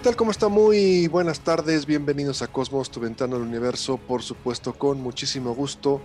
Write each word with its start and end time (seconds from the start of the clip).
¿Qué 0.00 0.04
tal? 0.04 0.16
¿Cómo 0.16 0.30
está? 0.30 0.48
Muy 0.48 1.08
buenas 1.08 1.40
tardes, 1.40 1.84
bienvenidos 1.84 2.40
a 2.40 2.46
Cosmos, 2.46 2.90
tu 2.90 3.00
ventana 3.00 3.36
al 3.36 3.42
universo, 3.42 3.98
por 3.98 4.22
supuesto 4.22 4.72
con 4.72 4.98
muchísimo 4.98 5.54
gusto 5.54 6.00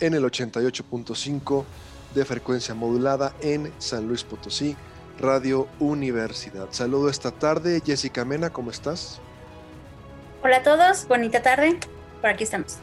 en 0.00 0.14
el 0.14 0.24
88.5 0.24 1.64
de 2.16 2.24
frecuencia 2.24 2.74
modulada 2.74 3.36
en 3.40 3.72
San 3.78 4.08
Luis 4.08 4.24
Potosí, 4.24 4.74
Radio 5.20 5.68
Universidad. 5.78 6.66
Saludo 6.72 7.08
esta 7.08 7.30
tarde, 7.30 7.80
Jessica 7.86 8.24
Mena, 8.24 8.50
¿cómo 8.50 8.72
estás? 8.72 9.20
Hola 10.42 10.56
a 10.56 10.62
todos, 10.64 11.06
bonita 11.06 11.40
tarde, 11.40 11.78
por 12.20 12.30
aquí 12.30 12.42
estamos. 12.42 12.78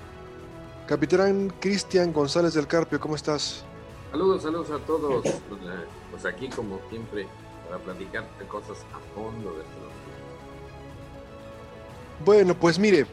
Capitán 0.88 1.52
Cristian 1.60 2.14
González 2.14 2.54
del 2.54 2.68
Carpio, 2.68 2.98
¿cómo 3.02 3.18
estás? 3.18 3.66
Saludos, 4.10 4.44
saludos 4.44 4.72
a 4.72 4.86
todos. 4.86 5.22
Pues, 5.22 5.62
eh, 5.64 5.86
pues 6.12 6.26
aquí 6.26 6.48
como 6.48 6.80
siempre 6.90 7.28
para 7.68 7.78
platicar 7.80 8.26
de 8.40 8.46
cosas 8.46 8.78
a 8.94 9.00
fondo 9.14 9.52
de 9.52 9.64
todo. 9.64 9.95
Bueno, 12.24 12.58
pues 12.58 12.80
mire, 12.80 13.08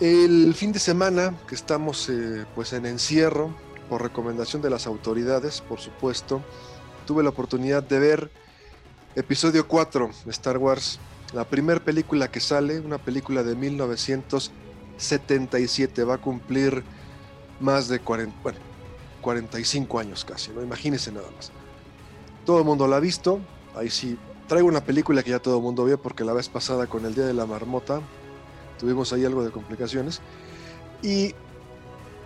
el 0.00 0.54
fin 0.54 0.72
de 0.72 0.78
semana 0.78 1.34
que 1.46 1.54
estamos 1.54 2.08
eh, 2.08 2.46
pues 2.54 2.72
en 2.72 2.86
encierro, 2.86 3.54
por 3.88 4.00
recomendación 4.02 4.62
de 4.62 4.70
las 4.70 4.86
autoridades, 4.86 5.60
por 5.60 5.78
supuesto, 5.78 6.40
tuve 7.06 7.22
la 7.22 7.28
oportunidad 7.28 7.82
de 7.82 7.98
ver 7.98 8.30
episodio 9.14 9.68
4 9.68 10.08
de 10.24 10.30
Star 10.30 10.56
Wars, 10.56 10.98
la 11.34 11.44
primera 11.44 11.84
película 11.84 12.30
que 12.30 12.40
sale, 12.40 12.80
una 12.80 12.96
película 12.96 13.42
de 13.42 13.56
1977, 13.56 16.04
va 16.04 16.14
a 16.14 16.18
cumplir 16.18 16.82
más 17.60 17.88
de 17.88 18.00
40, 18.00 18.34
bueno, 18.42 18.58
45 19.20 19.98
años 19.98 20.24
casi, 20.24 20.50
¿no? 20.50 20.62
Imagínense 20.62 21.12
nada 21.12 21.28
más. 21.36 21.52
Todo 22.46 22.58
el 22.58 22.64
mundo 22.64 22.88
la 22.88 22.96
ha 22.96 23.00
visto, 23.00 23.38
ahí 23.76 23.90
sí 23.90 24.16
traigo 24.48 24.68
una 24.68 24.84
película 24.84 25.22
que 25.22 25.30
ya 25.30 25.38
todo 25.38 25.56
el 25.56 25.62
mundo 25.62 25.84
vio 25.84 26.00
porque 26.00 26.24
la 26.24 26.32
vez 26.32 26.48
pasada 26.48 26.86
con 26.86 27.04
el 27.06 27.14
Día 27.14 27.26
de 27.26 27.34
la 27.34 27.46
Marmota 27.46 28.00
tuvimos 28.78 29.12
ahí 29.12 29.24
algo 29.24 29.44
de 29.44 29.50
complicaciones. 29.50 30.20
Y 31.02 31.34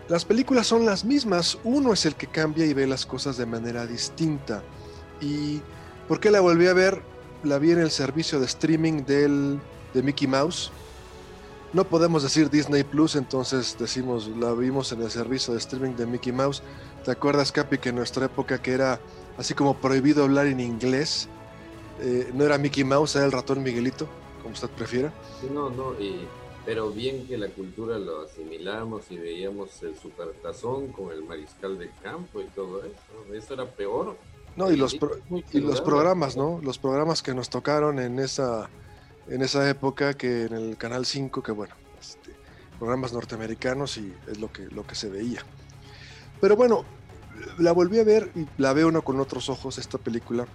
las 0.09 0.25
películas 0.25 0.67
son 0.67 0.87
las 0.87 1.05
mismas, 1.05 1.59
uno 1.65 1.93
es 1.93 2.07
el 2.07 2.15
que 2.15 2.27
cambia 2.27 2.65
y 2.65 2.75
ve 2.75 2.87
las 2.87 3.05
cosas 3.05 3.37
de 3.37 3.47
manera 3.47 3.87
distinta. 3.87 4.63
¿Y 5.21 5.61
por 6.07 6.21
qué 6.21 6.31
la 6.31 6.41
volví 6.41 6.67
a 6.67 6.73
ver? 6.73 7.03
La 7.45 7.59
vi 7.59 7.73
en 7.73 7.79
el 7.79 7.91
servicio 7.91 8.41
de 8.41 8.47
streaming 8.47 9.05
del, 9.05 9.61
de 9.95 10.03
Mickey 10.03 10.27
Mouse. 10.27 10.73
No 11.73 11.85
podemos 11.85 12.23
decir 12.23 12.49
Disney 12.49 12.83
Plus, 12.83 13.15
entonces 13.17 13.77
decimos, 13.79 14.29
la 14.29 14.53
vimos 14.53 14.91
en 14.93 15.03
el 15.03 15.11
servicio 15.11 15.53
de 15.53 15.59
streaming 15.59 15.97
de 15.97 16.07
Mickey 16.07 16.33
Mouse. 16.33 16.63
¿Te 17.05 17.11
acuerdas, 17.11 17.53
Capi, 17.53 17.77
que 17.77 17.91
en 17.91 17.97
nuestra 17.97 18.27
época 18.27 18.63
que 18.63 18.73
era 18.73 18.99
así 19.37 19.53
como 19.53 19.77
prohibido 19.77 20.25
hablar 20.25 20.47
en 20.47 20.61
inglés? 20.61 21.29
Eh, 22.01 22.31
no 22.33 22.45
era 22.45 22.59
Mickey 22.59 22.85
Mouse, 22.85 23.17
era 23.17 23.27
el 23.27 23.33
ratón 23.33 23.63
Miguelito, 23.63 24.09
como 24.43 24.55
usted 24.55 24.69
prefiera. 24.71 25.13
No, 25.53 25.71
no, 25.71 25.95
pero 26.65 26.91
bien 26.91 27.27
que 27.27 27.39
la 27.39 27.49
cultura 27.49 27.99
lo 27.99 28.23
asimilamos 28.23 29.11
y 29.11 29.17
veíamos 29.17 29.83
el 29.83 29.97
supertazón 29.97 30.89
con 30.89 31.11
el 31.13 31.25
mariscal 31.25 31.79
de 31.79 31.91
campo 32.03 32.43
y 32.43 32.45
todo 32.49 32.85
eso. 32.85 33.35
Eso 33.35 33.55
era 33.55 33.65
peor. 33.65 34.17
No, 34.55 34.71
y 34.71 34.77
los, 34.77 34.99
y 35.53 35.61
los 35.61 35.81
programas, 35.81 36.37
¿no? 36.37 36.61
Los 36.63 36.79
programas 36.79 37.23
que 37.23 37.33
nos 37.33 37.49
tocaron 37.49 37.99
en 37.99 38.19
esa, 38.19 38.69
en 39.29 39.41
esa 39.41 39.69
época, 39.71 40.15
que 40.15 40.45
en 40.45 40.53
el 40.53 40.77
Canal 40.77 41.07
5, 41.07 41.43
que 41.43 41.53
bueno, 41.53 41.75
este, 41.99 42.33
programas 42.79 43.13
norteamericanos 43.13 43.97
y 43.97 44.13
es 44.27 44.39
lo 44.39 44.53
que, 44.53 44.67
lo 44.67 44.87
que 44.87 44.95
se 44.95 45.09
veía. 45.09 45.43
Pero 46.41 46.55
bueno, 46.55 46.85
la 47.57 47.73
volví 47.73 47.99
a 47.99 48.05
ver 48.05 48.31
y 48.35 48.47
la 48.61 48.73
veo 48.73 48.89
uno 48.89 49.03
con 49.03 49.21
otros 49.21 49.49
ojos, 49.49 49.79
esta 49.79 49.97
película 49.97 50.47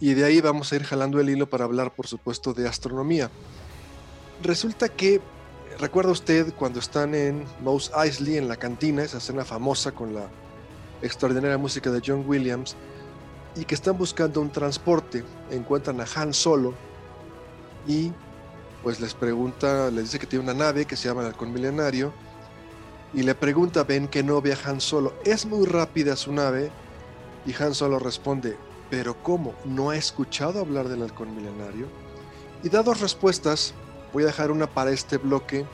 y 0.00 0.14
de 0.14 0.24
ahí 0.24 0.40
vamos 0.40 0.72
a 0.72 0.76
ir 0.76 0.84
jalando 0.84 1.20
el 1.20 1.30
hilo 1.30 1.48
para 1.48 1.64
hablar, 1.64 1.94
por 1.94 2.06
supuesto, 2.06 2.52
de 2.52 2.68
astronomía. 2.68 3.30
Resulta 4.42 4.88
que, 4.88 5.20
recuerda 5.78 6.12
usted 6.12 6.52
cuando 6.54 6.78
están 6.78 7.14
en 7.14 7.44
Mouse 7.62 7.90
Eisley, 7.96 8.36
en 8.36 8.48
la 8.48 8.56
cantina, 8.56 9.02
esa 9.02 9.18
escena 9.18 9.44
famosa 9.44 9.92
con 9.92 10.14
la 10.14 10.28
extraordinaria 11.02 11.58
música 11.58 11.90
de 11.90 12.02
John 12.04 12.24
Williams, 12.26 12.76
y 13.54 13.64
que 13.64 13.74
están 13.74 13.96
buscando 13.96 14.40
un 14.40 14.50
transporte, 14.50 15.24
encuentran 15.50 16.00
a 16.00 16.06
Han 16.14 16.34
Solo 16.34 16.74
y 17.86 18.12
pues 18.82 19.00
les 19.00 19.14
pregunta, 19.14 19.90
les 19.90 20.04
dice 20.04 20.18
que 20.18 20.26
tiene 20.26 20.44
una 20.44 20.54
nave 20.54 20.84
que 20.84 20.96
se 20.96 21.08
llama 21.08 21.22
el 21.22 21.28
Halcón 21.28 21.52
Milenario, 21.52 22.12
y 23.14 23.22
le 23.22 23.34
pregunta 23.34 23.82
Ben 23.82 24.08
que 24.08 24.22
no 24.22 24.40
vea 24.42 24.58
Han 24.64 24.80
Solo, 24.80 25.14
es 25.24 25.46
muy 25.46 25.66
rápida 25.66 26.16
su 26.16 26.32
nave, 26.32 26.70
y 27.46 27.54
Han 27.60 27.74
Solo 27.74 27.98
responde, 27.98 28.56
pero 28.90 29.22
¿cómo? 29.22 29.54
¿No 29.64 29.90
ha 29.90 29.96
escuchado 29.96 30.60
hablar 30.60 30.88
del 30.88 31.02
halcón 31.02 31.34
milenario? 31.34 31.86
Y 32.62 32.68
da 32.68 32.82
dos 32.82 33.00
respuestas, 33.00 33.74
voy 34.12 34.22
a 34.24 34.26
dejar 34.26 34.50
una 34.50 34.66
para 34.66 34.90
este 34.90 35.18
bloque, 35.18 35.66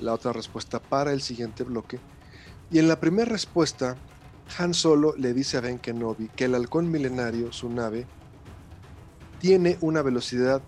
la 0.00 0.12
otra 0.14 0.32
respuesta 0.32 0.80
para 0.80 1.12
el 1.12 1.22
siguiente 1.22 1.64
bloque. 1.64 1.98
Y 2.70 2.78
en 2.78 2.88
la 2.88 3.00
primera 3.00 3.30
respuesta, 3.30 3.96
Han 4.58 4.74
Solo 4.74 5.14
le 5.16 5.34
dice 5.34 5.56
a 5.56 5.60
Ben 5.60 5.78
Kenobi 5.78 6.28
que 6.28 6.44
el 6.44 6.54
halcón 6.54 6.90
milenario, 6.90 7.52
su 7.52 7.68
nave, 7.68 8.06
tiene 9.40 9.76
una 9.80 10.02
velocidad 10.02 10.62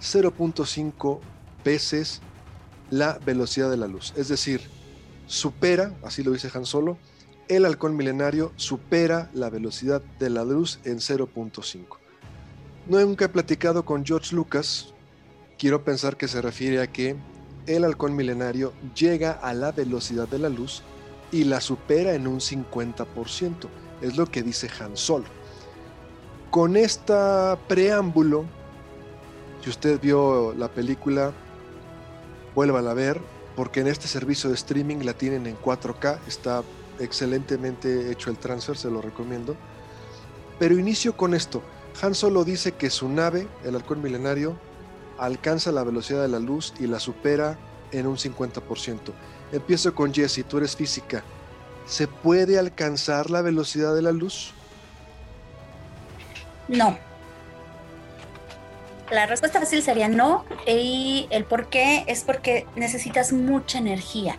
0.5 0.00 1.20
veces 1.64 2.20
la 2.90 3.18
velocidad 3.18 3.70
de 3.70 3.76
la 3.76 3.86
luz. 3.86 4.12
Es 4.16 4.28
decir, 4.28 4.62
supera, 5.26 5.94
así 6.02 6.22
lo 6.22 6.32
dice 6.32 6.50
Han 6.52 6.66
Solo, 6.66 6.98
el 7.48 7.64
halcón 7.64 7.96
milenario 7.96 8.52
supera 8.56 9.30
la 9.32 9.50
velocidad 9.50 10.02
de 10.18 10.30
la 10.30 10.44
luz 10.44 10.80
en 10.84 10.98
0.5. 10.98 11.98
Nunca 12.86 13.24
he 13.26 13.28
platicado 13.28 13.84
con 13.84 14.04
George 14.04 14.34
Lucas, 14.34 14.94
quiero 15.58 15.84
pensar 15.84 16.16
que 16.16 16.28
se 16.28 16.40
refiere 16.40 16.80
a 16.80 16.86
que 16.86 17.16
el 17.66 17.84
halcón 17.84 18.16
milenario 18.16 18.72
llega 18.94 19.32
a 19.32 19.52
la 19.54 19.72
velocidad 19.72 20.28
de 20.28 20.38
la 20.38 20.48
luz 20.48 20.82
y 21.30 21.44
la 21.44 21.60
supera 21.60 22.14
en 22.14 22.26
un 22.26 22.40
50%, 22.40 23.68
es 24.00 24.16
lo 24.16 24.26
que 24.26 24.42
dice 24.42 24.70
Han 24.80 24.96
Solo. 24.96 25.26
Con 26.50 26.76
este 26.76 27.14
preámbulo, 27.66 28.46
si 29.62 29.70
usted 29.70 30.00
vio 30.00 30.54
la 30.54 30.68
película, 30.68 31.32
vuélvala 32.54 32.92
a 32.92 32.94
ver, 32.94 33.20
porque 33.54 33.80
en 33.80 33.88
este 33.88 34.08
servicio 34.08 34.48
de 34.48 34.54
streaming 34.56 35.04
la 35.04 35.12
tienen 35.12 35.46
en 35.46 35.58
4K, 35.58 36.20
está 36.26 36.62
excelentemente 36.98 38.10
hecho 38.10 38.30
el 38.30 38.38
transfer, 38.38 38.76
se 38.76 38.90
lo 38.90 39.00
recomiendo. 39.00 39.56
Pero 40.58 40.78
inicio 40.78 41.16
con 41.16 41.34
esto. 41.34 41.62
Han 42.02 42.14
Solo 42.14 42.44
dice 42.44 42.72
que 42.72 42.90
su 42.90 43.08
nave, 43.08 43.48
el 43.64 43.74
halcón 43.74 44.02
milenario, 44.02 44.56
alcanza 45.18 45.72
la 45.72 45.82
velocidad 45.82 46.22
de 46.22 46.28
la 46.28 46.38
luz 46.38 46.72
y 46.78 46.86
la 46.86 47.00
supera 47.00 47.58
en 47.90 48.06
un 48.06 48.16
50%. 48.16 48.98
Empiezo 49.52 49.94
con 49.94 50.12
Jessie, 50.14 50.44
tú 50.44 50.58
eres 50.58 50.76
física. 50.76 51.22
¿Se 51.86 52.06
puede 52.06 52.58
alcanzar 52.58 53.30
la 53.30 53.42
velocidad 53.42 53.94
de 53.94 54.02
la 54.02 54.12
luz? 54.12 54.52
No. 56.68 56.98
La 59.10 59.26
respuesta 59.26 59.58
fácil 59.58 59.82
sería 59.82 60.08
no 60.08 60.44
y 60.66 61.26
el 61.30 61.44
por 61.44 61.68
qué 61.68 62.04
es 62.06 62.24
porque 62.24 62.66
necesitas 62.76 63.32
mucha 63.32 63.78
energía 63.78 64.38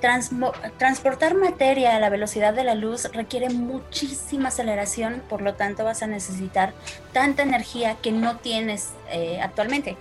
transportar 0.00 1.34
materia 1.34 1.96
a 1.96 2.00
la 2.00 2.10
velocidad 2.10 2.54
de 2.54 2.64
la 2.64 2.74
luz 2.74 3.04
requiere 3.12 3.50
muchísima 3.50 4.48
aceleración, 4.48 5.22
por 5.28 5.42
lo 5.42 5.54
tanto 5.54 5.84
vas 5.84 6.02
a 6.02 6.06
necesitar 6.06 6.74
tanta 7.12 7.42
energía 7.42 7.96
que 8.02 8.12
no 8.12 8.36
tienes 8.38 8.90
eh, 9.10 9.40
actualmente. 9.40 9.96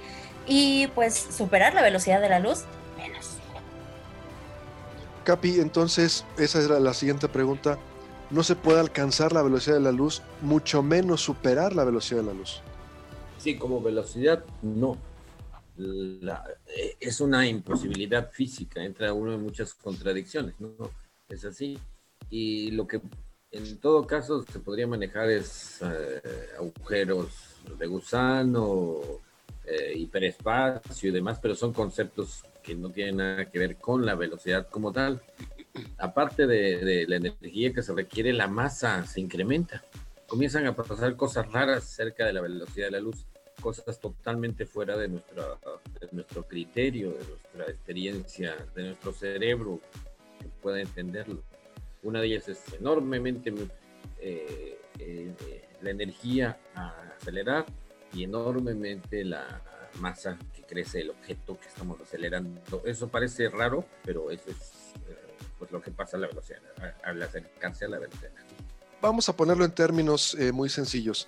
Y 0.47 0.88
pues 0.88 1.15
superar 1.15 1.74
la 1.74 1.81
velocidad 1.81 2.21
de 2.21 2.30
la 2.30 2.39
luz, 2.39 2.65
menos. 2.97 3.38
Capi, 5.24 5.59
entonces 5.59 6.25
esa 6.38 6.62
era 6.62 6.80
la 6.80 6.94
siguiente 6.94 7.27
pregunta. 7.27 7.77
No 8.30 8.44
se 8.44 8.56
puede 8.56 8.80
alcanzar 8.80 9.33
la 9.33 9.41
velocidad 9.41 9.75
de 9.75 9.81
la 9.81 9.91
luz, 9.91 10.21
mucho 10.41 10.83
menos 10.83 11.21
superar 11.21 11.74
la 11.74 11.83
velocidad 11.83 12.21
de 12.21 12.27
la 12.27 12.33
luz. 12.33 12.62
Sí, 13.38 13.57
como 13.57 13.81
velocidad, 13.81 14.44
no 14.62 14.98
eh, 15.77 16.95
es 17.00 17.19
una 17.22 17.48
imposibilidad 17.48 18.31
física, 18.31 18.83
entra 18.83 19.13
uno 19.13 19.33
en 19.33 19.42
muchas 19.42 19.74
contradicciones, 19.74 20.56
¿no? 20.60 20.74
Es 21.30 21.45
así. 21.45 21.77
Y 22.30 22.72
lo 22.72 22.88
que 22.88 23.01
En 23.51 23.77
todo 23.80 24.06
caso, 24.06 24.44
se 24.44 24.60
podría 24.60 24.86
manejar 24.86 25.30
es, 25.30 25.80
eh, 25.81 26.22
agujeros 26.60 27.30
de 27.80 27.88
gusano, 27.88 29.00
eh, 29.66 29.94
hiperespacio 29.95 31.10
y 31.10 31.13
demás, 31.13 31.39
pero 31.42 31.56
son 31.56 31.72
conceptos 31.72 32.44
que 32.62 32.75
no 32.75 32.89
tienen 32.89 33.18
nada 33.18 33.45
que 33.45 33.60
ver 33.60 33.77
con 33.77 34.06
la 34.06 34.16
velocidad 34.16 34.68
como 34.69 34.92
tal. 34.92 35.22
Aparte 35.98 36.48
de, 36.48 36.80
de 36.83 37.07
la 37.07 37.16
energía 37.18 37.72
que 37.74 37.81
se 37.81 37.94
requiere, 37.94 38.33
la 38.33 38.48
masa 38.48 39.06
se 39.06 39.22
incrementa. 39.22 39.83
Comienzan 40.27 40.66
a 40.68 40.75
pasar 40.75 41.16
cosas 41.16 41.50
raras 41.51 41.86
cerca 41.86 42.25
de 42.25 42.33
la 42.33 42.42
velocidad 42.42 42.88
de 42.88 42.92
la 42.92 43.00
luz 43.00 43.25
cosas 43.65 44.00
totalmente 44.00 44.67
fuera 44.67 44.95
de, 44.95 45.07
nuestra, 45.07 45.57
de 46.00 46.07
nuestro 46.12 46.44
criterio, 46.44 47.09
de 47.13 47.25
nuestra 47.25 47.65
experiencia, 47.65 48.56
de 48.75 48.83
nuestro 48.83 49.12
cerebro, 49.12 49.81
que 50.39 50.47
pueda 50.62 50.79
entenderlo. 50.79 51.41
Una 52.03 52.21
de 52.21 52.27
ellas 52.27 52.47
es 52.47 52.62
enormemente 52.79 53.51
eh, 54.19 54.79
eh, 55.00 55.33
la 55.81 55.89
energía 55.89 56.59
a 56.75 56.94
acelerar 57.19 57.65
y 58.13 58.25
enormemente 58.25 59.25
la 59.25 59.63
masa 60.00 60.38
que 60.53 60.62
crece 60.62 61.01
el 61.01 61.09
objeto 61.09 61.59
que 61.59 61.67
estamos 61.67 62.00
acelerando. 62.00 62.83
Eso 62.85 63.07
parece 63.07 63.50
raro, 63.50 63.83
pero 64.03 64.29
eso 64.29 64.51
es 64.51 64.94
eh, 65.09 65.17
pues 65.57 65.71
lo 65.71 65.81
que 65.81 65.89
pasa 65.89 66.17
a 66.17 66.19
la 66.19 66.27
velocidad, 66.27 66.62
al 67.03 67.19
acercarse 67.23 67.85
a 67.85 67.88
la 67.88 67.97
velocidad. 67.97 68.29
Vamos 69.01 69.27
a 69.27 69.35
ponerlo 69.35 69.65
en 69.65 69.71
términos 69.71 70.38
muy 70.53 70.69
sencillos. 70.69 71.27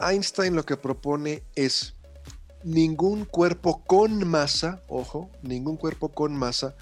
Einstein 0.00 0.56
lo 0.56 0.64
que 0.64 0.76
propone 0.76 1.44
es 1.54 1.96
ningún 2.64 3.24
cuerpo 3.24 3.84
con 3.84 4.26
masa, 4.26 4.82
ojo, 4.88 5.30
ningún 5.42 5.76
cuerpo 5.76 6.10
con 6.10 6.34
masa 6.34 6.74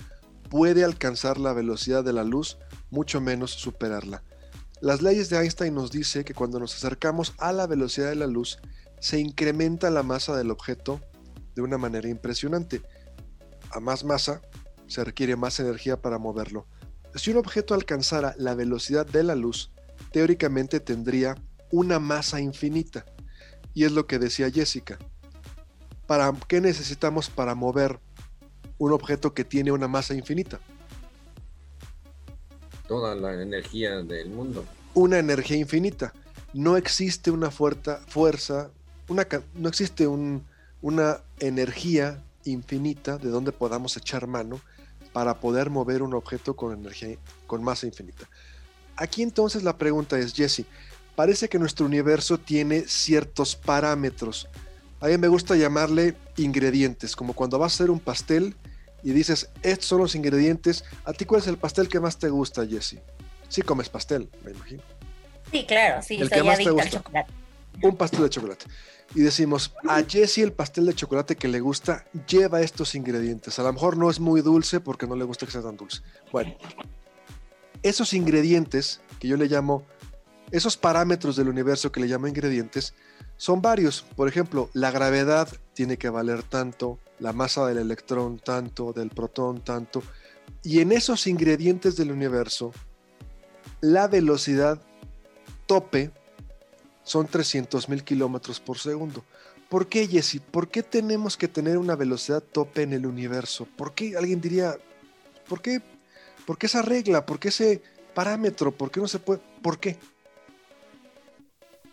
puede 0.48 0.84
alcanzar 0.84 1.38
la 1.38 1.52
velocidad 1.52 2.04
de 2.04 2.12
la 2.12 2.24
luz, 2.24 2.58
mucho 2.90 3.20
menos 3.20 3.52
superarla. 3.52 4.22
Las 4.80 5.02
leyes 5.02 5.28
de 5.30 5.38
Einstein 5.38 5.74
nos 5.74 5.90
dice 5.90 6.24
que 6.24 6.34
cuando 6.34 6.58
nos 6.58 6.74
acercamos 6.74 7.34
a 7.38 7.52
la 7.52 7.66
velocidad 7.66 8.08
de 8.08 8.16
la 8.16 8.26
luz, 8.26 8.58
se 8.98 9.20
incrementa 9.20 9.90
la 9.90 10.02
masa 10.02 10.36
del 10.36 10.50
objeto 10.50 11.00
de 11.54 11.62
una 11.62 11.78
manera 11.78 12.08
impresionante. 12.08 12.82
A 13.70 13.80
más 13.80 14.04
masa, 14.04 14.42
se 14.86 15.04
requiere 15.04 15.36
más 15.36 15.60
energía 15.60 16.00
para 16.00 16.18
moverlo. 16.18 16.66
Si 17.14 17.30
un 17.30 17.36
objeto 17.36 17.74
alcanzara 17.74 18.34
la 18.38 18.54
velocidad 18.54 19.06
de 19.06 19.22
la 19.22 19.34
luz, 19.34 19.72
teóricamente 20.12 20.80
tendría 20.80 21.36
una 21.70 21.98
masa 21.98 22.40
infinita. 22.40 23.04
Y 23.74 23.84
es 23.84 23.92
lo 23.92 24.06
que 24.06 24.18
decía 24.18 24.50
Jessica. 24.50 24.98
¿Para 26.06 26.32
qué 26.48 26.60
necesitamos 26.60 27.30
para 27.30 27.54
mover 27.54 28.00
un 28.78 28.92
objeto 28.92 29.32
que 29.32 29.44
tiene 29.44 29.70
una 29.72 29.86
masa 29.86 30.14
infinita? 30.14 30.58
Toda 32.88 33.14
la 33.14 33.40
energía 33.40 34.02
del 34.02 34.30
mundo. 34.30 34.64
Una 34.94 35.18
energía 35.18 35.56
infinita. 35.56 36.12
No 36.52 36.76
existe 36.76 37.30
una 37.30 37.50
fuerza, 37.52 38.00
fuerza 38.08 38.70
una, 39.10 39.26
no 39.54 39.68
existe 39.68 40.06
una 40.06 41.20
energía 41.40 42.22
infinita 42.44 43.18
de 43.18 43.28
donde 43.28 43.52
podamos 43.52 43.96
echar 43.96 44.26
mano 44.26 44.60
para 45.12 45.40
poder 45.40 45.68
mover 45.68 46.02
un 46.02 46.14
objeto 46.14 46.54
con 46.54 46.72
energía 46.72 47.16
con 47.46 47.62
masa 47.62 47.86
infinita. 47.86 48.28
Aquí 48.96 49.22
entonces 49.22 49.62
la 49.62 49.76
pregunta 49.76 50.18
es, 50.18 50.32
Jesse, 50.32 50.64
parece 51.20 51.50
que 51.50 51.58
nuestro 51.58 51.84
universo 51.84 52.38
tiene 52.38 52.80
ciertos 52.88 53.54
parámetros. 53.54 54.48
A 55.00 55.08
mí 55.08 55.18
me 55.18 55.28
gusta 55.28 55.54
llamarle 55.54 56.16
ingredientes, 56.38 57.14
como 57.14 57.34
cuando 57.34 57.58
vas 57.58 57.72
a 57.72 57.74
hacer 57.74 57.90
un 57.90 58.00
pastel 58.00 58.56
y 59.02 59.10
dices, 59.10 59.50
estos 59.62 59.84
son 59.84 59.98
los 59.98 60.14
ingredientes. 60.14 60.82
¿A 61.04 61.12
ti 61.12 61.26
cuál 61.26 61.42
es 61.42 61.46
el 61.46 61.58
pastel 61.58 61.88
que 61.88 62.00
más 62.00 62.18
te 62.18 62.30
gusta, 62.30 62.66
Jesse? 62.66 63.00
Sí 63.50 63.60
comes 63.60 63.90
pastel, 63.90 64.30
me 64.42 64.52
imagino. 64.52 64.82
Sí, 65.52 65.66
claro, 65.66 66.02
sí, 66.02 66.16
el 66.18 66.30
que 66.30 66.42
más 66.42 66.56
te 66.56 66.70
gusta. 66.70 67.02
Un 67.82 67.98
pastel 67.98 68.22
de 68.22 68.30
chocolate. 68.30 68.64
Y 69.14 69.20
decimos, 69.20 69.74
a 69.86 70.02
Jesse 70.02 70.38
el 70.38 70.54
pastel 70.54 70.86
de 70.86 70.94
chocolate 70.94 71.36
que 71.36 71.48
le 71.48 71.60
gusta 71.60 72.06
lleva 72.26 72.62
estos 72.62 72.94
ingredientes. 72.94 73.58
A 73.58 73.62
lo 73.62 73.74
mejor 73.74 73.98
no 73.98 74.08
es 74.08 74.20
muy 74.20 74.40
dulce 74.40 74.80
porque 74.80 75.06
no 75.06 75.16
le 75.16 75.24
gusta 75.24 75.44
que 75.44 75.52
sea 75.52 75.60
tan 75.60 75.76
dulce. 75.76 76.00
Bueno, 76.32 76.56
esos 77.82 78.14
ingredientes 78.14 79.02
que 79.18 79.28
yo 79.28 79.36
le 79.36 79.48
llamo 79.48 79.84
esos 80.50 80.76
parámetros 80.76 81.36
del 81.36 81.48
universo 81.48 81.92
que 81.92 82.00
le 82.00 82.06
llamo 82.06 82.26
ingredientes 82.26 82.94
son 83.36 83.62
varios. 83.62 84.04
Por 84.16 84.28
ejemplo, 84.28 84.68
la 84.72 84.90
gravedad 84.90 85.48
tiene 85.74 85.96
que 85.96 86.10
valer 86.10 86.42
tanto, 86.42 86.98
la 87.18 87.32
masa 87.32 87.66
del 87.66 87.78
electrón 87.78 88.38
tanto, 88.38 88.92
del 88.92 89.10
protón 89.10 89.62
tanto. 89.62 90.02
Y 90.62 90.80
en 90.80 90.92
esos 90.92 91.26
ingredientes 91.26 91.96
del 91.96 92.12
universo, 92.12 92.72
la 93.80 94.08
velocidad 94.08 94.80
tope 95.66 96.10
son 97.04 97.28
300.000 97.28 98.02
kilómetros 98.04 98.60
por 98.60 98.78
segundo. 98.78 99.24
¿Por 99.68 99.86
qué, 99.86 100.06
Jesse? 100.06 100.40
¿Por 100.40 100.68
qué 100.68 100.82
tenemos 100.82 101.36
que 101.36 101.48
tener 101.48 101.78
una 101.78 101.94
velocidad 101.94 102.42
tope 102.42 102.82
en 102.82 102.92
el 102.92 103.06
universo? 103.06 103.66
¿Por 103.76 103.94
qué 103.94 104.16
alguien 104.16 104.40
diría, 104.40 104.76
¿por 105.48 105.62
qué, 105.62 105.80
¿por 106.44 106.58
qué 106.58 106.66
esa 106.66 106.82
regla? 106.82 107.24
¿Por 107.24 107.38
qué 107.38 107.48
ese 107.48 107.80
parámetro? 108.14 108.72
¿Por 108.72 108.90
qué 108.90 109.00
no 109.00 109.06
se 109.06 109.20
puede? 109.20 109.40
¿Por 109.62 109.78
qué? 109.78 109.96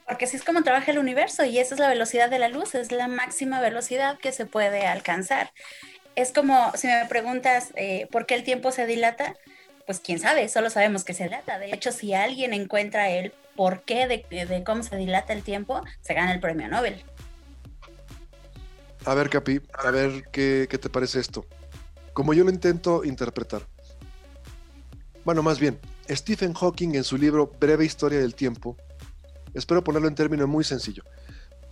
Porque 0.08 0.24
así 0.24 0.38
es 0.38 0.44
como 0.44 0.64
trabaja 0.64 0.92
el 0.92 1.00
universo 1.00 1.44
y 1.44 1.60
esa 1.60 1.76
es 1.76 1.82
la 1.82 1.90
velocidad 1.90 2.30
de 2.30 2.40
la 2.40 2.48
luz, 2.48 2.76
es 2.76 2.94
la 2.94 3.10
máxima 3.10 3.60
velocidad 3.60 4.18
que 4.18 4.32
se 4.32 4.46
puede 4.46 4.88
alcanzar. 4.88 5.52
Es 6.16 6.32
como 6.32 6.72
si 6.76 6.88
me 6.88 7.06
preguntas 7.08 7.72
eh, 7.76 8.08
por 8.10 8.26
qué 8.26 8.36
el 8.36 8.44
tiempo 8.46 8.72
se 8.72 8.86
dilata, 8.86 9.36
pues 9.86 10.00
quién 10.00 10.20
sabe, 10.20 10.48
solo 10.48 10.70
sabemos 10.70 11.04
que 11.04 11.14
se 11.14 11.26
dilata. 11.26 11.60
De 11.60 11.74
hecho, 11.74 11.92
si 11.92 12.14
alguien 12.14 12.54
encuentra 12.54 13.10
el 13.10 13.34
por 13.58 13.84
qué 13.84 14.08
de, 14.08 14.64
cómo 14.64 14.82
se 14.82 14.96
dilata 14.96 15.34
el 15.34 15.44
tiempo, 15.44 15.82
se 16.00 16.14
gana 16.14 16.34
el 16.34 16.40
premio 16.40 16.70
Nobel. 16.70 17.04
A 19.04 19.14
ver, 19.14 19.30
Capi, 19.30 19.62
a 19.74 19.92
ver 19.92 20.24
qué, 20.32 20.68
qué 20.70 20.78
te 20.78 20.90
parece 20.90 21.20
esto. 21.20 21.46
Como 22.14 22.34
yo 22.34 22.46
lo 22.46 22.50
intento 22.50 23.04
interpretar. 23.04 23.64
Bueno, 25.26 25.44
más 25.44 25.60
bien, 25.60 25.78
Stephen 26.10 26.54
Hawking 26.54 26.96
en 26.96 27.04
su 27.04 27.18
libro 27.18 27.52
Breve 27.60 27.84
Historia 27.84 28.20
del 28.20 28.36
Tiempo 28.36 28.78
espero 29.58 29.84
ponerlo 29.84 30.08
en 30.08 30.16
términos 30.16 30.48
muy 30.48 30.64
sencillo. 30.64 31.04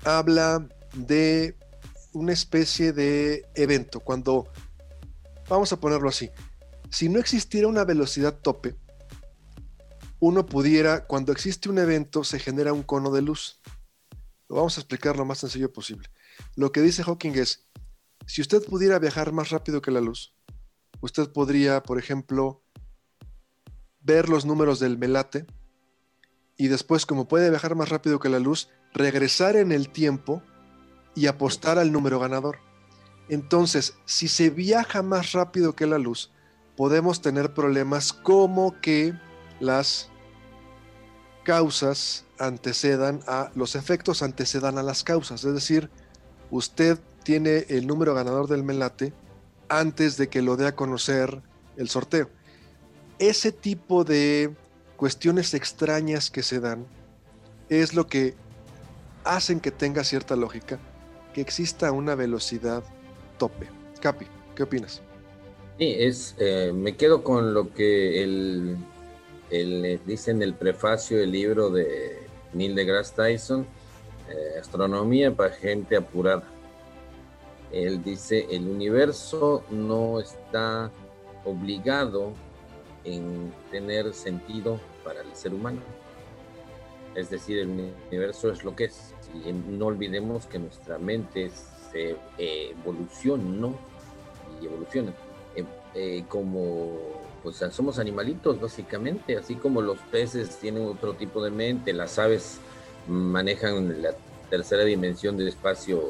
Habla 0.04 0.68
de 0.94 1.58
una 2.14 2.34
especie 2.34 2.94
de 2.94 3.46
evento, 3.56 4.00
cuando, 4.00 4.48
vamos 5.48 5.72
a 5.72 5.80
ponerlo 5.80 6.10
así, 6.10 6.30
si 6.90 7.10
no 7.10 7.20
existiera 7.20 7.68
una 7.68 7.84
velocidad 7.84 8.40
tope, 8.40 8.76
uno 10.20 10.46
pudiera, 10.46 11.06
cuando 11.06 11.32
existe 11.32 11.70
un 11.70 11.78
evento, 11.78 12.24
se 12.24 12.40
genera 12.40 12.74
un 12.74 12.84
cono 12.84 13.12
de 13.12 13.22
luz. 13.22 13.62
Lo 14.48 14.56
vamos 14.56 14.78
a 14.78 14.82
explicar 14.82 15.18
lo 15.18 15.26
más 15.26 15.40
sencillo 15.40 15.72
posible. 15.72 16.10
Lo 16.56 16.72
que 16.72 16.82
dice 16.82 17.04
Hawking 17.04 17.34
es, 17.34 17.68
si 18.26 18.42
usted 18.42 18.64
pudiera 18.64 18.98
viajar 18.98 19.34
más 19.34 19.50
rápido 19.50 19.82
que 19.82 19.92
la 19.92 20.02
luz, 20.02 20.34
usted 21.02 21.32
podría, 21.32 21.84
por 21.84 22.00
ejemplo, 22.00 22.64
ver 24.00 24.30
los 24.30 24.46
números 24.46 24.80
del 24.80 24.98
melate, 24.98 25.46
y 26.58 26.68
después, 26.68 27.06
como 27.06 27.28
puede 27.28 27.50
viajar 27.50 27.76
más 27.76 27.90
rápido 27.90 28.20
que 28.20 28.30
la 28.30 28.40
luz, 28.40 28.70
regresar 28.94 29.56
en 29.56 29.72
el 29.72 29.90
tiempo 29.90 30.42
y 31.16 31.28
apostar 31.28 31.78
al 31.78 31.92
número 31.92 32.20
ganador. 32.20 32.60
Entonces, 33.28 33.96
si 34.06 34.28
se 34.28 34.50
viaja 34.50 35.02
más 35.02 35.32
rápido 35.34 35.76
que 35.76 35.88
la 35.88 35.98
luz, 35.98 36.32
podemos 36.78 37.22
tener 37.22 37.54
problemas 37.54 38.14
como 38.14 38.80
que 38.82 39.14
las 39.60 40.10
causas 41.44 42.26
antecedan 42.40 43.22
a 43.28 43.52
los 43.56 43.76
efectos 43.76 44.22
antecedan 44.22 44.78
a 44.78 44.84
las 44.84 45.04
causas, 45.04 45.46
es 45.46 45.54
decir, 45.54 45.90
usted 46.52 47.00
tiene 47.24 47.66
el 47.70 47.88
número 47.88 48.14
ganador 48.14 48.48
del 48.48 48.64
melate 48.64 49.14
antes 49.70 50.18
de 50.18 50.28
que 50.28 50.42
lo 50.42 50.58
dé 50.58 50.68
a 50.68 50.76
conocer 50.76 51.42
el 51.78 51.90
sorteo. 51.90 52.30
Ese 53.20 53.52
tipo 53.52 54.04
de 54.04 54.54
cuestiones 54.98 55.54
extrañas 55.54 56.30
que 56.30 56.44
se 56.44 56.60
dan 56.60 56.86
es 57.70 57.94
lo 57.94 58.08
que 58.08 58.34
hacen 59.24 59.60
que 59.60 59.72
tenga 59.72 60.04
cierta 60.04 60.36
lógica 60.36 60.80
que 61.34 61.42
exista 61.42 61.92
una 61.92 62.16
velocidad 62.16 62.84
tope. 63.38 63.68
Capi, 64.00 64.26
¿qué 64.56 64.64
opinas? 64.64 65.02
Sí, 65.78 65.96
es, 65.98 66.36
eh, 66.40 66.72
me 66.74 66.96
quedo 66.96 67.24
con 67.24 67.54
lo 67.54 67.74
que 67.74 68.24
el, 68.24 68.78
dice 70.06 70.32
en 70.32 70.42
el 70.42 70.54
prefacio 70.54 71.18
del 71.18 71.32
libro 71.32 71.70
de 71.70 72.20
Neil 72.54 72.76
deGrasse 72.76 73.14
Tyson, 73.16 73.68
eh, 74.30 74.60
Astronomía 74.60 75.36
para 75.36 75.54
gente 75.54 75.98
apurada. 75.98 76.44
Él 77.74 78.02
dice, 78.02 78.48
el 78.50 78.68
universo 78.70 79.64
no 79.70 80.22
está 80.22 80.90
obligado 81.44 82.32
en 83.06 83.54
tener 83.72 84.14
sentido 84.14 84.80
para 85.04 85.22
el 85.22 85.34
ser 85.36 85.54
humano. 85.54 85.82
Es 87.16 87.30
decir, 87.30 87.60
el 87.60 87.70
universo 88.10 88.52
es 88.52 88.64
lo 88.64 88.76
que 88.76 88.86
es. 88.86 89.14
No 89.70 89.88
olvidemos 89.88 90.46
que 90.48 90.60
nuestra 90.60 90.98
mente 90.98 91.50
se 91.92 92.18
evoluciona 92.38 93.70
y 94.62 94.66
evoluciona. 94.66 95.14
Eh, 95.56 95.64
eh, 95.94 96.26
como 96.28 96.98
pues 97.42 97.64
somos 97.72 98.00
animalitos 98.00 98.60
básicamente, 98.60 99.38
así 99.38 99.56
como 99.56 99.82
los 99.82 100.00
peces 100.00 100.58
tienen 100.58 100.88
otro 100.88 101.14
tipo 101.14 101.44
de 101.44 101.52
mente, 101.52 101.94
las 101.94 102.18
aves 102.18 102.58
manejan 103.08 104.02
la 104.02 104.16
tercera 104.50 104.84
dimensión 104.84 105.38
del 105.38 105.50
espacio 105.50 106.02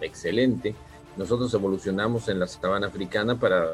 excelente. 0.00 0.74
Nosotros 1.16 1.52
evolucionamos 1.54 2.28
en 2.28 2.38
la 2.38 2.46
sabana 2.46 2.86
africana 2.86 3.38
para 3.38 3.66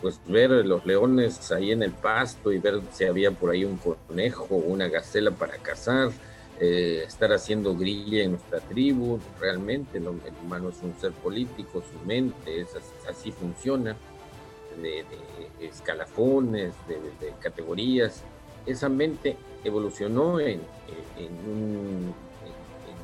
pues 0.00 0.20
ver 0.26 0.50
los 0.50 0.84
leones 0.86 1.52
ahí 1.52 1.72
en 1.72 1.82
el 1.82 1.92
pasto 1.92 2.52
y 2.52 2.58
ver 2.58 2.80
si 2.92 3.04
había 3.04 3.30
por 3.30 3.50
ahí 3.50 3.64
un 3.64 3.76
conejo 3.76 4.46
o 4.50 4.56
una 4.56 4.88
gacela 4.88 5.30
para 5.30 5.58
cazar, 5.58 6.10
eh, 6.58 7.04
estar 7.06 7.32
haciendo 7.32 7.76
grilla 7.76 8.22
en 8.24 8.32
nuestra 8.32 8.60
tribu, 8.60 9.18
realmente 9.38 9.98
el 9.98 10.08
humano 10.42 10.70
es 10.70 10.82
un 10.82 10.94
ser 11.00 11.12
político, 11.12 11.82
su 11.82 12.06
mente 12.06 12.60
es 12.60 12.68
así, 13.08 13.32
funciona, 13.32 13.96
de, 14.80 15.04
escalafones, 15.60 16.72
de, 16.88 17.32
categorías. 17.40 18.22
Esa 18.66 18.88
mente 18.88 19.36
evolucionó 19.64 20.40
en, 20.40 20.60
en, 21.18 22.14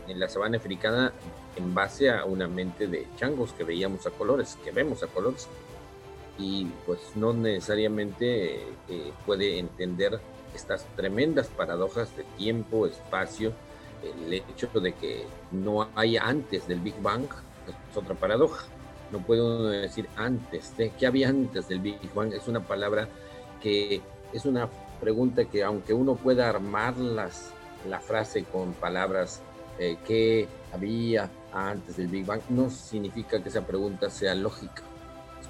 en 0.08 0.20
la 0.20 0.28
sabana 0.28 0.58
africana 0.58 1.12
en 1.56 1.74
base 1.74 2.10
a 2.10 2.24
una 2.24 2.46
mente 2.46 2.86
de 2.86 3.06
changos 3.16 3.52
que 3.52 3.64
veíamos 3.64 4.06
a 4.06 4.10
colores, 4.10 4.58
que 4.62 4.70
vemos 4.70 5.02
a 5.02 5.06
colores 5.06 5.48
y 6.38 6.66
pues 6.84 6.98
no 7.14 7.32
necesariamente 7.32 8.56
eh, 8.88 9.12
puede 9.24 9.58
entender 9.58 10.20
estas 10.54 10.84
tremendas 10.96 11.48
paradojas 11.48 12.14
de 12.16 12.24
tiempo, 12.36 12.86
espacio, 12.86 13.52
el 14.02 14.32
hecho 14.32 14.68
de 14.80 14.92
que 14.94 15.26
no 15.50 15.88
hay 15.94 16.16
antes 16.16 16.68
del 16.68 16.80
Big 16.80 17.00
Bang 17.00 17.26
es 17.90 17.96
otra 17.96 18.14
paradoja. 18.14 18.66
No 19.10 19.20
puedo 19.20 19.68
decir 19.68 20.08
antes 20.16 20.76
de, 20.76 20.90
¿qué 20.90 21.06
había 21.06 21.28
antes 21.28 21.68
del 21.68 21.80
Big 21.80 22.12
Bang? 22.14 22.32
Es 22.32 22.48
una 22.48 22.60
palabra 22.60 23.08
que 23.62 24.00
es 24.32 24.44
una 24.44 24.68
pregunta 25.00 25.44
que 25.44 25.62
aunque 25.62 25.94
uno 25.94 26.16
pueda 26.16 26.48
armar 26.48 26.96
las, 26.96 27.52
la 27.88 28.00
frase 28.00 28.44
con 28.44 28.72
palabras 28.74 29.42
eh, 29.78 29.96
que 30.06 30.48
había 30.72 31.30
antes 31.52 31.96
del 31.96 32.08
Big 32.08 32.26
Bang, 32.26 32.40
no 32.48 32.70
significa 32.70 33.42
que 33.42 33.48
esa 33.48 33.66
pregunta 33.66 34.10
sea 34.10 34.34
lógica 34.34 34.82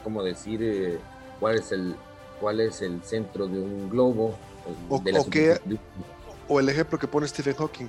como 0.07 0.23
decir 0.23 0.61
eh, 0.63 1.01
cuál 1.41 1.57
es 1.57 1.73
el 1.73 1.97
cuál 2.41 2.61
es 2.61 2.81
el 2.81 3.03
centro 3.03 3.49
de 3.49 3.59
un 3.59 3.91
globo. 3.91 4.39
O, 4.89 5.03
o, 6.47 6.61
el 6.61 6.69
ejemplo 6.69 6.97
que 6.97 7.09
pone 7.09 7.27
Stephen 7.27 7.57
Hawking. 7.57 7.89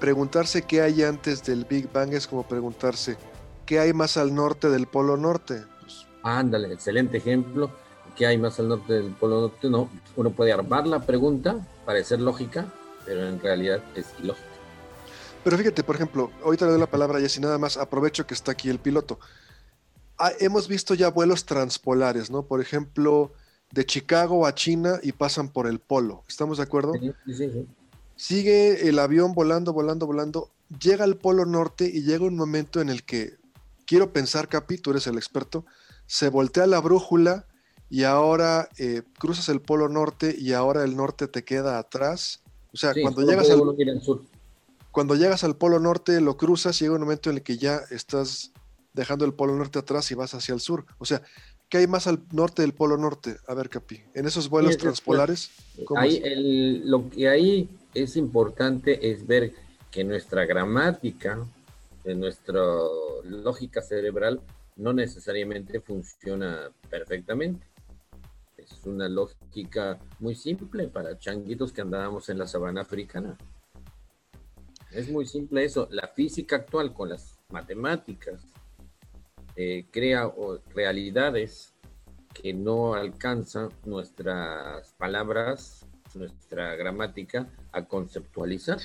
Preguntarse 0.00 0.62
qué 0.62 0.82
hay 0.82 1.04
antes 1.04 1.44
del 1.44 1.64
Big 1.66 1.88
Bang 1.92 2.12
es 2.14 2.26
como 2.26 2.42
preguntarse 2.48 3.16
qué 3.64 3.78
hay 3.78 3.92
más 3.92 4.16
al 4.16 4.34
norte 4.34 4.70
del 4.70 4.88
Polo 4.88 5.16
Norte. 5.16 5.62
Pues, 5.82 6.04
Ándale, 6.24 6.72
excelente 6.72 7.18
ejemplo. 7.18 7.70
¿Qué 8.16 8.26
hay 8.26 8.36
más 8.36 8.58
al 8.58 8.66
norte 8.66 8.94
del 8.94 9.12
Polo 9.12 9.42
Norte? 9.42 9.70
No, 9.70 9.88
uno 10.16 10.30
puede 10.30 10.52
armar 10.52 10.88
la 10.88 10.98
pregunta, 10.98 11.64
parecer 11.86 12.20
lógica, 12.20 12.66
pero 13.06 13.28
en 13.28 13.38
realidad 13.38 13.84
es 13.94 14.06
ilógica. 14.20 14.46
Pero 15.44 15.56
fíjate, 15.56 15.84
por 15.84 15.94
ejemplo, 15.94 16.32
ahorita 16.42 16.64
le 16.64 16.72
doy 16.72 16.80
la 16.80 16.90
palabra 16.90 17.18
a 17.18 17.20
Jessy, 17.20 17.40
nada 17.40 17.56
más 17.56 17.76
aprovecho 17.76 18.26
que 18.26 18.34
está 18.34 18.50
aquí 18.50 18.68
el 18.68 18.80
piloto. 18.80 19.20
Ah, 20.18 20.32
hemos 20.40 20.68
visto 20.68 20.94
ya 20.94 21.10
vuelos 21.10 21.44
transpolares, 21.44 22.30
¿no? 22.30 22.42
Por 22.42 22.60
ejemplo, 22.60 23.32
de 23.72 23.86
Chicago 23.86 24.46
a 24.46 24.54
China 24.54 24.98
y 25.02 25.12
pasan 25.12 25.48
por 25.48 25.66
el 25.66 25.78
polo. 25.78 26.24
¿Estamos 26.28 26.58
de 26.58 26.64
acuerdo? 26.64 26.92
Sí, 26.94 27.12
sí, 27.26 27.50
sí. 27.50 27.66
Sigue 28.16 28.88
el 28.88 28.98
avión 28.98 29.32
volando, 29.32 29.72
volando, 29.72 30.06
volando. 30.06 30.50
Llega 30.80 31.04
al 31.04 31.16
polo 31.16 31.46
norte 31.46 31.88
y 31.92 32.02
llega 32.02 32.24
un 32.24 32.36
momento 32.36 32.80
en 32.80 32.88
el 32.88 33.04
que, 33.04 33.36
quiero 33.88 34.12
pensar, 34.12 34.48
Capi, 34.48 34.76
tú 34.76 34.90
eres 34.90 35.06
el 35.06 35.16
experto, 35.16 35.64
se 36.06 36.28
voltea 36.28 36.66
la 36.66 36.80
brújula 36.80 37.46
y 37.88 38.04
ahora 38.04 38.68
eh, 38.76 39.02
cruzas 39.18 39.48
el 39.48 39.60
polo 39.60 39.88
norte 39.88 40.36
y 40.38 40.52
ahora 40.52 40.84
el 40.84 40.94
norte 40.94 41.26
te 41.26 41.42
queda 41.42 41.78
atrás. 41.78 42.42
O 42.72 42.76
sea, 42.76 42.92
cuando 43.00 43.22
llegas 43.22 43.48
al... 43.50 43.62
Cuando 44.90 45.14
llegas 45.14 45.44
al 45.44 45.56
polo 45.56 45.78
norte, 45.78 46.20
lo 46.20 46.36
cruzas 46.36 46.80
y 46.80 46.84
llega 46.84 46.96
un 46.96 47.02
momento 47.02 47.30
en 47.30 47.36
el 47.36 47.42
que 47.42 47.56
ya 47.56 47.80
estás 47.90 48.52
dejando 48.92 49.24
el 49.24 49.34
Polo 49.34 49.56
Norte 49.56 49.78
atrás 49.78 50.10
y 50.10 50.14
vas 50.14 50.34
hacia 50.34 50.54
el 50.54 50.60
sur. 50.60 50.86
O 50.98 51.04
sea, 51.04 51.22
¿qué 51.68 51.78
hay 51.78 51.86
más 51.86 52.06
al 52.06 52.22
norte 52.32 52.62
del 52.62 52.74
Polo 52.74 52.96
Norte? 52.96 53.36
A 53.46 53.54
ver, 53.54 53.68
Capi, 53.68 54.02
en 54.14 54.26
esos 54.26 54.48
vuelos 54.48 54.76
transpolares. 54.76 55.50
lo 55.76 57.10
que 57.10 57.28
ahí 57.28 57.68
es 57.94 58.16
importante 58.16 59.10
es 59.10 59.26
ver 59.26 59.52
que 59.90 60.04
nuestra 60.04 60.44
gramática, 60.44 61.38
nuestra 62.04 62.62
lógica 63.24 63.82
cerebral, 63.82 64.40
no 64.76 64.92
necesariamente 64.92 65.80
funciona 65.80 66.70
perfectamente. 66.88 67.66
Es 68.56 68.84
una 68.84 69.08
lógica 69.08 69.98
muy 70.20 70.34
simple 70.34 70.88
para 70.88 71.18
changuitos 71.18 71.72
que 71.72 71.80
andábamos 71.80 72.28
en 72.28 72.38
la 72.38 72.46
sabana 72.46 72.82
africana. 72.82 73.36
Es 74.90 75.10
muy 75.10 75.26
simple 75.26 75.64
eso. 75.64 75.88
La 75.90 76.08
física 76.08 76.56
actual 76.56 76.94
con 76.94 77.08
las 77.08 77.38
matemáticas, 77.50 78.40
eh, 79.60 79.86
crea 79.90 80.32
realidades 80.72 81.74
que 82.32 82.54
no 82.54 82.94
alcanzan 82.94 83.70
nuestras 83.84 84.92
palabras, 84.92 85.84
nuestra 86.14 86.76
gramática 86.76 87.48
a 87.72 87.84
conceptualizar, 87.84 88.78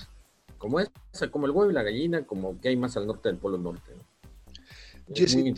como 0.58 0.80
es, 0.80 0.90
como 1.30 1.46
el 1.46 1.52
huevo 1.52 1.70
y 1.70 1.76
la 1.76 1.84
gallina, 1.84 2.26
como 2.26 2.60
que 2.60 2.70
hay 2.70 2.76
más 2.76 2.98
al 2.98 3.06
norte 3.06 3.30
del 3.30 3.38
Polo 3.38 3.60
Norte. 3.60 3.92
Jessy, 5.14 5.54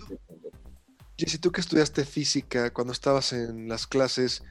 tú 1.40 1.50
que 1.50 1.62
estudiaste 1.62 2.04
física 2.04 2.74
cuando 2.74 2.92
estabas 2.92 3.32
en 3.32 3.70
las 3.70 3.88
clases, 3.88 4.44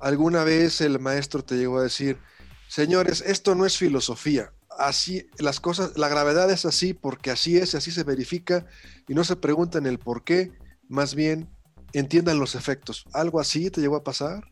¿alguna 0.00 0.42
vez 0.42 0.80
el 0.80 0.98
maestro 0.98 1.44
te 1.44 1.56
llegó 1.56 1.78
a 1.78 1.84
decir, 1.84 2.18
señores, 2.66 3.20
esto 3.20 3.54
no 3.54 3.64
es 3.64 3.78
filosofía, 3.78 4.52
así, 4.78 5.26
las 5.38 5.60
cosas, 5.60 5.96
la 5.96 6.08
gravedad 6.08 6.50
es 6.50 6.64
así 6.64 6.94
porque 6.94 7.30
así 7.30 7.56
es, 7.56 7.74
así 7.74 7.90
se 7.90 8.04
verifica 8.04 8.66
y 9.08 9.14
no 9.14 9.24
se 9.24 9.36
preguntan 9.36 9.86
el 9.86 9.98
por 9.98 10.24
qué, 10.24 10.52
más 10.88 11.14
bien 11.14 11.48
entiendan 11.92 12.38
los 12.38 12.54
efectos. 12.54 13.04
¿Algo 13.12 13.40
así 13.40 13.70
te 13.70 13.80
llegó 13.80 13.96
a 13.96 14.04
pasar? 14.04 14.44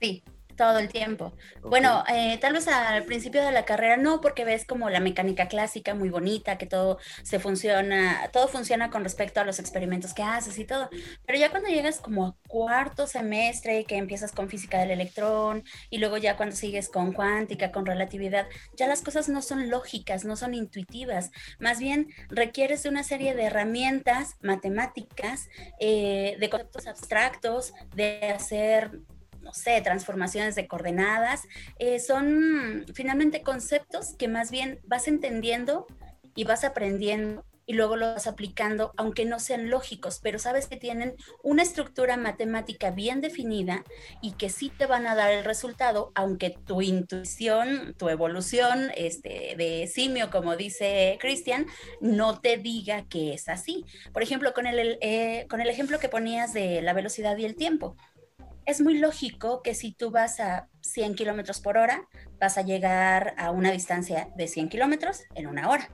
Sí, 0.00 0.22
todo 0.56 0.78
el 0.78 0.88
tiempo. 0.88 1.32
Bueno, 1.62 2.04
eh, 2.08 2.38
tal 2.40 2.54
vez 2.54 2.68
al 2.68 3.04
principio 3.04 3.44
de 3.44 3.52
la 3.52 3.64
carrera 3.64 3.96
no, 3.96 4.20
porque 4.20 4.44
ves 4.44 4.64
como 4.64 4.90
la 4.90 5.00
mecánica 5.00 5.48
clásica 5.48 5.94
muy 5.94 6.08
bonita, 6.08 6.58
que 6.58 6.66
todo 6.66 6.98
se 7.22 7.38
funciona, 7.38 8.30
todo 8.32 8.48
funciona 8.48 8.90
con 8.90 9.04
respecto 9.04 9.40
a 9.40 9.44
los 9.44 9.58
experimentos 9.58 10.14
que 10.14 10.22
haces 10.22 10.58
y 10.58 10.64
todo. 10.64 10.88
Pero 11.26 11.38
ya 11.38 11.50
cuando 11.50 11.68
llegas 11.68 12.00
como 12.00 12.26
a 12.26 12.36
cuarto 12.48 13.06
semestre, 13.06 13.84
que 13.84 13.96
empiezas 13.96 14.32
con 14.32 14.48
física 14.48 14.78
del 14.78 14.90
electrón, 14.90 15.64
y 15.90 15.98
luego 15.98 16.16
ya 16.16 16.36
cuando 16.36 16.56
sigues 16.56 16.88
con 16.88 17.12
cuántica, 17.12 17.72
con 17.72 17.86
relatividad, 17.86 18.46
ya 18.76 18.86
las 18.86 19.02
cosas 19.02 19.28
no 19.28 19.42
son 19.42 19.70
lógicas, 19.70 20.24
no 20.24 20.36
son 20.36 20.54
intuitivas. 20.54 21.30
Más 21.58 21.78
bien 21.78 22.08
requieres 22.28 22.82
de 22.82 22.88
una 22.88 23.02
serie 23.02 23.34
de 23.34 23.44
herramientas 23.44 24.36
matemáticas, 24.40 25.48
eh, 25.80 26.36
de 26.38 26.50
conceptos 26.50 26.86
abstractos, 26.86 27.72
de 27.94 28.30
hacer 28.30 29.00
no 29.46 29.54
sé, 29.54 29.80
transformaciones 29.80 30.56
de 30.56 30.66
coordenadas, 30.66 31.42
eh, 31.78 32.00
son 32.00 32.84
finalmente 32.94 33.42
conceptos 33.42 34.14
que 34.18 34.26
más 34.26 34.50
bien 34.50 34.80
vas 34.84 35.06
entendiendo 35.06 35.86
y 36.34 36.44
vas 36.44 36.64
aprendiendo 36.64 37.44
y 37.66 37.74
luego 37.74 37.96
los 37.96 38.14
vas 38.14 38.26
aplicando, 38.26 38.92
aunque 38.96 39.24
no 39.24 39.40
sean 39.40 39.70
lógicos, 39.70 40.20
pero 40.22 40.38
sabes 40.38 40.68
que 40.68 40.76
tienen 40.76 41.16
una 41.42 41.64
estructura 41.64 42.16
matemática 42.16 42.92
bien 42.92 43.20
definida 43.20 43.84
y 44.22 44.32
que 44.32 44.50
sí 44.50 44.70
te 44.70 44.86
van 44.86 45.06
a 45.06 45.16
dar 45.16 45.32
el 45.32 45.44
resultado, 45.44 46.12
aunque 46.14 46.50
tu 46.50 46.80
intuición, 46.80 47.94
tu 47.98 48.08
evolución 48.08 48.92
este, 48.96 49.54
de 49.58 49.88
simio, 49.92 50.30
como 50.30 50.56
dice 50.56 51.18
Cristian, 51.20 51.66
no 52.00 52.40
te 52.40 52.56
diga 52.56 53.04
que 53.08 53.34
es 53.34 53.48
así. 53.48 53.84
Por 54.12 54.22
ejemplo, 54.22 54.54
con 54.54 54.66
el, 54.66 54.98
eh, 55.00 55.46
con 55.50 55.60
el 55.60 55.68
ejemplo 55.68 55.98
que 55.98 56.08
ponías 56.08 56.52
de 56.52 56.82
la 56.82 56.92
velocidad 56.92 57.36
y 57.36 57.44
el 57.44 57.56
tiempo 57.56 57.96
es 58.66 58.80
muy 58.80 58.98
lógico 58.98 59.62
que 59.62 59.74
si 59.74 59.92
tú 59.92 60.10
vas 60.10 60.40
a 60.40 60.68
100 60.82 61.14
kilómetros 61.14 61.60
por 61.60 61.78
hora, 61.78 62.06
vas 62.40 62.58
a 62.58 62.62
llegar 62.62 63.34
a 63.38 63.52
una 63.52 63.70
distancia 63.70 64.28
de 64.36 64.48
100 64.48 64.68
kilómetros 64.68 65.22
en 65.34 65.46
una 65.46 65.70
hora. 65.70 65.88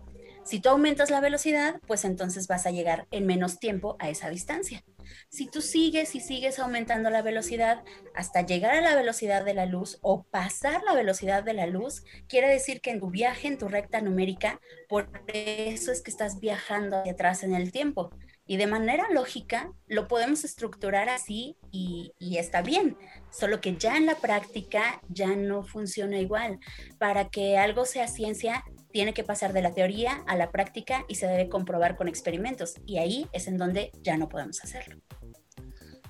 Si 0.44 0.58
tú 0.58 0.70
aumentas 0.70 1.10
la 1.10 1.20
velocidad, 1.20 1.80
pues 1.86 2.04
entonces 2.04 2.48
vas 2.48 2.66
a 2.66 2.72
llegar 2.72 3.06
en 3.12 3.26
menos 3.26 3.60
tiempo 3.60 3.96
a 4.00 4.08
esa 4.08 4.28
distancia. 4.28 4.82
Si 5.28 5.46
tú 5.46 5.60
sigues 5.60 6.14
y 6.14 6.20
sigues 6.20 6.58
aumentando 6.58 7.10
la 7.10 7.22
velocidad 7.22 7.84
hasta 8.14 8.42
llegar 8.42 8.74
a 8.74 8.80
la 8.80 8.96
velocidad 8.96 9.44
de 9.44 9.54
la 9.54 9.66
luz 9.66 9.98
o 10.00 10.24
pasar 10.24 10.82
la 10.82 10.94
velocidad 10.94 11.44
de 11.44 11.52
la 11.52 11.66
luz, 11.66 12.02
quiere 12.28 12.48
decir 12.48 12.80
que 12.80 12.90
en 12.90 13.00
tu 13.00 13.10
viaje, 13.10 13.48
en 13.48 13.58
tu 13.58 13.68
recta 13.68 14.00
numérica, 14.00 14.60
por 14.88 15.10
eso 15.28 15.92
es 15.92 16.02
que 16.02 16.10
estás 16.10 16.40
viajando 16.40 16.98
hacia 16.98 17.12
atrás 17.12 17.44
en 17.44 17.54
el 17.54 17.70
tiempo. 17.70 18.10
Y 18.52 18.58
de 18.58 18.66
manera 18.66 19.08
lógica 19.10 19.72
lo 19.86 20.08
podemos 20.08 20.44
estructurar 20.44 21.08
así 21.08 21.56
y, 21.70 22.12
está 22.20 22.60
bien, 22.60 22.98
solo 23.30 23.62
que 23.62 23.78
ya 23.78 23.96
en 23.96 24.04
la 24.04 24.16
práctica 24.16 25.00
ya 25.08 25.34
no 25.34 25.62
funciona 25.62 26.18
igual. 26.18 26.58
Para 26.98 27.30
que 27.30 27.56
algo 27.56 27.86
sea 27.86 28.08
ciencia, 28.08 28.62
tiene 28.90 29.14
que 29.14 29.24
pasar 29.24 29.54
de 29.54 29.62
la 29.62 29.72
teoría 29.72 30.22
a 30.26 30.36
la 30.36 30.50
práctica 30.50 31.06
y 31.08 31.14
se 31.14 31.28
debe 31.28 31.48
comprobar 31.48 31.96
con 31.96 32.08
experimentos. 32.08 32.74
Y 32.84 32.98
ahí 32.98 33.26
es 33.32 33.46
en 33.46 33.56
donde 33.56 33.90
ya 34.02 34.18
no 34.18 34.28
podemos 34.28 34.62
hacerlo. 34.62 35.00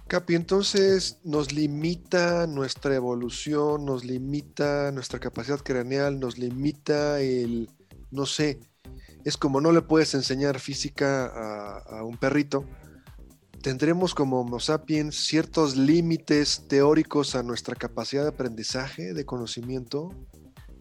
Capi, 0.08 0.34
entonces 0.34 1.20
nos 1.22 1.52
limita 1.52 2.48
nuestra 2.48 2.96
evolución, 2.96 3.84
nos 3.84 4.04
limita 4.04 4.90
nuestra 4.90 5.20
capacidad 5.20 5.60
craneal, 5.60 6.18
nos 6.18 6.38
limita 6.38 7.20
el, 7.20 7.70
no 8.10 8.26
sé, 8.26 8.58
es 9.24 9.36
como 9.36 9.60
no 9.60 9.72
le 9.72 9.82
puedes 9.82 10.14
enseñar 10.14 10.58
física 10.58 11.26
a, 11.86 12.04
un 12.04 12.16
perrito, 12.16 12.64
tendremos 13.62 14.14
como 14.14 14.40
Homo 14.40 14.60
sapiens 14.60 15.16
ciertos 15.16 15.76
límites 15.76 16.66
teóricos 16.68 17.34
a 17.34 17.42
nuestra 17.42 17.74
capacidad 17.74 18.22
de 18.22 18.30
aprendizaje, 18.30 19.14
de 19.14 19.24
conocimiento. 19.24 20.10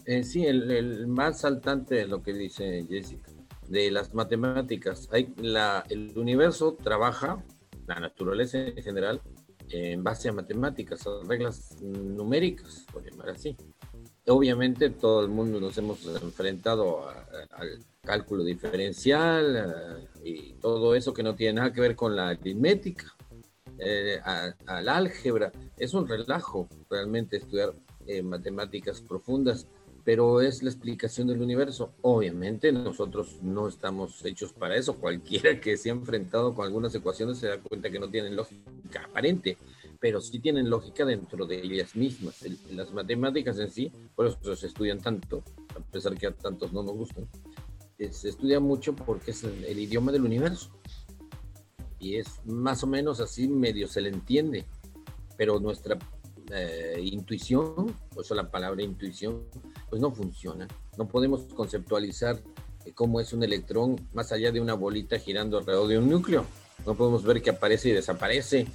Eh, 0.06 0.24
sí, 0.24 0.46
el, 0.46 1.08
más 1.08 1.42
saltante 1.42 1.96
de 1.96 2.08
lo 2.08 2.24
que 2.24 2.34
dice 2.34 2.86
Jessica, 2.90 3.32
de 3.68 3.92
las 3.92 4.14
matemáticas. 4.14 5.08
Hay 5.12 5.34
la, 5.38 5.84
el 5.90 6.18
universo 6.18 6.74
trabaja 6.74 7.44
la 7.88 8.00
naturaleza 8.00 8.58
en 8.58 8.82
general 8.82 9.22
en 9.70 10.04
base 10.04 10.30
a 10.30 10.34
matemáticas, 10.34 11.06
a 11.08 11.12
reglas 11.28 11.78
numéricas, 11.82 12.86
por 12.92 13.10
llamar 13.10 13.30
así. 13.30 13.56
Obviamente 14.28 14.90
todo 14.92 15.22
el 15.22 15.30
mundo 15.30 15.60
nos 15.60 15.78
hemos 15.78 16.06
enfrentado 16.22 17.10
al 17.10 17.80
cálculo 18.02 18.44
diferencial 18.44 20.08
y 20.24 20.54
todo 20.54 20.96
eso 20.96 21.14
que 21.14 21.24
no 21.24 21.36
tiene 21.36 21.54
nada 21.54 21.74
que 21.74 21.82
ver 21.82 21.96
con 21.96 22.16
la 22.16 22.30
aritmética, 22.30 23.16
eh, 23.80 24.20
al 24.24 24.90
álgebra. 24.90 25.52
Es 25.78 25.94
un 25.94 26.08
relajo 26.08 26.70
realmente 26.90 27.38
estudiar 27.38 27.74
eh, 28.06 28.22
matemáticas 28.22 29.02
profundas 29.02 29.68
pero 30.04 30.42
es 30.42 30.64
la 30.64 30.70
explicación 30.70 31.28
del 31.28 31.42
universo. 31.42 31.94
Obviamente 32.02 32.72
nosotros 32.72 33.40
no 33.42 33.68
estamos 33.68 34.24
hechos 34.26 34.54
para 34.54 34.76
eso. 34.76 34.96
Cualquiera 34.96 35.60
que 35.60 35.78
se 35.78 35.90
ha 35.90 35.94
enfrentado 35.94 36.54
con 36.54 36.66
algunas 36.66 36.94
ecuaciones 36.96 37.38
se 37.38 37.48
da 37.48 37.60
cuenta 37.60 37.90
que 37.90 38.00
no 38.00 38.10
tienen 38.10 38.36
lógica 38.36 39.06
aparente, 39.06 39.58
pero 40.02 40.20
sí 40.20 40.40
tienen 40.40 40.68
lógica 40.68 41.06
dentro 41.06 41.46
de 41.46 41.62
ellas 41.62 41.96
mismas. 41.96 42.44
las 42.72 42.92
matemáticas 42.92 43.60
en 43.60 43.70
sí, 43.70 43.92
por 44.16 44.26
eso 44.26 44.56
se 44.56 44.66
estudian 44.66 45.00
tanto, 45.00 45.44
a 45.76 45.80
pesar 45.80 46.18
que 46.18 46.26
a 46.26 46.32
tantos 46.36 46.74
no 46.74 46.82
nos 46.82 46.94
gustan, 46.94 47.30
eh, 48.00 48.12
se 48.12 48.30
estudia 48.30 48.60
mucho 48.60 48.96
porque 48.96 49.30
es 49.30 49.44
el, 49.44 49.78
idioma 49.78 50.12
del 50.12 50.24
universo. 50.24 50.72
Y 52.00 52.16
es 52.16 52.44
más 52.46 52.84
o 52.84 52.88
menos 52.88 53.20
así, 53.20 53.48
medio 53.48 53.88
se 53.88 54.02
le 54.02 54.10
entiende, 54.10 54.66
pero 55.38 55.60
nuestra 55.60 56.00
eh, 56.52 57.00
intuición, 57.00 57.96
por 58.12 58.26
eso 58.26 58.34
la 58.34 58.50
palabra 58.50 58.82
intuición, 58.82 59.44
pues 59.88 60.02
no 60.02 60.12
funciona. 60.12 60.68
No 60.98 61.08
podemos 61.08 61.44
conceptualizar 61.54 62.42
eh, 62.86 62.92
cómo 62.96 63.20
es 63.20 63.34
un 63.34 63.44
electrón 63.44 64.10
más 64.14 64.32
allá 64.32 64.52
de 64.52 64.62
una 64.62 64.74
bolita 64.74 65.20
girando 65.20 65.60
alrededor 65.60 65.88
de 65.90 66.00
un 66.00 66.10
núcleo. 66.10 66.44
No 66.88 66.96
podemos 66.96 67.24
ver 67.24 67.44
que 67.44 67.52
aparece 67.52 67.90
y 67.90 67.92
desaparece, 67.92 68.66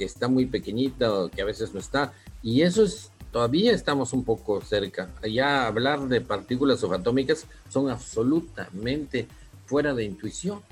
que 0.00 0.06
está 0.06 0.28
muy 0.28 0.46
pequeñita 0.46 1.12
o 1.12 1.28
que 1.28 1.42
a 1.42 1.44
veces 1.44 1.74
no 1.74 1.78
está. 1.78 2.14
Y 2.42 2.62
eso 2.62 2.84
es, 2.84 3.10
todavía 3.30 3.72
estamos 3.72 4.14
un 4.14 4.24
poco 4.24 4.62
cerca. 4.62 5.10
Ya 5.30 5.66
hablar 5.66 6.08
de 6.08 6.22
partículas 6.22 6.80
subatómicas 6.80 7.46
son 7.68 7.90
absolutamente 7.90 9.26
fuera 9.66 9.92
de 9.92 10.04
intuición. 10.04 10.62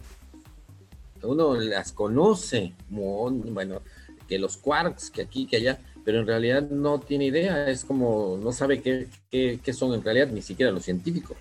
Uno 1.23 1.57
las 1.57 1.93
conoce, 1.93 2.73
bueno, 2.89 3.83
que 4.27 4.39
los 4.39 4.57
quarks, 4.57 5.11
que 5.11 5.21
aquí, 5.21 5.45
que 5.45 5.57
allá, 5.57 5.79
pero 6.07 6.21
en 6.21 6.27
realidad 6.27 6.63
no 6.71 7.01
tiene 7.01 7.27
idea, 7.27 7.69
es 7.69 7.85
como 7.85 8.41
no 8.43 8.51
sabe 8.53 8.81
qué, 8.81 9.09
qué, 9.31 9.73
son 9.75 9.93
en 9.93 10.03
realidad 10.03 10.29
ni 10.29 10.41
siquiera 10.41 10.73
los 10.73 10.85
científicos. 10.85 11.37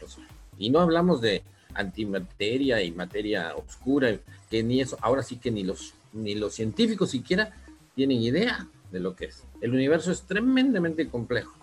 Y 0.57 0.71
no 0.71 0.81
hablamos 0.81 1.21
de 1.21 1.41
antimateria 1.73 2.81
y 2.81 2.91
materia 2.91 3.55
oscura, 3.55 4.13
que 4.49 4.61
ni 4.61 4.81
eso, 4.81 4.97
ahora 4.99 5.23
sí 5.23 5.37
que 5.37 5.51
ni 5.51 5.63
los, 5.63 5.93
ni 6.11 6.35
los 6.35 6.53
científicos 6.53 7.11
siquiera 7.11 7.53
tienen 7.97 8.21
idea 8.21 8.69
de 8.91 8.99
lo 8.99 9.15
que 9.15 9.25
es. 9.25 9.43
El 9.59 9.73
universo 9.73 10.11
es 10.11 10.21
tremendamente 10.21 11.09
complejo. 11.09 11.57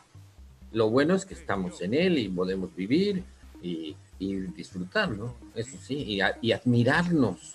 Lo 0.73 0.91
bueno 0.91 1.15
es 1.15 1.25
que 1.25 1.35
estamos 1.35 1.81
en 1.81 1.95
él 1.95 2.19
y 2.19 2.29
podemos 2.29 2.75
vivir 2.75 3.23
y, 3.63 3.95
y 4.19 4.35
disfrutarlo, 4.35 5.37
eso 5.55 5.79
sí, 5.81 6.19
y, 6.43 6.53
admirarnos. 6.53 7.55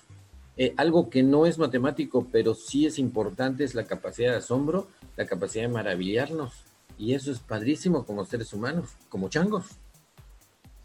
Eh, 0.55 0.73
algo 0.77 1.09
que 1.09 1.23
no 1.23 1.45
es 1.45 1.57
matemático, 1.57 2.25
pero 2.31 2.55
sí 2.55 2.85
es 2.85 2.99
importante, 2.99 3.65
es 3.65 3.75
la 3.75 3.83
capacidad 3.83 4.31
de 4.31 4.37
asombro 4.37 4.87
la 5.17 5.25
capacidad 5.25 5.65
de 5.65 5.73
maravillarnos. 5.73 6.53
Y 6.97 7.13
eso 7.13 7.33
es 7.33 7.39
padrísimo 7.39 8.05
como 8.05 8.23
seres 8.23 8.53
humanos, 8.53 8.91
como 9.09 9.27
changos. 9.27 9.65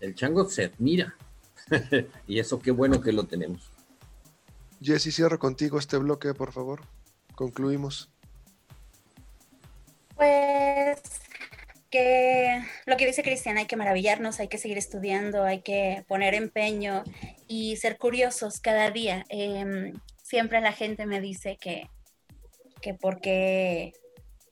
El 0.01 0.17
chango 0.17 0.51
se 0.51 0.65
admira. 0.65 1.17
y 2.27 2.41
eso 2.41 2.59
qué 2.59 2.73
bueno 2.73 3.01
que 3.01 3.13
lo 3.13 3.25
tenemos. 3.25 3.71
Jessy, 4.81 5.13
cierro 5.13 5.39
contigo 5.39 5.79
este 5.79 5.97
bloque, 5.99 6.35
por 6.35 6.51
favor. 6.51 6.81
Concluimos. 7.35 8.11
Pues 10.17 11.01
que 11.91 12.61
lo 12.87 12.97
que 12.97 13.07
dice 13.07 13.23
Cristian, 13.23 13.57
hay 13.57 13.67
que 13.67 13.77
maravillarnos, 13.77 14.41
hay 14.41 14.49
que 14.49 14.59
seguir 14.59 14.79
estudiando, 14.79 15.45
hay 15.45 15.61
que 15.61 16.05
poner 16.09 16.35
empeño 16.35 17.05
y 17.47 17.77
ser 17.77 17.99
curiosos 17.99 18.59
cada 18.59 18.91
día. 18.91 19.25
Em, 19.29 19.93
siempre 20.23 20.61
la 20.61 20.73
gente 20.73 21.07
me 21.07 21.21
dice 21.21 21.57
que, 21.61 21.89
que 22.81 22.95
porque 22.95 23.93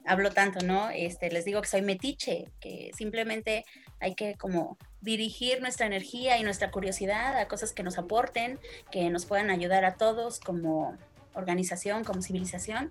hablo 0.05 0.31
tanto, 0.31 0.65
¿no? 0.65 0.91
Este, 0.91 1.31
les 1.31 1.45
digo 1.45 1.61
que 1.61 1.69
soy 1.69 1.83
metiche, 1.83 2.47
que 2.61 2.91
simplemente 2.97 3.65
hay 3.99 4.15
que 4.15 4.37
como 4.37 4.79
dirigir 5.01 5.61
nuestra 5.61 5.87
energía 5.87 6.39
y 6.39 6.45
nuestra 6.45 6.71
curiosidad 6.71 7.37
a 7.37 7.49
cosas 7.49 7.73
que 7.73 7.83
nos 7.83 7.99
aporten, 7.99 8.61
que 8.91 9.11
nos 9.11 9.27
puedan 9.27 9.51
ayudar 9.51 9.85
a 9.85 9.97
todos 9.97 10.39
como 10.39 10.97
organización, 11.35 12.05
como 12.05 12.23
civilización. 12.23 12.91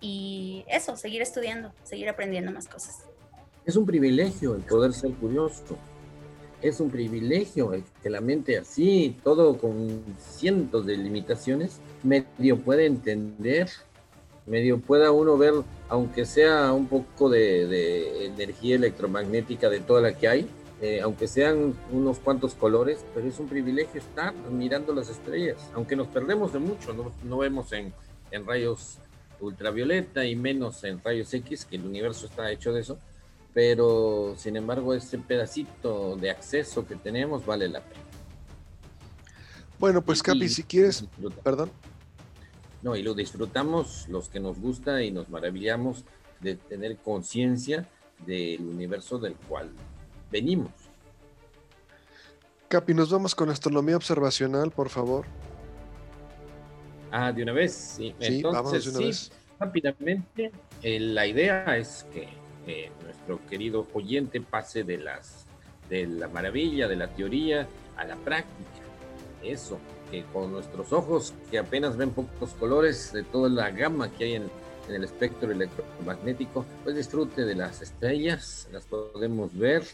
Y 0.00 0.64
eso, 0.68 0.96
seguir 0.96 1.22
estudiando, 1.22 1.72
seguir 1.82 2.08
aprendiendo 2.08 2.52
más 2.52 2.68
cosas. 2.68 3.04
Es 3.64 3.76
un 3.76 3.84
privilegio 3.84 4.54
el 4.54 4.62
poder 4.62 4.92
ser 4.92 5.12
curioso. 5.12 5.76
Es 6.62 6.80
un 6.80 6.90
privilegio 6.90 7.72
el 7.72 7.84
que 8.02 8.10
la 8.10 8.20
mente 8.20 8.58
así, 8.58 9.16
todo 9.22 9.58
con 9.58 10.02
cientos 10.18 10.86
de 10.86 10.96
limitaciones, 10.96 11.80
medio 12.02 12.58
puede 12.58 12.86
entender 12.86 13.68
medio 14.48 14.78
pueda 14.78 15.12
uno 15.12 15.36
ver, 15.36 15.54
aunque 15.88 16.24
sea 16.24 16.72
un 16.72 16.86
poco 16.86 17.28
de, 17.28 18.26
energía 18.26 18.76
electromagnética 18.76 19.68
de 19.68 19.80
toda 19.80 20.00
la 20.00 20.14
que 20.14 20.28
hay, 20.28 20.48
eh, 20.80 21.00
aunque 21.02 21.26
sean 21.26 21.74
unos 21.90 22.18
cuantos 22.18 22.54
colores, 22.54 23.04
pero 23.12 23.26
es 23.26 23.40
un 23.40 23.48
privilegio 23.48 24.00
estar 24.00 24.32
mirando 24.34 24.94
las 24.94 25.08
estrellas, 25.08 25.58
aunque 25.74 25.96
nos 25.96 26.06
perdemos 26.06 26.52
de 26.52 26.60
mucho, 26.60 27.12
no, 27.24 27.38
vemos 27.38 27.72
en, 27.72 27.92
en, 28.30 28.46
rayos 28.46 28.98
ultravioleta 29.40 30.24
y 30.24 30.36
menos 30.36 30.84
en 30.84 31.02
rayos 31.02 31.34
X, 31.34 31.64
que 31.64 31.76
el 31.76 31.84
universo 31.84 32.26
está 32.26 32.52
hecho 32.52 32.72
de 32.72 32.82
eso, 32.82 32.96
pero 33.52 34.34
sin 34.36 34.54
embargo 34.54 34.94
ese 34.94 35.18
pedacito 35.18 36.14
de 36.16 36.30
acceso 36.30 36.86
que 36.86 36.94
tenemos 36.94 37.44
vale 37.44 37.68
la 37.68 37.80
pena. 37.80 38.02
Bueno, 39.80 40.00
pues 40.02 40.22
Capi, 40.22 40.48
si 40.48 40.62
quieres, 40.62 41.04
perdón. 41.42 41.70
No, 42.82 42.94
y 42.94 43.02
lo 43.02 43.14
disfrutamos 43.14 44.06
los 44.08 44.28
que 44.28 44.38
nos 44.38 44.60
gusta 44.60 45.02
y 45.02 45.10
nos 45.10 45.28
maravillamos 45.28 46.04
de 46.40 46.54
tener 46.54 46.96
conciencia 46.98 47.88
del 48.24 48.60
universo 48.60 49.18
del 49.18 49.34
cual 49.34 49.70
venimos. 50.30 50.70
Capi, 52.68 52.92
nos 52.94 53.10
vamos 53.10 53.34
con 53.34 53.48
astronomía 53.48 53.96
observacional, 53.96 54.70
por 54.70 54.88
favor. 54.88 55.24
Ah, 57.10 57.32
de 57.32 57.42
una 57.42 57.52
vez, 57.52 57.72
sí. 57.72 58.14
Entonces, 58.20 58.84
sí, 58.84 59.32
rápidamente, 59.58 60.52
eh, 60.82 61.00
la 61.00 61.26
idea 61.26 61.76
es 61.76 62.06
que 62.12 62.28
eh, 62.66 62.90
nuestro 63.02 63.40
querido 63.46 63.86
oyente 63.94 64.40
pase 64.42 64.84
de 64.84 64.98
las 64.98 65.46
de 65.88 66.06
la 66.06 66.28
maravilla, 66.28 66.86
de 66.86 66.96
la 66.96 67.08
teoría 67.08 67.66
a 67.96 68.04
la 68.04 68.16
práctica. 68.16 68.68
Eso, 69.42 69.78
que 70.10 70.24
con 70.32 70.52
nuestros 70.52 70.92
ojos, 70.92 71.34
que 71.50 71.58
apenas 71.58 71.96
ven 71.96 72.10
pocos 72.10 72.50
colores 72.54 73.12
de 73.12 73.22
toda 73.22 73.48
la 73.48 73.70
gama 73.70 74.10
que 74.10 74.24
hay 74.24 74.34
en, 74.34 74.50
el 74.88 75.04
espectro 75.04 75.52
electromagnético, 75.52 76.64
pues 76.82 76.96
disfrute 76.96 77.44
de 77.44 77.54
las 77.54 77.82
estrellas, 77.82 78.68
las 78.72 78.86
podemos 78.86 79.54
ver, 79.56 79.84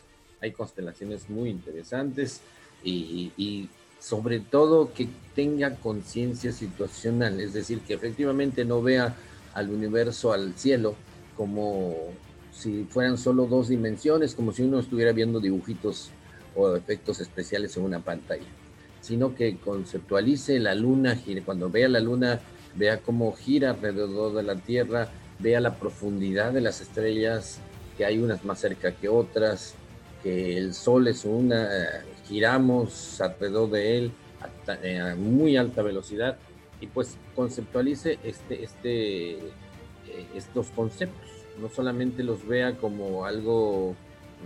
hay 0.45 0.53
constelaciones 0.53 1.29
muy 1.29 1.51
interesantes 1.51 2.41
y, 2.83 3.69
sobre 3.99 4.39
todo 4.39 4.93
que 4.93 5.09
tenga 5.35 5.77
conciencia 5.77 6.53
situacional, 6.53 7.41
es 7.41 7.55
decir, 7.55 7.81
que 7.81 7.95
efectivamente 7.95 8.67
no 8.67 8.83
vea 8.83 9.17
al 9.55 9.71
universo, 9.71 10.35
al 10.35 10.53
cielo, 10.55 10.95
como 11.39 11.95
si 12.53 12.85
fueran 12.85 13.17
solo 13.17 13.47
dos 13.47 13.69
dimensiones, 13.69 14.35
como 14.35 14.53
si 14.53 14.63
uno 14.63 14.79
estuviera 14.79 15.13
viendo 15.13 15.41
dibujitos 15.41 16.11
o 16.55 16.77
efectos 16.77 17.21
especiales 17.21 17.77
en 17.79 17.85
una 17.85 18.01
pantalla 18.01 18.45
sino 19.05 19.35
que 19.35 19.59
conceptualice 19.59 20.59
la 20.59 20.75
luna, 20.75 21.21
cuando 21.45 21.69
vea 21.69 21.89
la 21.89 22.01
luna, 22.01 22.41
vea 22.75 23.01
cómo 23.03 23.33
gira 23.33 23.73
alrededor 23.73 24.33
de 24.33 24.43
la 24.43 24.55
Tierra, 24.55 25.09
vea 25.39 25.61
la 25.61 25.75
profundidad 25.75 26.53
de 26.55 26.63
las 26.63 26.81
estrellas, 26.81 27.59
que 27.99 28.07
hay 28.07 28.19
unas 28.19 28.47
más 28.47 28.61
cerca 28.61 28.93
que 28.93 29.11
otras, 29.11 29.75
que 30.25 30.59
el 30.59 30.75
Sol 30.75 31.07
es 31.07 31.25
una, 31.25 31.69
giramos 32.27 33.21
alrededor 33.21 33.71
de 33.71 33.99
él 33.99 34.13
a, 34.41 35.15
muy 35.15 35.57
alta 35.57 35.83
velocidad 35.83 36.39
y 36.81 36.87
pues 36.89 37.17
conceptualice 37.37 38.19
este, 38.25 38.65
este 38.65 39.35
eh, 39.35 40.27
estos 40.35 40.69
conceptos, 40.69 41.31
no 41.61 41.69
solamente 41.69 42.25
los 42.25 42.47
vea 42.47 42.77
como 42.77 43.27
algo 43.27 43.95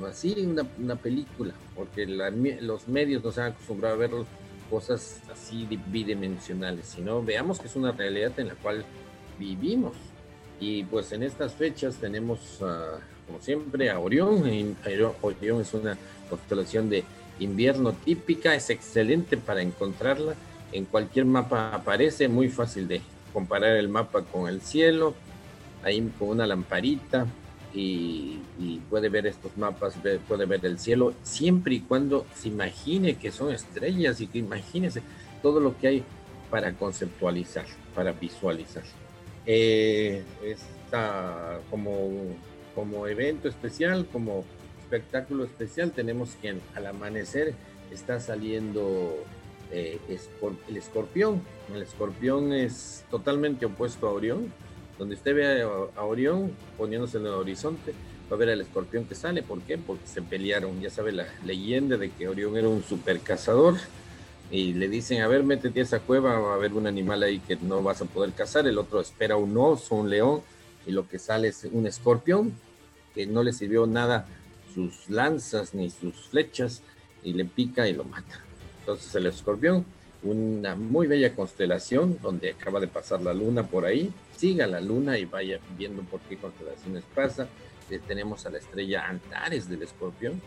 así, 0.06 0.34
una, 0.46 0.66
una 0.78 0.96
película, 0.96 1.54
porque 1.74 2.06
los 2.06 2.88
medios 2.88 3.24
nos 3.24 3.38
han 3.38 3.52
acostumbrado 3.52 3.94
a 3.94 3.98
ver 3.98 4.10
cosas 4.68 5.20
así 5.32 5.66
bidimensionales, 5.86 6.86
sino 6.86 7.22
veamos 7.22 7.60
que 7.60 7.68
es 7.68 7.76
una 7.76 7.92
realidad 7.92 8.38
en 8.38 8.48
la 8.48 8.54
cual 8.54 8.84
vivimos. 9.38 9.94
Y 10.60 10.84
pues 10.84 11.12
en 11.12 11.22
estas 11.22 11.54
fechas 11.54 11.96
tenemos, 11.96 12.60
como 13.28 13.40
siempre, 13.40 13.90
a 13.90 14.00
Orión. 14.00 14.42
Orión 15.22 15.60
es 15.60 15.74
una 15.74 15.96
constelación 16.28 16.90
de 16.90 17.04
invierno 17.38 17.92
típica, 17.92 18.54
es 18.56 18.70
excelente 18.70 19.36
para 19.36 19.62
encontrarla. 19.62 20.34
En 20.72 20.84
cualquier 20.84 21.24
mapa 21.24 21.72
aparece, 21.72 22.26
muy 22.26 22.48
fácil 22.48 22.88
de 22.88 23.00
comparar 23.32 23.76
el 23.76 23.88
mapa 23.88 24.22
con 24.22 24.48
el 24.48 24.60
cielo, 24.60 25.14
ahí 25.84 26.10
con 26.18 26.30
una 26.30 26.46
lamparita 26.46 27.26
y, 27.72 28.40
puede 28.90 29.08
ver 29.08 29.26
estos 29.26 29.56
mapas, 29.56 29.94
puede 30.26 30.46
ver 30.46 30.64
el 30.64 30.78
cielo, 30.78 31.12
siempre 31.22 31.74
y 31.74 31.80
cuando 31.80 32.26
se 32.34 32.48
imagine 32.48 33.16
que 33.16 33.30
son 33.30 33.52
estrellas 33.52 34.20
y 34.20 34.26
que 34.26 34.38
imagínese 34.38 35.02
todo 35.42 35.60
lo 35.60 35.76
que 35.78 35.88
hay 35.88 36.04
para 36.50 36.72
conceptualizar, 36.72 37.66
para 37.94 38.12
visualizar. 38.12 38.82
Eh, 39.46 40.24
está 40.44 41.60
como, 41.70 42.10
como 42.78 43.08
evento 43.08 43.48
especial, 43.48 44.06
como 44.06 44.44
espectáculo 44.80 45.42
especial, 45.42 45.90
tenemos 45.90 46.36
que 46.40 46.54
al 46.76 46.86
amanecer 46.86 47.54
está 47.90 48.20
saliendo 48.20 49.16
eh, 49.72 49.98
el 50.68 50.76
escorpión. 50.76 51.42
El 51.74 51.82
escorpión 51.82 52.52
es 52.52 53.04
totalmente 53.10 53.66
opuesto 53.66 54.06
a 54.06 54.12
Orión. 54.12 54.52
Donde 54.96 55.16
usted 55.16 55.34
ve 55.34 55.62
a, 55.62 56.02
Orión 56.04 56.52
poniéndose 56.76 57.18
en 57.18 57.26
el 57.26 57.32
horizonte, 57.32 57.94
va 58.30 58.36
a 58.36 58.38
ver 58.38 58.50
al 58.50 58.60
escorpión 58.60 59.06
que 59.06 59.16
sale. 59.16 59.42
¿Por 59.42 59.60
qué? 59.62 59.76
Porque 59.76 60.06
se 60.06 60.22
pelearon. 60.22 60.80
Ya 60.80 60.90
sabe 60.90 61.10
la 61.10 61.26
leyenda 61.44 61.96
de 61.96 62.10
que 62.10 62.28
Orión 62.28 62.56
era 62.56 62.68
un 62.68 62.84
super 62.84 63.18
cazador. 63.18 63.74
Y 64.52 64.74
le 64.74 64.88
dicen, 64.88 65.20
a 65.22 65.26
ver, 65.26 65.42
métete 65.42 65.80
a 65.80 65.82
esa 65.82 65.98
cueva, 65.98 66.38
va 66.38 66.52
a 66.52 66.54
haber 66.54 66.74
un 66.74 66.86
animal 66.86 67.24
ahí 67.24 67.40
que 67.40 67.56
no 67.56 67.82
vas 67.82 68.02
a 68.02 68.04
poder 68.04 68.30
cazar. 68.34 68.68
El 68.68 68.78
otro 68.78 69.00
espera 69.00 69.36
un 69.36 69.56
oso, 69.56 69.96
un 69.96 70.08
león. 70.08 70.42
Y 70.86 70.92
lo 70.92 71.06
que 71.06 71.18
sale 71.18 71.48
es 71.48 71.68
un 71.70 71.86
escorpión, 71.86 72.54
que 73.18 73.26
no 73.26 73.42
le 73.42 73.52
sirvió 73.52 73.84
nada 73.84 74.26
sus 74.72 75.10
lanzas 75.10 75.74
ni 75.74 75.90
sus 75.90 76.14
flechas. 76.28 76.82
Y 77.24 77.32
le 77.32 77.44
pica 77.44 77.88
y 77.88 77.92
lo 77.92 78.04
mata. 78.04 78.44
Entonces 78.78 79.12
el 79.16 79.26
escorpión, 79.26 79.84
una 80.22 80.76
muy 80.76 81.08
bella 81.08 81.34
constelación 81.34 82.16
donde 82.22 82.50
acaba 82.52 82.78
de 82.78 82.86
pasar 82.86 83.20
la 83.20 83.34
luna 83.34 83.66
por 83.66 83.84
ahí. 83.84 84.12
Siga 84.36 84.68
la 84.68 84.80
luna 84.80 85.18
y 85.18 85.24
vaya 85.24 85.58
viendo 85.76 86.02
por 86.02 86.20
qué 86.20 86.36
constelaciones 86.36 87.02
pasa. 87.12 87.48
Eh, 87.90 87.98
tenemos 88.06 88.46
a 88.46 88.50
la 88.50 88.58
estrella 88.58 89.08
Antares 89.08 89.68
del 89.68 89.82
escorpión. 89.82 90.40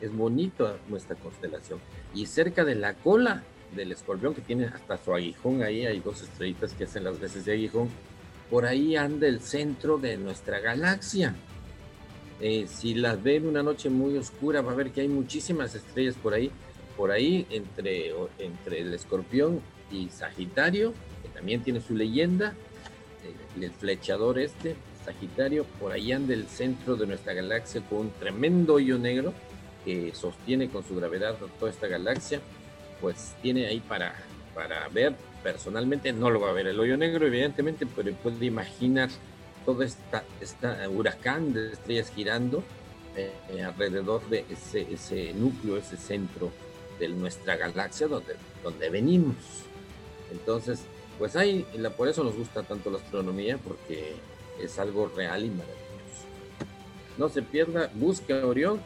Es 0.00 0.12
bonito 0.12 0.80
nuestra 0.88 1.14
constelación. 1.14 1.78
Y 2.12 2.26
cerca 2.26 2.64
de 2.64 2.74
la 2.74 2.94
cola 2.94 3.44
del 3.76 3.92
escorpión, 3.92 4.34
que 4.34 4.40
tiene 4.40 4.64
hasta 4.64 4.98
su 4.98 5.14
aguijón 5.14 5.62
ahí, 5.62 5.86
hay 5.86 6.00
dos 6.00 6.22
estrellitas 6.22 6.72
que 6.72 6.84
hacen 6.84 7.04
las 7.04 7.20
veces 7.20 7.44
de 7.44 7.52
aguijón. 7.52 7.88
Por 8.50 8.66
ahí 8.66 8.96
anda 8.96 9.28
el 9.28 9.40
centro 9.40 9.96
de 9.96 10.16
nuestra 10.16 10.58
galaxia. 10.58 11.36
Eh, 12.40 12.66
si 12.68 12.94
las 12.94 13.22
ve 13.22 13.36
en 13.36 13.46
una 13.46 13.62
noche 13.62 13.88
muy 13.88 14.16
oscura, 14.16 14.60
va 14.60 14.72
a 14.72 14.74
ver 14.74 14.90
que 14.90 15.00
hay 15.00 15.08
muchísimas 15.08 15.74
estrellas 15.74 16.16
por 16.22 16.34
ahí. 16.34 16.50
Por 16.96 17.10
ahí 17.10 17.46
entre, 17.50 18.14
entre 18.38 18.80
el 18.80 18.94
escorpión 18.94 19.60
y 19.90 20.08
Sagitario, 20.08 20.94
que 21.22 21.28
también 21.28 21.62
tiene 21.62 21.80
su 21.80 21.94
leyenda, 21.94 22.54
el, 23.56 23.64
el 23.64 23.70
flechador 23.70 24.38
este, 24.38 24.76
Sagitario, 25.04 25.64
por 25.78 25.92
ahí 25.92 26.12
anda 26.12 26.34
el 26.34 26.46
centro 26.46 26.96
de 26.96 27.06
nuestra 27.06 27.34
galaxia 27.34 27.82
con 27.82 27.98
un 27.98 28.10
tremendo 28.18 28.74
hoyo 28.74 28.98
negro 28.98 29.34
que 29.84 30.12
sostiene 30.14 30.68
con 30.68 30.84
su 30.84 30.96
gravedad 30.96 31.36
toda 31.60 31.70
esta 31.70 31.86
galaxia, 31.86 32.40
pues 33.00 33.34
tiene 33.40 33.66
ahí 33.66 33.80
para, 33.80 34.14
para 34.54 34.88
ver. 34.88 35.14
Personalmente, 35.44 36.12
no 36.12 36.28
lo 36.28 36.40
va 36.40 36.50
a 36.50 36.52
ver 36.52 36.66
el 36.66 36.80
hoyo 36.80 36.96
negro 36.96 37.24
evidentemente, 37.24 37.86
pero 37.86 38.12
puede 38.16 38.46
imaginar 38.46 39.10
todo 39.66 39.82
esta, 39.82 40.24
esta 40.40 40.88
huracán 40.88 41.52
de 41.52 41.72
estrellas 41.72 42.10
girando 42.14 42.62
eh, 43.16 43.62
alrededor 43.62 44.26
de 44.28 44.44
ese, 44.48 45.34
núcleo, 45.34 45.76
ese 45.76 45.96
centro 45.96 46.50
de 46.98 47.08
nuestra 47.08 47.56
galaxia 47.56 48.06
donde, 48.06 48.36
donde 48.62 48.88
venimos. 48.88 49.36
Entonces, 50.30 50.80
pues 51.18 51.34
ahí, 51.36 51.66
por 51.96 52.08
eso 52.08 52.24
nos 52.24 52.36
gusta 52.36 52.62
tanto 52.62 52.90
la 52.90 52.98
astronomía, 52.98 53.58
porque 53.58 54.14
es 54.62 54.78
algo 54.78 55.10
real 55.14 55.44
y 55.44 55.50
maravilloso. 55.50 55.76
No 57.18 57.28
se 57.28 57.42
pierda, 57.42 57.90
busque 57.94 58.34
a 58.34 58.46
Orión, 58.46 58.80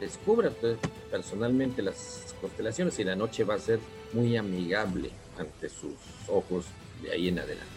descubra 0.00 0.52
personalmente 1.10 1.82
las 1.82 2.34
constelaciones 2.40 2.98
y 2.98 3.04
la 3.04 3.16
noche 3.16 3.44
va 3.44 3.54
a 3.54 3.58
ser 3.58 3.80
muy 4.12 4.36
amigable 4.36 5.10
ante 5.38 5.68
sus 5.68 5.94
ojos 6.28 6.66
de 7.02 7.12
ahí 7.12 7.28
en 7.28 7.38
adelante. 7.38 7.71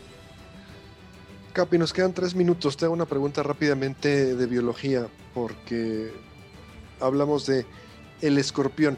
Capi, 1.56 1.78
nos 1.78 1.94
quedan 1.94 2.12
tres 2.12 2.36
minutos. 2.36 2.76
Te 2.76 2.84
hago 2.84 2.94
una 2.94 3.06
pregunta 3.06 3.42
rápidamente 3.42 4.36
de 4.36 4.46
biología, 4.46 5.08
porque 5.34 6.12
hablamos 7.00 7.46
de 7.46 7.66
el 8.20 8.38
escorpión. 8.38 8.98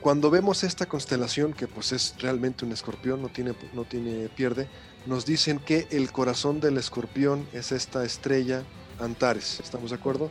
Cuando 0.00 0.30
vemos 0.30 0.64
esta 0.64 0.86
constelación, 0.86 1.52
que 1.52 1.68
pues 1.68 1.92
es 1.92 2.14
realmente 2.18 2.64
un 2.64 2.72
escorpión, 2.72 3.20
no 3.20 3.28
tiene, 3.28 3.54
no 3.74 3.84
tiene 3.84 4.30
pierde, 4.30 4.68
nos 5.04 5.26
dicen 5.26 5.58
que 5.58 5.86
el 5.90 6.10
corazón 6.12 6.60
del 6.60 6.78
escorpión 6.78 7.46
es 7.52 7.72
esta 7.72 8.06
estrella 8.06 8.62
Antares. 8.98 9.60
¿Estamos 9.60 9.90
de 9.90 9.96
acuerdo? 9.96 10.30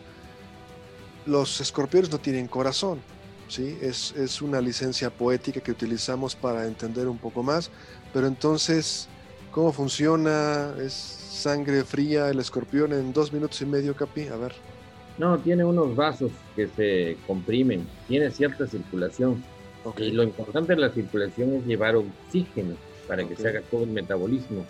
Los 1.27 1.61
escorpiones 1.61 2.09
no 2.09 2.17
tienen 2.17 2.47
corazón, 2.47 3.01
¿sí? 3.49 3.77
Es, 3.83 4.15
es 4.17 4.41
una 4.41 4.61
licencia 4.61 5.11
poética 5.11 5.61
que 5.61 5.69
utilizamos 5.69 6.35
para 6.35 6.65
entender 6.65 7.07
un 7.07 7.19
poco 7.19 7.43
más, 7.43 7.69
pero 8.15 8.25
entonces, 8.25 9.09
¿cómo 9.55 9.71
funciona? 9.71 10.73
¿Es 10.81 10.91
sangre 10.91 11.85
fría 11.85 12.29
el 12.29 12.39
escorpión 12.39 12.91
en 12.91 13.13
dos 13.13 13.31
minutos 13.31 13.61
y 13.61 13.65
medio, 13.65 13.95
Capi? 13.95 14.27
A 14.27 14.35
ver. 14.35 14.51
No, 15.17 15.37
tiene 15.39 15.63
unos 15.63 15.95
vasos 15.95 16.31
que 16.57 16.67
se 16.67 17.15
comprimen, 17.25 17.87
tiene 18.09 18.29
cierta 18.31 18.67
circulación 18.67 19.41
y 19.97 20.11
lo 20.11 20.23
importante 20.23 20.75
de 20.75 20.81
la 20.81 20.89
circulación 20.89 21.53
es 21.53 21.65
llevar 21.65 21.95
oxígeno 21.95 22.75
para 23.07 23.25
que 23.25 23.35
se 23.37 23.47
haga 23.47 23.61
todo 23.61 23.83
el 23.83 23.91
metabolismo, 23.91 24.65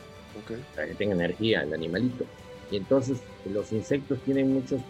para 0.76 0.88
que 0.88 0.94
tenga 0.94 1.16
energía 1.16 1.64
el 1.64 1.74
animalito. 1.74 2.26
Y 2.70 2.78
entonces 2.78 3.18
los 3.52 3.72
insectos 3.72 4.20
tienen 4.20 4.54
muchos 4.54 4.82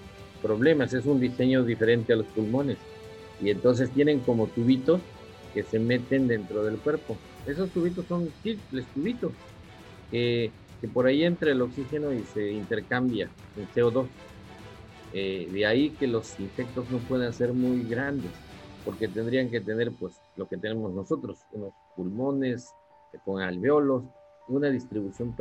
problemas, 0.41 0.93
es 0.93 1.05
un 1.05 1.21
diseño 1.21 1.63
diferente 1.63 2.11
a 2.11 2.17
los 2.17 2.25
pulmones. 2.27 2.77
Y 3.41 3.49
entonces 3.49 3.89
tienen 3.91 4.19
como 4.21 4.47
tubitos 4.47 4.99
que 5.53 5.63
se 5.63 5.79
meten 5.79 6.27
dentro 6.27 6.65
del 6.65 6.77
cuerpo. 6.79 7.15
Esos 7.45 7.69
tubitos 7.69 8.05
son 8.07 8.29
simples 8.43 8.85
tubitos 8.93 9.31
que, 10.15 10.51
por 10.93 11.07
ahí 11.07 11.23
entra 11.23 11.51
el 11.51 11.61
oxígeno 11.61 12.13
y 12.13 12.21
se 12.23 12.51
intercambia 12.51 13.29
en 13.57 13.67
CO2. 13.69 14.07
Eh, 15.13 15.49
de 15.51 15.65
ahí 15.65 15.89
que 15.91 16.07
los 16.07 16.39
insectos 16.39 16.89
no 16.91 16.99
pueden 16.99 17.31
ser 17.33 17.53
muy 17.53 17.83
grandes 17.83 18.31
porque 18.83 19.07
tendrían 19.07 19.49
que 19.49 19.61
tener 19.61 19.91
pues 19.93 20.21
lo 20.35 20.47
que 20.47 20.57
tenemos 20.57 20.93
nosotros, 20.93 21.39
unos 21.53 21.73
pulmones 21.95 22.73
con 23.23 23.41
alveolos, 23.41 24.03
una 24.47 24.69
distribución 24.69 25.33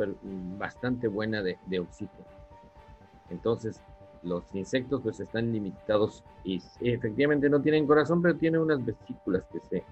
bastante 0.57 1.07
buena 1.07 1.43
de, 1.43 1.79
oxígeno. 1.79 2.25
Entonces, 3.29 3.81
los 4.23 4.43
insectos 4.55 5.01
pues 5.03 5.19
están 5.19 5.51
limitados 5.51 6.23
y 6.43 6.59
efectivamente 6.81 7.49
no 7.49 7.61
tienen 7.61 7.85
corazón, 7.85 8.21
pero 8.21 8.35
tienen 8.35 8.61
unas 8.61 8.83
vesículas 8.83 9.43
que 9.51 9.59
se, 9.59 9.83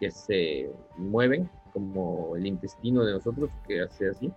que 0.00 0.10
se 0.10 0.70
mueven, 0.96 1.48
como 1.72 2.34
el 2.34 2.46
intestino 2.46 3.04
de 3.04 3.12
nosotros, 3.12 3.50
que 3.68 3.82
hace 3.82 4.08
así. 4.08 4.32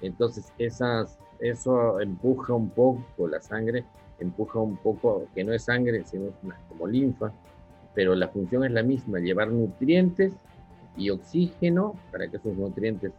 Entonces, 0.00 0.52
esas, 0.58 1.18
eso 1.38 2.00
empuja 2.00 2.54
un 2.54 2.70
poco 2.70 3.28
la 3.28 3.40
sangre, 3.40 3.84
empuja 4.18 4.58
un 4.58 4.76
poco, 4.78 5.26
que 5.34 5.44
no 5.44 5.52
es 5.52 5.64
sangre, 5.64 6.04
sino 6.04 6.30
como 6.68 6.86
linfa, 6.86 7.32
pero 7.94 8.14
la 8.14 8.28
función 8.28 8.64
es 8.64 8.72
la 8.72 8.82
misma, 8.82 9.20
llevar 9.20 9.48
nutrientes 9.48 10.32
y 10.96 11.10
oxígeno 11.10 11.94
para 12.10 12.28
que 12.28 12.38
esos 12.38 12.56
nutrientes 12.56 13.12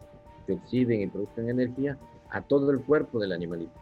se 0.46 0.54
oxiden 0.54 1.02
y 1.02 1.08
produzcan 1.08 1.50
energía 1.50 1.98
a 2.30 2.42
todo 2.42 2.72
el 2.72 2.82
cuerpo 2.82 3.20
del 3.20 3.32
animalito. 3.32 3.74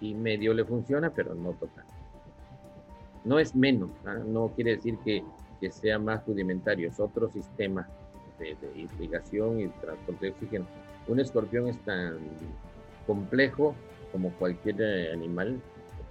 Y 0.00 0.14
medio 0.14 0.54
le 0.54 0.64
funciona, 0.64 1.10
pero 1.10 1.34
no 1.34 1.52
total. 1.52 1.84
No 3.24 3.38
es 3.38 3.54
menos, 3.54 3.90
¿ah? 4.06 4.14
no 4.14 4.52
quiere 4.54 4.76
decir 4.76 4.96
que, 4.98 5.24
que, 5.60 5.70
sea 5.70 5.98
más 5.98 6.26
rudimentario, 6.26 6.88
es 6.88 7.00
otro 7.00 7.30
sistema 7.30 7.88
de, 8.38 8.56
de 8.60 8.78
irrigación 8.78 9.60
y 9.60 9.68
transporte 9.68 10.26
de 10.26 10.32
oxígeno. 10.32 10.66
Un 11.06 11.20
escorpión 11.20 11.68
es 11.68 11.78
tan 11.84 12.18
complejo 13.06 13.74
como 14.12 14.30
cualquier 14.32 14.76
eh, 14.80 15.12
animal 15.12 15.60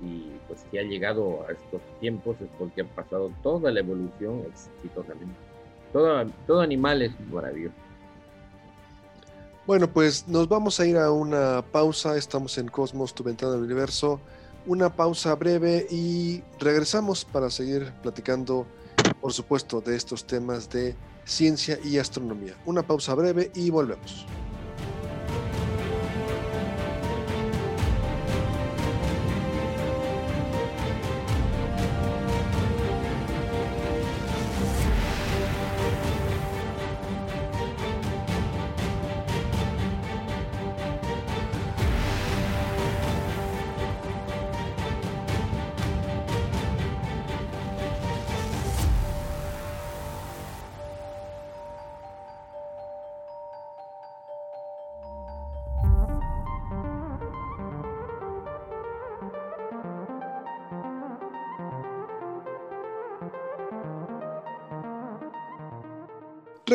y 0.01 0.31
pues 0.47 0.63
si 0.69 0.77
ha 0.77 0.83
llegado 0.83 1.45
a 1.47 1.51
estos 1.51 1.81
tiempos 1.99 2.39
es 2.41 2.49
porque 2.59 2.81
ha 2.81 2.85
pasado 2.85 3.31
toda 3.41 3.71
la 3.71 3.79
evolución 3.79 4.43
exitosamente. 4.47 5.35
Todo, 5.91 6.25
todo 6.45 6.61
animal 6.61 7.01
es 7.01 7.19
maravilloso. 7.31 7.75
Bueno, 9.65 9.87
pues 9.87 10.27
nos 10.27 10.47
vamos 10.47 10.79
a 10.79 10.85
ir 10.85 10.97
a 10.97 11.11
una 11.11 11.61
pausa. 11.61 12.15
Estamos 12.15 12.57
en 12.57 12.67
Cosmos, 12.67 13.13
tu 13.13 13.23
ventana 13.23 13.53
del 13.53 13.63
universo. 13.63 14.19
Una 14.65 14.93
pausa 14.93 15.35
breve 15.35 15.87
y 15.89 16.41
regresamos 16.59 17.25
para 17.25 17.49
seguir 17.49 17.91
platicando, 18.01 18.65
por 19.21 19.33
supuesto, 19.33 19.81
de 19.81 19.95
estos 19.95 20.25
temas 20.25 20.69
de 20.69 20.95
ciencia 21.25 21.79
y 21.83 21.97
astronomía. 21.97 22.55
Una 22.65 22.83
pausa 22.83 23.13
breve 23.15 23.51
y 23.55 23.69
volvemos. 23.69 24.25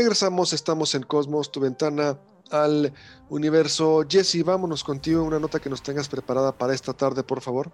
Regresamos, 0.03 0.53
estamos 0.53 0.97
en 0.97 1.05
Cosmos, 1.05 1.53
tu 1.53 1.61
ventana 1.61 2.19
al 2.51 2.93
universo. 3.29 4.05
Jesse, 4.09 4.43
vámonos 4.45 4.83
contigo, 4.83 5.23
una 5.23 5.38
nota 5.38 5.61
que 5.61 5.71
nos 5.71 5.81
tengas 5.81 6.09
preparada 6.09 6.51
para 6.51 6.75
esta 6.75 6.93
tarde, 6.93 7.23
por 7.23 7.41
favor. 7.41 7.71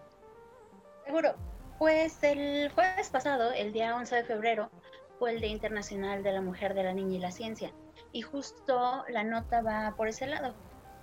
Seguro. 1.06 1.34
Pues 1.78 2.22
el 2.22 2.70
jueves 2.72 3.08
pasado, 3.08 3.50
el 3.52 3.72
día 3.72 3.96
11 3.96 4.14
de 4.14 4.24
febrero, 4.24 4.70
fue 5.18 5.30
el 5.30 5.40
Día 5.40 5.48
Internacional 5.48 6.22
de 6.22 6.32
la 6.32 6.42
Mujer, 6.42 6.74
de 6.74 6.82
la 6.82 6.92
Niña 6.92 7.16
y 7.16 7.20
la 7.20 7.32
Ciencia. 7.32 7.72
Y 8.12 8.20
justo 8.20 9.04
la 9.08 9.24
nota 9.24 9.62
va 9.62 9.94
por 9.96 10.08
ese 10.08 10.26
lado. 10.26 10.52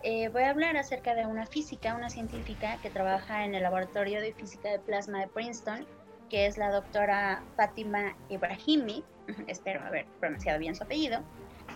Eh, 0.03 0.29
voy 0.29 0.43
a 0.43 0.51
hablar 0.51 0.77
acerca 0.77 1.15
de 1.15 1.25
una 1.25 1.47
física, 1.47 1.95
una 1.95 2.11
científica 2.11 2.77
que 2.83 2.91
trabaja 2.91 3.45
en 3.45 3.55
el 3.55 3.63
Laboratorio 3.63 4.21
de 4.21 4.31
Física 4.31 4.69
de 4.69 4.77
Plasma 4.77 5.21
de 5.21 5.27
Princeton, 5.27 5.87
que 6.29 6.45
es 6.45 6.57
la 6.57 6.71
doctora 6.71 7.43
Fátima 7.55 8.15
Ibrahimi, 8.29 9.03
espero 9.47 9.81
haber 9.83 10.05
pronunciado 10.19 10.59
bien 10.59 10.75
su 10.75 10.83
apellido, 10.83 11.21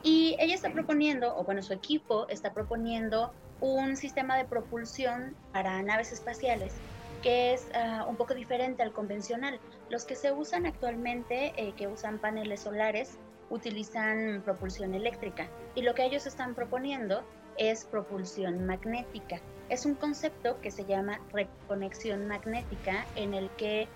y 0.04 0.36
ella 0.40 0.56
está 0.56 0.72
proponiendo, 0.72 1.36
o 1.36 1.44
bueno, 1.44 1.62
su 1.62 1.74
equipo 1.74 2.28
está 2.30 2.54
proponiendo 2.54 3.34
un 3.60 3.98
sistema 3.98 4.38
de 4.38 4.46
propulsión 4.46 5.36
para 5.52 5.82
naves 5.84 6.12
espaciales 6.12 6.74
que 7.22 7.54
es 7.54 7.68
ah, 7.74 8.06
un 8.08 8.16
poco 8.16 8.34
diferente 8.34 8.84
al 8.84 8.92
convencional. 8.94 9.60
Los 9.90 10.06
que 10.06 10.16
se 10.16 10.32
usan 10.32 10.66
actualmente, 10.66 11.54
eh, 11.58 11.74
que 11.76 11.88
usan 11.88 12.20
paneles 12.20 12.62
solares, 12.62 13.18
utilizan 13.50 14.42
propulsión 14.46 14.94
eléctrica 14.94 15.48
y 15.76 15.82
lo 15.82 15.96
que 15.96 16.06
ellos 16.06 16.28
están 16.28 16.54
proponiendo 16.54 17.24
es 17.58 17.86
propulsión 17.86 18.66
magnética. 18.66 19.42
Es 19.70 19.86
un 19.86 19.96
concepto 19.96 20.60
que 20.62 20.72
se 20.72 20.86
llama 20.86 21.20
reconexión 21.34 22.28
magnética 22.28 23.06
en 23.16 23.34
el 23.34 23.50
que 23.52 23.88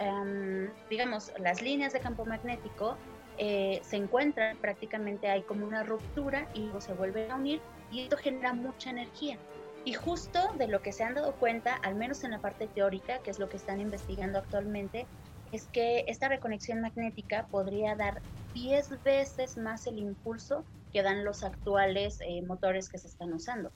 Em, 0.00 0.70
digamos, 0.90 1.32
las 1.38 1.62
líneas 1.62 1.92
de 1.92 2.00
campo 2.00 2.24
magnético 2.24 2.96
eh, 3.38 3.80
se 3.82 3.96
encuentran, 3.96 4.56
prácticamente 4.58 5.28
hay 5.28 5.42
como 5.42 5.66
una 5.66 5.82
ruptura 5.82 6.48
y 6.54 6.60
luego 6.60 6.80
se 6.80 6.92
vuelven 6.94 7.30
a 7.30 7.36
unir 7.36 7.60
y 7.90 8.02
esto 8.02 8.16
genera 8.16 8.52
mucha 8.54 8.90
energía. 8.90 9.38
Y 9.84 9.94
justo 9.94 10.38
de 10.58 10.68
lo 10.68 10.80
que 10.80 10.92
se 10.92 11.02
han 11.02 11.14
dado 11.14 11.34
cuenta, 11.36 11.74
al 11.74 11.96
menos 11.96 12.22
en 12.24 12.30
la 12.32 12.40
parte 12.40 12.68
teórica, 12.68 13.18
que 13.20 13.30
es 13.30 13.38
lo 13.38 13.48
que 13.48 13.56
están 13.56 13.80
investigando 13.80 14.38
actualmente, 14.38 15.06
es 15.50 15.68
que 15.68 16.04
esta 16.06 16.28
reconexión 16.28 16.80
magnética 16.80 17.46
podría 17.50 17.94
dar 17.96 18.22
10 18.54 19.02
veces 19.02 19.56
más 19.56 19.86
el 19.86 19.98
impulso 19.98 20.64
que 20.92 21.02
dan 21.02 21.24
los 21.24 21.42
actuales 21.42 22.18
eh, 22.20 22.42
motores 22.42 22.88
que 22.88 22.98
se 22.98 23.08
están 23.08 23.32
usando. 23.32 23.72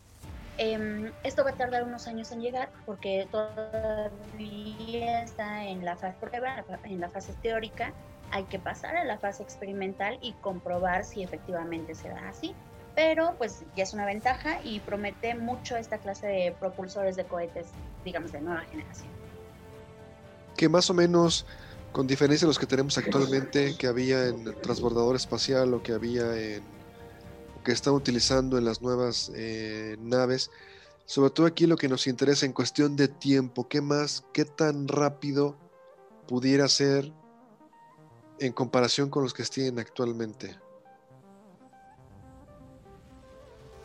Em, 0.58 1.12
esto 1.22 1.44
va 1.44 1.50
a 1.50 1.54
tardar 1.54 1.84
unos 1.84 2.06
años 2.06 2.32
en 2.32 2.40
llegar 2.40 2.70
porque 2.86 3.28
todavía 3.30 5.22
está 5.22 5.64
en 5.64 5.84
la 5.84 5.96
fase 5.96 6.16
prueba, 6.18 6.64
en 6.84 7.00
la 7.00 7.10
fase 7.10 7.34
teórica. 7.42 7.92
Hay 8.30 8.44
que 8.44 8.58
pasar 8.58 8.96
a 8.96 9.04
la 9.04 9.18
fase 9.18 9.42
experimental 9.42 10.18
y 10.22 10.32
comprobar 10.34 11.04
si 11.04 11.22
efectivamente 11.22 11.94
se 11.94 12.08
da 12.08 12.28
así. 12.28 12.54
Pero 12.94 13.34
pues 13.36 13.64
ya 13.76 13.82
es 13.82 13.92
una 13.92 14.06
ventaja 14.06 14.58
y 14.64 14.80
promete 14.80 15.34
mucho 15.34 15.76
esta 15.76 15.98
clase 15.98 16.26
de 16.26 16.56
propulsores 16.58 17.16
de 17.16 17.24
cohetes, 17.24 17.66
digamos, 18.04 18.32
de 18.32 18.40
nueva 18.40 18.62
generación. 18.62 19.10
Que 20.56 20.70
más 20.70 20.88
o 20.88 20.94
menos, 20.94 21.44
con 21.92 22.06
diferencia 22.06 22.46
de 22.46 22.48
los 22.48 22.58
que 22.58 22.64
tenemos 22.64 22.96
actualmente, 22.96 23.76
que 23.76 23.86
había 23.86 24.28
en 24.28 24.58
transbordador 24.62 25.16
espacial 25.16 25.74
o 25.74 25.82
que 25.82 25.92
había 25.92 26.34
en 26.34 26.75
que 27.66 27.72
están 27.72 27.94
utilizando 27.94 28.58
en 28.58 28.64
las 28.64 28.80
nuevas 28.80 29.32
eh, 29.34 29.96
naves. 29.98 30.52
Sobre 31.04 31.30
todo 31.30 31.46
aquí 31.46 31.66
lo 31.66 31.76
que 31.76 31.88
nos 31.88 32.06
interesa 32.06 32.46
en 32.46 32.52
cuestión 32.52 32.94
de 32.94 33.08
tiempo, 33.08 33.66
¿qué 33.68 33.80
más, 33.80 34.24
qué 34.32 34.44
tan 34.44 34.86
rápido 34.86 35.56
pudiera 36.28 36.68
ser 36.68 37.12
en 38.38 38.52
comparación 38.52 39.10
con 39.10 39.24
los 39.24 39.34
que 39.34 39.42
tienen 39.42 39.80
actualmente? 39.80 40.56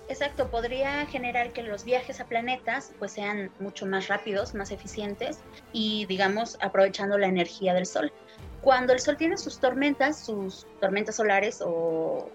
Exacto, 0.10 0.52
podría 0.52 1.08
generar 1.08 1.52
que 1.52 1.63
los 1.63 1.84
viajes 1.84 2.20
a 2.20 2.26
planetas 2.26 2.91
pues 3.00 3.13
sean 3.13 3.50
mucho 3.60 3.88
más 3.88 4.10
rápidos, 4.10 4.54
más 4.54 4.70
eficientes 4.70 5.39
y 5.74 6.06
digamos 6.06 6.60
aprovechando 6.62 7.17
la 7.17 7.26
energía 7.26 7.74
del 7.74 7.88
Sol. 7.88 8.13
Cuando 8.62 8.94
el 8.94 9.00
Sol 9.00 9.17
tiene 9.17 9.38
sus 9.38 9.58
tormentas, 9.58 10.24
sus 10.24 10.67
tormentas 10.80 11.15
solares 11.15 11.63
o 11.65 12.30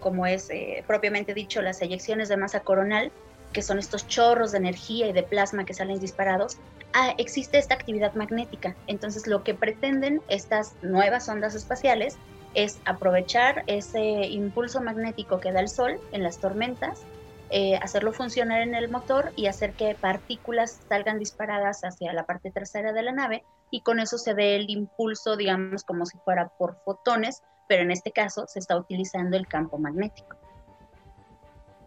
como 0.00 0.26
es 0.26 0.50
eh, 0.50 0.84
propiamente 0.86 1.34
dicho 1.34 1.62
las 1.62 1.80
eyecciones 1.82 2.28
de 2.28 2.36
masa 2.36 2.60
coronal, 2.60 3.12
que 3.52 3.62
son 3.62 3.78
estos 3.78 4.06
chorros 4.06 4.52
de 4.52 4.58
energía 4.58 5.06
y 5.06 5.12
de 5.12 5.22
plasma 5.22 5.64
que 5.64 5.74
salen 5.74 6.00
disparados, 6.00 6.58
ah, 6.92 7.14
existe 7.18 7.58
esta 7.58 7.74
actividad 7.74 8.14
magnética. 8.14 8.76
Entonces 8.86 9.26
lo 9.26 9.42
que 9.44 9.54
pretenden 9.54 10.20
estas 10.28 10.74
nuevas 10.82 11.28
ondas 11.28 11.54
espaciales 11.54 12.16
es 12.54 12.80
aprovechar 12.84 13.64
ese 13.66 14.00
impulso 14.00 14.80
magnético 14.80 15.40
que 15.40 15.52
da 15.52 15.60
el 15.60 15.68
Sol 15.68 15.98
en 16.12 16.22
las 16.22 16.38
tormentas, 16.38 17.02
eh, 17.50 17.76
hacerlo 17.76 18.12
funcionar 18.12 18.62
en 18.62 18.74
el 18.74 18.88
motor 18.88 19.32
y 19.36 19.46
hacer 19.46 19.72
que 19.72 19.94
partículas 19.94 20.80
salgan 20.88 21.18
disparadas 21.18 21.82
hacia 21.82 22.12
la 22.12 22.24
parte 22.24 22.50
trasera 22.50 22.92
de 22.92 23.02
la 23.02 23.12
nave 23.12 23.44
y 23.70 23.82
con 23.82 24.00
eso 24.00 24.18
se 24.18 24.34
dé 24.34 24.56
el 24.56 24.70
impulso, 24.70 25.36
digamos, 25.36 25.84
como 25.84 26.06
si 26.06 26.18
fuera 26.18 26.48
por 26.58 26.78
fotones 26.84 27.42
pero 27.66 27.82
en 27.82 27.90
este 27.90 28.12
caso 28.12 28.46
se 28.46 28.58
está 28.58 28.76
utilizando 28.76 29.36
el 29.36 29.46
campo 29.46 29.78
magnético. 29.78 30.36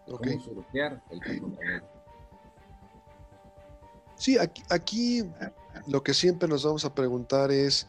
Okay. 0.06 0.32
el 0.32 1.20
campo 1.20 1.48
magnético? 1.48 1.98
Sí, 4.16 4.36
aquí, 4.68 5.22
lo 5.86 6.02
que 6.02 6.12
siempre 6.12 6.48
nos 6.48 6.64
vamos 6.64 6.84
a 6.84 6.92
preguntar 6.92 7.52
es 7.52 7.88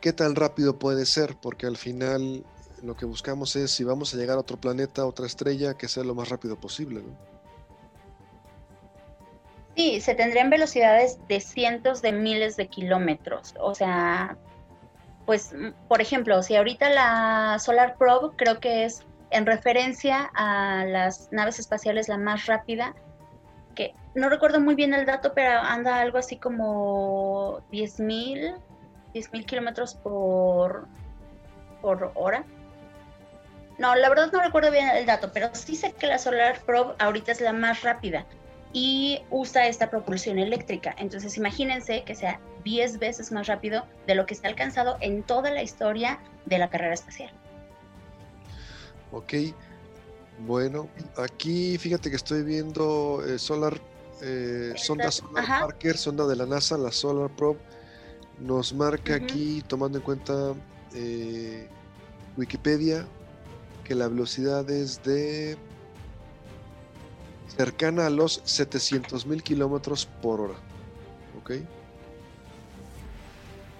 qué 0.00 0.12
tan 0.12 0.34
rápido 0.34 0.78
puede 0.78 1.06
ser, 1.06 1.36
porque 1.40 1.66
al 1.66 1.78
final 1.78 2.44
lo 2.82 2.94
que 2.94 3.06
buscamos 3.06 3.56
es 3.56 3.70
si 3.70 3.82
vamos 3.82 4.12
a 4.12 4.18
llegar 4.18 4.36
a 4.36 4.40
otro 4.40 4.58
planeta, 4.58 5.02
a 5.02 5.06
otra 5.06 5.26
estrella, 5.26 5.74
que 5.74 5.88
sea 5.88 6.04
lo 6.04 6.14
más 6.14 6.28
rápido 6.28 6.60
posible. 6.60 7.00
¿no? 7.02 7.16
Sí, 9.76 10.00
se 10.00 10.14
tendrían 10.14 10.50
velocidades 10.50 11.18
de 11.26 11.40
cientos 11.40 12.02
de 12.02 12.12
miles 12.12 12.56
de 12.56 12.68
kilómetros. 12.68 13.54
O 13.58 13.74
sea, 13.74 14.36
pues, 15.26 15.54
por 15.88 16.00
ejemplo, 16.00 16.42
si 16.42 16.56
ahorita 16.56 16.88
la 16.90 17.58
Solar 17.58 17.96
Probe 17.98 18.34
creo 18.36 18.60
que 18.60 18.84
es 18.84 19.04
en 19.30 19.44
referencia 19.44 20.30
a 20.34 20.84
las 20.86 21.30
naves 21.32 21.58
espaciales 21.58 22.08
la 22.08 22.16
más 22.16 22.46
rápida, 22.46 22.94
que 23.74 23.92
no 24.14 24.30
recuerdo 24.30 24.60
muy 24.60 24.76
bien 24.76 24.94
el 24.94 25.04
dato, 25.04 25.34
pero 25.34 25.58
anda 25.58 26.00
algo 26.00 26.18
así 26.18 26.36
como 26.36 27.60
10.000 27.72 28.56
10.000 29.12 29.46
kilómetros 29.46 29.94
por, 29.94 30.86
por 31.80 32.12
hora. 32.14 32.44
No, 33.78 33.94
la 33.94 34.08
verdad 34.08 34.30
no 34.32 34.40
recuerdo 34.40 34.70
bien 34.70 34.88
el 34.88 35.06
dato, 35.06 35.30
pero 35.32 35.48
sí 35.54 35.74
sé 35.74 35.92
que 35.92 36.06
la 36.06 36.18
Solar 36.18 36.60
Probe 36.60 36.94
ahorita 36.98 37.32
es 37.32 37.40
la 37.40 37.52
más 37.52 37.82
rápida 37.82 38.24
y 38.72 39.22
usa 39.30 39.66
esta 39.66 39.90
propulsión 39.90 40.38
eléctrica. 40.38 40.94
Entonces 40.98 41.36
imagínense 41.36 42.04
que 42.04 42.14
sea 42.14 42.40
10 42.64 42.98
veces 42.98 43.32
más 43.32 43.46
rápido 43.46 43.84
de 44.06 44.14
lo 44.14 44.26
que 44.26 44.34
se 44.34 44.46
ha 44.46 44.50
alcanzado 44.50 44.96
en 45.00 45.22
toda 45.22 45.50
la 45.50 45.62
historia 45.62 46.18
de 46.44 46.58
la 46.58 46.68
carrera 46.68 46.94
espacial. 46.94 47.30
Ok, 49.12 49.34
bueno, 50.40 50.88
aquí 51.16 51.78
fíjate 51.78 52.10
que 52.10 52.16
estoy 52.16 52.42
viendo 52.42 53.22
eh, 53.26 53.38
Solar, 53.38 53.80
eh, 54.20 54.74
sonda 54.76 55.10
Solar 55.10 55.46
Parker, 55.46 55.96
sonda 55.96 56.26
de 56.26 56.36
la 56.36 56.44
NASA, 56.44 56.76
la 56.76 56.92
Solar 56.92 57.30
Probe, 57.30 57.58
nos 58.40 58.74
marca 58.74 59.14
aquí, 59.14 59.62
tomando 59.66 59.98
en 59.98 60.04
cuenta 60.04 60.54
eh, 60.94 61.68
Wikipedia, 62.36 63.06
que 63.84 63.94
la 63.94 64.08
velocidad 64.08 64.68
es 64.70 65.02
de 65.04 65.56
cercana 67.56 68.06
a 68.06 68.10
los 68.10 68.42
700 68.44 69.26
mil 69.26 69.42
kilómetros 69.42 70.06
por 70.22 70.40
hora. 70.40 70.54
¿Ok? 71.38 71.52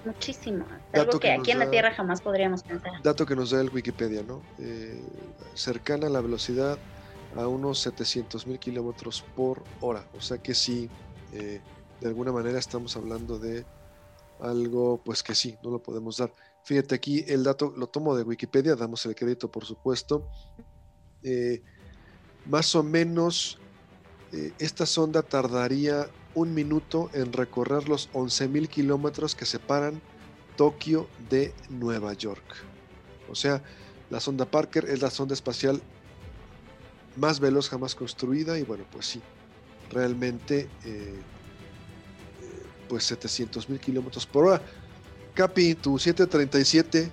Muchísimo. 0.05 0.65
algo 0.93 1.19
que, 1.19 1.33
aquí 1.33 1.51
en 1.51 1.59
la 1.59 1.69
Tierra 1.69 1.93
jamás 1.93 2.21
podríamos 2.21 2.63
pensar. 2.63 3.03
Dato 3.03 3.27
que 3.27 3.35
nos 3.35 3.51
da 3.51 3.61
el 3.61 3.71
Wikipedia, 3.71 4.23
¿no? 4.23 4.41
Eh, 4.59 5.03
cercana 5.55 6.07
a 6.07 6.11
la 6.11 6.21
velocidad 6.21 6.79
a 7.37 7.49
unos 7.49 7.81
700 7.81 8.47
mil 8.47 8.59
kilómetros 8.59 9.25
por 9.35 9.65
hora. 9.81 10.07
O 10.17 10.21
sea 10.21 10.39
que 10.39 10.55
sí, 10.55 10.89
eh, 11.33 11.61
de 12.01 12.09
alguna 12.09 12.31
manera 12.31 12.59
estamos 12.59 12.97
hablando 12.97 13.39
de 13.39 13.67
algo, 14.41 15.01
pues 15.05 15.23
que 15.23 15.35
sí, 15.35 15.57
no 15.63 15.71
lo 15.71 15.83
podemos 15.83 16.19
dar. 16.19 16.33
Fíjate 16.65 16.95
aquí, 16.95 17.25
el 17.27 17.45
dato 17.45 17.73
lo 17.77 17.89
tomo 17.89 18.17
de 18.17 18.23
Wikipedia, 18.23 18.77
damos 18.77 19.05
el 19.07 19.15
crédito, 19.15 19.51
por 19.51 19.65
supuesto. 19.65 20.29
Eh, 21.23 21.63
más 22.47 22.75
o 22.75 22.83
menos, 22.83 23.59
esta 24.59 24.87
sonda 24.87 25.23
tardaría 25.23 26.09
un 26.35 26.53
minuto 26.53 27.11
en 27.15 27.33
recorrer 27.33 27.89
los 27.89 28.11
11.000 28.13 28.69
kilómetros 28.69 29.35
que 29.35 29.47
separan 29.47 30.03
Tokio 30.57 31.09
de 31.31 31.55
Nueva 31.69 32.13
York. 32.13 32.45
O 33.31 33.35
sea, 33.35 33.63
la 34.11 34.21
sonda 34.21 34.45
Parker 34.45 34.85
es 34.87 35.03
la 35.03 35.11
sonda 35.11 35.35
espacial 35.35 35.81
más 37.17 37.41
veloz 37.41 37.69
jamás 37.69 37.95
construida 37.95 38.59
y 38.59 38.63
bueno, 38.63 38.85
pues 38.93 39.07
sí, 39.07 39.23
realmente 39.91 40.61
eh, 40.61 40.69
eh, 40.85 41.19
pues 42.89 43.05
700 43.05 43.69
mil 43.69 43.81
kilómetros 43.81 44.27
por 44.27 44.47
hora. 44.47 44.63
Capi, 45.35 45.75
tu 45.75 45.99
737, 45.99 47.11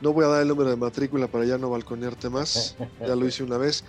no 0.00 0.12
voy 0.12 0.24
a 0.24 0.28
dar 0.28 0.42
el 0.42 0.48
número 0.48 0.70
de 0.70 0.76
matrícula 0.76 1.28
para 1.28 1.44
ya 1.44 1.58
no 1.58 1.70
balconearte 1.70 2.28
más, 2.28 2.76
ya 3.00 3.16
lo 3.16 3.26
hice 3.26 3.42
una 3.42 3.58
vez, 3.58 3.84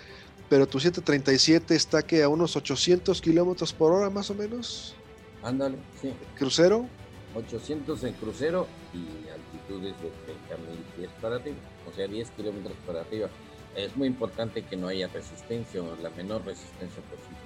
pero 0.50 0.68
tu 0.68 0.80
737 0.80 1.76
está 1.76 2.04
que 2.04 2.24
a 2.24 2.30
unos 2.30 2.56
800 2.56 3.22
kilómetros 3.22 3.74
por 3.74 3.92
hora 3.92 4.10
más 4.10 4.30
o 4.30 4.36
menos. 4.36 4.96
Ándale, 5.44 5.78
sí. 6.02 6.14
¿Crucero? 6.38 6.88
800 7.36 8.04
en 8.04 8.14
crucero 8.14 8.68
y 8.94 9.30
altitudes 9.30 9.94
de 10.02 10.10
30 10.50 10.70
mil 10.70 10.80
pies 10.96 11.10
para 11.22 11.36
arriba, 11.36 11.58
o 11.90 11.94
sea, 11.94 12.08
10 12.08 12.30
kilómetros 12.32 12.78
para 12.86 13.02
arriba. 13.02 13.30
Es 13.76 13.96
muy 13.98 14.08
importante 14.08 14.64
que 14.64 14.78
no 14.78 14.88
haya 14.88 15.08
resistencia 15.08 15.82
o 15.82 15.96
la 16.02 16.10
menor 16.12 16.46
resistencia 16.46 17.04
posible. 17.04 17.38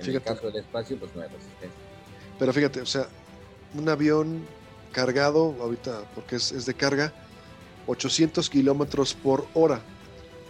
En 0.00 0.14
el 0.14 0.22
caso 0.22 0.46
del 0.48 0.56
espacio, 0.56 0.98
pues 0.98 1.14
no 1.16 1.22
hay 1.22 1.28
resistencia. 1.28 1.80
Pero 2.38 2.52
fíjate, 2.52 2.82
o 2.82 2.86
sea, 2.86 3.08
un 3.74 3.88
avión 3.88 4.44
cargado, 4.92 5.56
ahorita 5.60 6.02
porque 6.14 6.36
es, 6.36 6.52
es 6.52 6.66
de 6.66 6.74
carga, 6.74 7.12
800 7.86 8.50
kilómetros 8.50 9.14
por 9.14 9.46
hora 9.54 9.80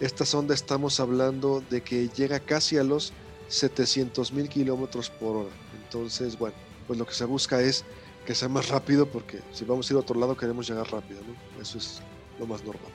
esta 0.01 0.25
sonda 0.25 0.55
estamos 0.55 1.01
hablando 1.01 1.63
de 1.71 1.83
que 1.83 2.09
llega 2.09 2.39
casi 2.41 2.77
a 2.77 2.85
los 2.85 3.13
700 3.49 4.33
mil 4.33 4.49
kilómetros 4.49 5.11
por 5.11 5.37
hora. 5.37 5.55
Entonces, 5.85 6.39
bueno, 6.39 6.55
pues 6.87 6.99
lo 6.99 7.07
que 7.07 7.15
se 7.15 7.25
busca 7.25 7.61
es 7.61 7.85
que 8.25 8.35
sea 8.35 8.49
más 8.49 8.69
rápido 8.69 9.07
porque 9.07 9.41
si 9.53 9.65
vamos 9.65 9.89
a 9.89 9.93
ir 9.93 9.97
a 9.97 10.01
otro 10.01 10.19
lado 10.19 10.37
queremos 10.37 10.69
llegar 10.69 10.91
rápido, 10.91 11.21
¿no? 11.23 11.63
Eso 11.63 11.79
es 11.79 12.01
lo 12.39 12.47
más 12.47 12.63
normal. 12.63 12.93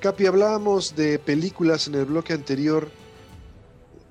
Capi, 0.00 0.26
hablábamos 0.26 0.94
de 0.94 1.18
películas 1.18 1.88
en 1.88 1.96
el 1.96 2.04
bloque 2.04 2.32
anterior, 2.32 2.88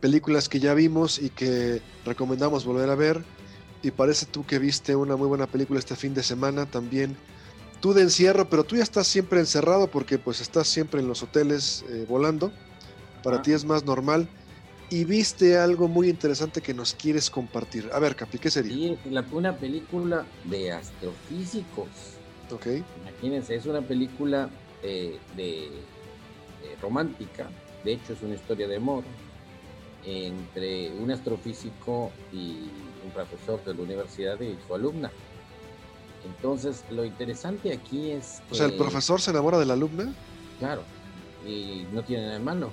películas 0.02 0.50
que 0.50 0.60
ya 0.60 0.74
vimos 0.74 1.20
y 1.20 1.30
que 1.30 1.82
recomendamos 2.06 2.66
volver 2.66 2.90
a 2.90 2.96
ver. 2.96 3.24
Y 3.82 3.92
parece 3.92 4.26
tú 4.26 4.46
que 4.46 4.60
viste 4.60 4.96
una 4.96 5.16
muy 5.16 5.28
buena 5.28 5.48
película 5.48 5.80
este 5.80 5.96
fin 5.96 6.14
de 6.14 6.24
semana 6.24 6.66
también 6.66 7.16
tú 7.82 7.94
de 7.94 8.02
encierro, 8.02 8.50
pero 8.50 8.64
tú 8.64 8.76
ya 8.76 8.84
estás 8.84 9.08
siempre 9.08 9.40
encerrado 9.40 9.88
porque 9.88 10.18
pues 10.18 10.42
estás 10.42 10.68
siempre 10.68 11.02
en 11.02 11.08
los 11.08 11.24
hoteles 11.24 11.84
eh, 11.90 12.06
volando. 12.08 12.52
Para 13.24 13.42
ti 13.42 13.54
es 13.54 13.66
más 13.66 13.84
normal. 13.84 14.28
Y 14.90 15.04
viste 15.04 15.58
algo 15.58 15.88
muy 15.88 16.10
interesante 16.10 16.62
que 16.62 16.74
nos 16.74 16.94
quieres 16.94 17.32
compartir. 17.32 17.90
A 17.92 18.00
ver, 18.00 18.16
Capi, 18.16 18.38
¿qué 18.38 18.52
sería? 18.52 18.72
Sí, 18.72 18.98
una 19.32 19.58
película 19.58 20.26
de 20.44 20.72
astrofísicos. 20.72 21.88
Ok. 22.52 22.68
Imagínense, 23.02 23.56
es 23.56 23.66
una 23.66 23.82
película 23.82 24.50
eh, 24.84 25.18
de, 25.36 25.72
romántica. 26.82 27.50
De 27.84 27.94
hecho, 27.94 28.14
es 28.14 28.22
una 28.22 28.36
historia 28.36 28.68
de 28.68 28.76
amor 28.76 29.04
entre 30.06 30.92
un 30.92 31.10
astrofísico 31.10 32.12
y 32.32 32.70
un 33.04 33.12
profesor 33.12 33.64
de 33.64 33.74
la 33.74 33.82
universidad 33.82 34.40
y 34.40 34.56
su 34.68 34.76
alumna. 34.76 35.12
Entonces, 36.26 36.84
lo 36.90 37.06
interesante 37.06 37.72
aquí 37.72 38.12
es... 38.12 38.42
O 38.50 38.56
sea, 38.56 38.66
¿el 38.66 38.74
profesor 38.74 39.22
se 39.22 39.32
enamora 39.32 39.58
de 39.60 39.66
la 39.66 39.74
alumna? 39.74 40.14
Claro, 40.60 40.82
y 41.46 41.86
no 41.92 42.04
tiene 42.04 42.24
nada 42.24 42.34
de 42.36 42.44
malo. 42.44 42.72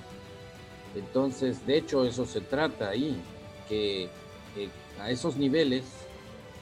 Entonces, 0.95 1.67
de 1.67 1.79
hecho, 1.79 2.05
eso 2.05 2.25
se 2.27 2.41
trata 2.41 2.91
ahí, 2.91 3.21
que 3.69 4.05
eh, 4.05 4.69
a 5.01 5.11
esos 5.11 5.37
niveles 5.37 5.85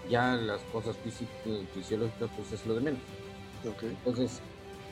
ya 0.08 0.34
las 0.34 0.60
cosas 0.72 0.96
fisiológicas 1.74 2.30
pues 2.36 2.52
es 2.52 2.66
lo 2.66 2.74
de 2.74 2.80
menos. 2.80 3.00
Entonces, 3.82 4.40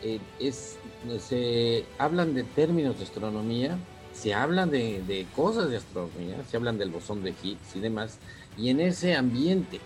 eh, 0.02 0.20
es, 0.38 0.76
se 1.18 1.84
hablan 1.98 2.34
de 2.34 2.44
términos 2.44 2.98
de 2.98 3.04
astronomía, 3.04 3.78
se 4.12 4.34
hablan 4.34 4.70
de, 4.70 5.02
de, 5.02 5.26
cosas 5.34 5.70
de 5.70 5.78
astronomía, 5.78 6.42
se 6.48 6.56
hablan 6.56 6.78
del 6.78 6.90
bosón 6.90 7.22
de 7.22 7.34
Higgs 7.42 7.76
y 7.76 7.80
demás, 7.80 8.18
y 8.56 8.68
en 8.70 8.80
ese 8.80 9.14
ambiente 9.14 9.80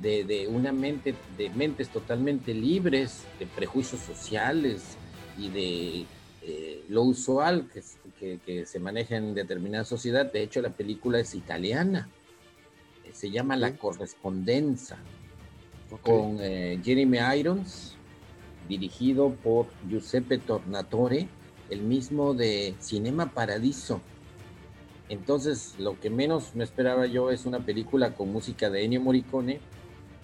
de, 0.00 0.48
una 0.50 0.72
mente, 0.72 1.14
de 1.36 1.50
mentes 1.50 1.90
totalmente 1.90 2.54
libres 2.54 3.24
de 3.38 3.46
prejuicios 3.46 4.00
sociales 4.00 4.96
y 5.36 5.48
de 5.50 6.06
eh, 6.42 6.84
lo 6.88 7.02
usual 7.02 7.68
que, 8.18 8.38
que, 8.44 8.66
se 8.66 8.78
maneja 8.78 9.16
en 9.16 9.34
determinada 9.34 9.84
sociedad. 9.84 10.30
De 10.30 10.42
hecho, 10.42 10.62
la 10.62 10.70
película 10.70 11.20
es 11.20 11.34
italiana. 11.34 12.08
Se 13.12 13.30
llama 13.30 13.56
La 13.56 13.76
Correspondencia, 13.76 14.96
con 16.02 16.38
eh, 16.40 16.80
Jeremy 16.82 17.18
Irons, 17.38 17.96
dirigido 18.68 19.34
por 19.42 19.66
Giuseppe 19.88 20.38
Tornatore, 20.38 21.28
el 21.68 21.82
mismo 21.82 22.34
de 22.34 22.74
Cinema 22.78 23.32
Paradiso. 23.32 24.00
Entonces, 25.08 25.74
lo 25.78 25.98
que 25.98 26.08
menos 26.08 26.54
me 26.54 26.62
esperaba 26.62 27.06
yo 27.06 27.32
es 27.32 27.44
una 27.44 27.58
película 27.58 28.14
con 28.14 28.32
música 28.32 28.70
de 28.70 28.84
Ennio 28.84 29.00
Morricone, 29.00 29.60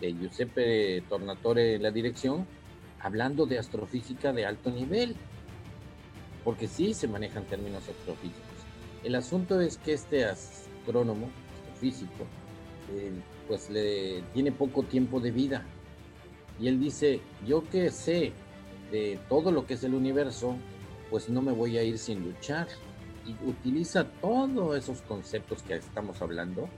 de 0.00 0.12
Giuseppe 0.12 1.02
Tornatore 1.08 1.76
en 1.76 1.82
la 1.82 1.90
dirección, 1.90 2.46
hablando 3.00 3.46
de 3.46 3.58
astrofísica 3.58 4.32
de 4.32 4.46
alto 4.46 4.70
nivel, 4.70 5.16
porque 6.44 6.68
sí 6.68 6.94
se 6.94 7.08
manejan 7.08 7.44
términos 7.44 7.88
astrofísicos. 7.88 8.42
El 9.04 9.14
asunto 9.14 9.60
es 9.60 9.78
que 9.78 9.92
este 9.92 10.24
astrónomo, 10.24 11.28
astrofísico, 11.60 12.24
eh, 12.92 13.12
pues 13.48 13.70
le 13.70 14.22
tiene 14.32 14.52
poco 14.52 14.82
tiempo 14.82 15.20
de 15.20 15.30
vida. 15.30 15.64
Y 16.60 16.68
él 16.68 16.80
dice, 16.80 17.20
yo 17.46 17.68
que 17.68 17.90
sé 17.90 18.32
de 18.90 19.18
todo 19.28 19.50
lo 19.50 19.66
que 19.66 19.74
es 19.74 19.84
el 19.84 19.94
universo, 19.94 20.56
pues 21.10 21.28
no 21.28 21.42
me 21.42 21.52
voy 21.52 21.78
a 21.78 21.82
ir 21.82 21.98
sin 21.98 22.24
luchar. 22.24 22.68
Y 23.26 23.32
utiliza 23.48 24.04
todos 24.20 24.76
esos 24.76 25.02
conceptos 25.02 25.62
que 25.62 25.74
estamos 25.74 26.22
hablando 26.22 26.68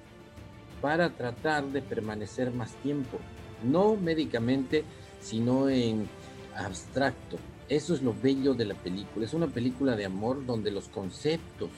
para 0.81 1.11
tratar 1.11 1.65
de 1.67 1.83
permanecer 1.83 2.53
más 2.53 2.73
tiempo, 2.77 3.19
no 3.65 3.97
médicamente, 3.97 4.85
sino 5.21 5.69
en 5.69 6.09
abstracto. 6.57 7.39
Eso 7.69 7.95
es 7.95 8.03
lo 8.03 8.15
bello 8.15 8.55
de 8.55 8.65
la 8.65 8.75
película. 8.75 9.27
Es 9.27 9.35
una 9.35 9.49
película 9.49 9.97
de 9.97 10.07
amor 10.07 10.47
donde 10.47 10.71
los 10.71 10.89
conceptos 10.89 11.71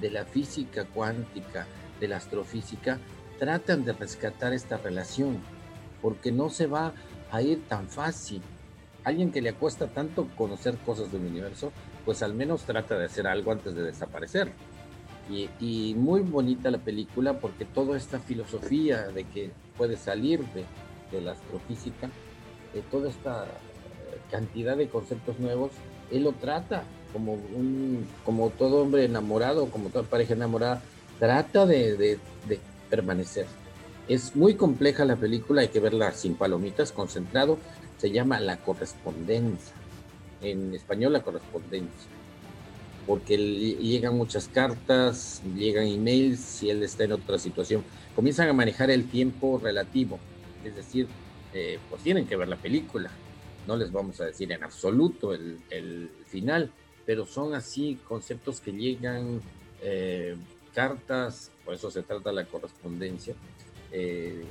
de 0.00 0.10
la 0.10 0.24
física 0.24 0.84
cuántica, 0.84 1.66
de 1.98 2.08
la 2.08 2.16
astrofísica, 2.16 2.98
tratan 3.38 3.84
de 3.84 3.92
rescatar 3.92 4.52
esta 4.52 4.76
relación, 4.76 5.38
porque 6.02 6.30
no 6.30 6.50
se 6.50 6.66
va 6.66 6.92
a 7.30 7.42
ir 7.42 7.62
tan 7.68 7.88
fácil. 7.88 8.42
Alguien 9.02 9.32
que 9.32 9.40
le 9.40 9.54
cuesta 9.54 9.86
tanto 9.86 10.28
conocer 10.36 10.76
cosas 10.78 11.10
del 11.10 11.22
universo, 11.22 11.72
pues 12.04 12.22
al 12.22 12.34
menos 12.34 12.64
trata 12.64 12.98
de 12.98 13.06
hacer 13.06 13.26
algo 13.26 13.52
antes 13.52 13.74
de 13.74 13.82
desaparecer. 13.82 14.52
Y, 15.28 15.94
muy 15.96 16.22
bonita 16.22 16.70
la 16.70 16.78
película 16.78 17.38
porque 17.38 17.64
toda 17.64 17.96
esta 17.96 18.18
filosofía 18.18 19.08
de 19.08 19.24
que 19.24 19.50
puede 19.76 19.96
salir 19.96 20.40
de, 21.12 21.20
la 21.20 21.32
astrofísica, 21.32 22.10
de 22.74 22.80
toda 22.82 23.08
esta 23.08 23.46
cantidad 24.30 24.76
de 24.76 24.88
conceptos 24.88 25.38
nuevos, 25.38 25.70
él 26.10 26.24
lo 26.24 26.32
trata 26.32 26.82
como 27.12 27.34
un 27.34 28.06
como 28.24 28.50
todo 28.50 28.82
hombre 28.82 29.04
enamorado, 29.04 29.66
como 29.70 29.90
toda 29.90 30.04
pareja 30.04 30.34
enamorada, 30.34 30.82
trata 31.18 31.66
de 31.66 32.18
permanecer. 32.88 33.46
Es 34.08 34.34
muy 34.34 34.56
compleja 34.56 35.04
la 35.04 35.14
película, 35.14 35.62
hay 35.62 35.68
que 35.68 35.78
verla 35.78 36.10
sin 36.12 36.34
palomitas, 36.34 36.90
concentrado. 36.90 37.58
Se 37.98 38.10
llama 38.10 38.40
La 38.40 38.56
Correspondencia. 38.56 39.72
En 40.42 40.74
español, 40.74 41.12
La 41.12 41.22
Correspondencia 41.22 42.19
porque 43.10 43.36
llegan 43.36 44.16
muchas 44.16 44.46
cartas, 44.46 45.42
llegan 45.56 45.84
emails 45.84 46.38
si 46.38 46.70
él 46.70 46.84
está 46.84 47.02
en 47.02 47.10
otra 47.10 47.40
situación. 47.40 47.82
Comienzan 48.14 48.48
a 48.48 48.52
manejar 48.52 48.88
el 48.88 49.10
tiempo 49.10 49.58
relativo, 49.60 50.20
es 50.64 50.76
decir, 50.76 51.08
eh, 51.52 51.80
pues 51.88 52.04
tienen 52.04 52.24
que 52.28 52.36
ver 52.36 52.46
la 52.46 52.54
película. 52.54 53.10
No 53.66 53.76
les 53.76 53.90
vamos 53.90 54.20
a 54.20 54.26
decir 54.26 54.52
en 54.52 54.62
absoluto 54.62 55.34
el, 55.34 56.08
final, 56.28 56.70
pero 57.04 57.26
son 57.26 57.52
así 57.54 57.98
conceptos 58.06 58.60
que 58.60 58.70
llegan 58.70 59.40
eh, 59.82 60.36
cartas, 60.72 61.50
por 61.64 61.74
eso 61.74 61.90
se 61.90 62.02
trata 62.02 62.30
la 62.30 62.44
correspondencia, 62.44 63.34
eh, 63.90 64.44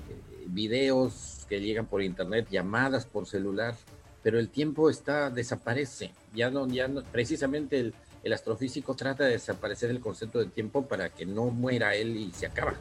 videos 0.47 1.45
que 1.47 1.61
llegan 1.61 1.85
por 1.85 2.01
internet, 2.01 2.45
llamadas 2.51 3.05
por 3.05 3.25
celular, 3.25 3.73
pero 4.21 4.37
el 4.37 4.49
tiempo 4.49 4.89
está, 4.89 5.29
desaparece. 5.29 6.11
Ya 6.35 6.51
no, 6.51 6.67
ya 6.67 6.89
no, 6.89 7.03
precisamente 7.03 7.79
el, 7.79 7.93
el 8.23 8.33
astrofísico 8.33 8.95
trata 8.95 9.25
de 9.25 9.31
desaparecer 9.31 9.89
el 9.89 9.99
concepto 9.99 10.39
de 10.39 10.47
tiempo 10.47 10.85
para 10.85 11.09
que 11.09 11.25
no 11.25 11.45
muera 11.45 11.95
él 11.95 12.17
y 12.17 12.31
se 12.31 12.45
acaba, 12.45 12.73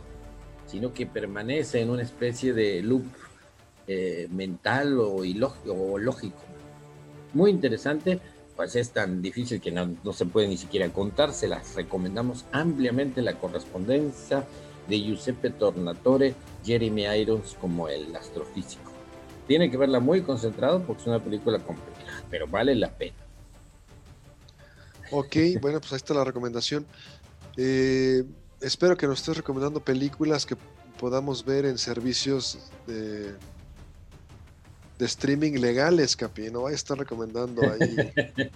sino 0.67 0.93
que 0.93 1.07
permanece 1.07 1.81
en 1.81 1.91
una 1.91 2.03
especie 2.03 2.53
de 2.53 2.83
loop 2.83 3.05
eh, 3.87 4.29
mental 4.31 4.99
o, 4.99 5.17
o 5.17 5.99
lógico. 5.99 6.39
Muy 7.35 7.51
interesante, 7.51 8.21
pues 8.57 8.75
es 8.75 8.91
tan 8.91 9.23
difícil 9.23 9.61
que 9.61 9.71
no, 9.71 9.97
no, 10.03 10.13
se 10.13 10.27
puede 10.27 10.49
ni 10.49 10.57
siquiera 10.57 10.89
contar, 10.89 11.33
se 11.33 11.47
las 11.47 11.75
recomendamos 11.77 12.45
ampliamente 12.51 13.23
la 13.23 13.35
correspondencia 13.35 14.45
de 14.89 15.01
Giuseppe 15.01 15.51
Tornatore, 15.51 16.35
Jeremy 16.65 17.05
Irons 17.05 17.57
como 17.61 17.89
el 17.89 18.15
astrofísico. 18.17 18.91
Tiene 19.47 19.71
que 19.71 19.77
verla 19.77 20.01
muy 20.01 20.23
concentrado 20.23 20.83
porque 20.83 21.03
es 21.03 21.09
una 21.09 21.23
película 21.23 21.59
compleja, 21.59 22.25
pero 22.31 22.47
vale 22.47 22.75
la 22.75 22.91
pena. 22.91 23.28
Ok, 25.11 25.37
bueno, 25.61 25.81
pues 25.81 25.93
ahí 25.93 25.97
está 25.97 26.15
la 26.15 26.25
recomendación. 26.25 26.87
Eh, 27.57 28.25
espero 28.61 28.97
que 28.97 29.07
nos 29.07 29.21
estés 29.21 29.37
recomendando 29.37 29.81
películas 29.81 30.47
que 30.47 30.57
podamos 30.99 31.45
ver 31.45 31.65
en 31.65 31.79
servicios 31.79 32.59
de, 32.87 33.33
de 34.99 35.07
streaming 35.07 35.61
legales, 35.61 36.17
Capi. 36.17 36.51
No 36.51 36.63
vaya 36.63 36.75
a 36.75 36.77
estar 36.77 36.99
recomendando 36.99 37.63
ahí. 37.63 38.13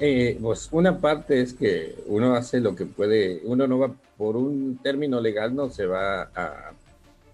eh, 0.00 0.38
pues 0.40 0.68
una 0.72 0.98
parte 0.98 1.40
es 1.40 1.54
que 1.54 1.96
uno 2.06 2.34
hace 2.34 2.60
lo 2.60 2.74
que 2.74 2.86
puede, 2.86 3.40
uno 3.44 3.66
no 3.66 3.78
va 3.78 3.94
por 4.16 4.36
un 4.36 4.78
término 4.82 5.20
legal, 5.20 5.54
no 5.54 5.70
se 5.70 5.86
va 5.86 6.30
a, 6.34 6.72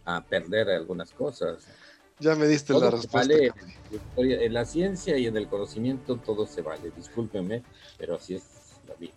a 0.04 0.24
perder 0.24 0.70
algunas 0.70 1.10
cosas. 1.10 1.66
Ya 2.18 2.34
me 2.34 2.46
diste 2.46 2.72
la 2.72 2.90
respuesta. 2.90 3.18
Vale, 3.18 3.52
en 4.16 4.54
la 4.54 4.64
ciencia 4.64 5.18
y 5.18 5.26
en 5.26 5.36
el 5.36 5.48
conocimiento 5.48 6.16
todo 6.16 6.46
se 6.46 6.62
vale, 6.62 6.90
discúlpenme, 6.96 7.62
pero 7.98 8.14
así 8.14 8.36
es 8.36 8.55
la 8.86 8.94
vida. 8.94 9.14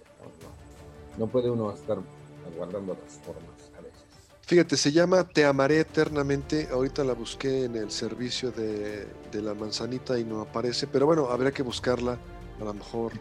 No, 1.18 1.26
no, 1.26 1.32
puede 1.32 1.50
uno 1.50 1.72
estar 1.72 1.98
aguardando 2.46 2.98
las 3.02 3.14
formas 3.26 3.72
a 3.78 3.82
veces. 3.82 4.00
Fíjate, 4.42 4.78
se 4.78 4.92
llama 4.92 5.28
Te 5.28 5.46
amaré 5.46 5.80
eternamente. 5.80 6.70
Ahorita 6.72 7.04
la 7.04 7.14
busqué 7.14 7.66
en 7.66 7.76
el 7.76 7.92
servicio 7.92 8.52
de, 8.52 9.08
de, 9.32 9.42
la 9.42 9.54
manzanita 9.54 10.18
y 10.20 10.24
no 10.24 10.42
aparece, 10.42 10.88
pero 10.88 11.06
bueno, 11.06 11.30
habría 11.30 11.52
que 11.52 11.64
buscarla 11.64 12.18
a 12.60 12.64
lo 12.64 12.74
mejor 12.74 13.14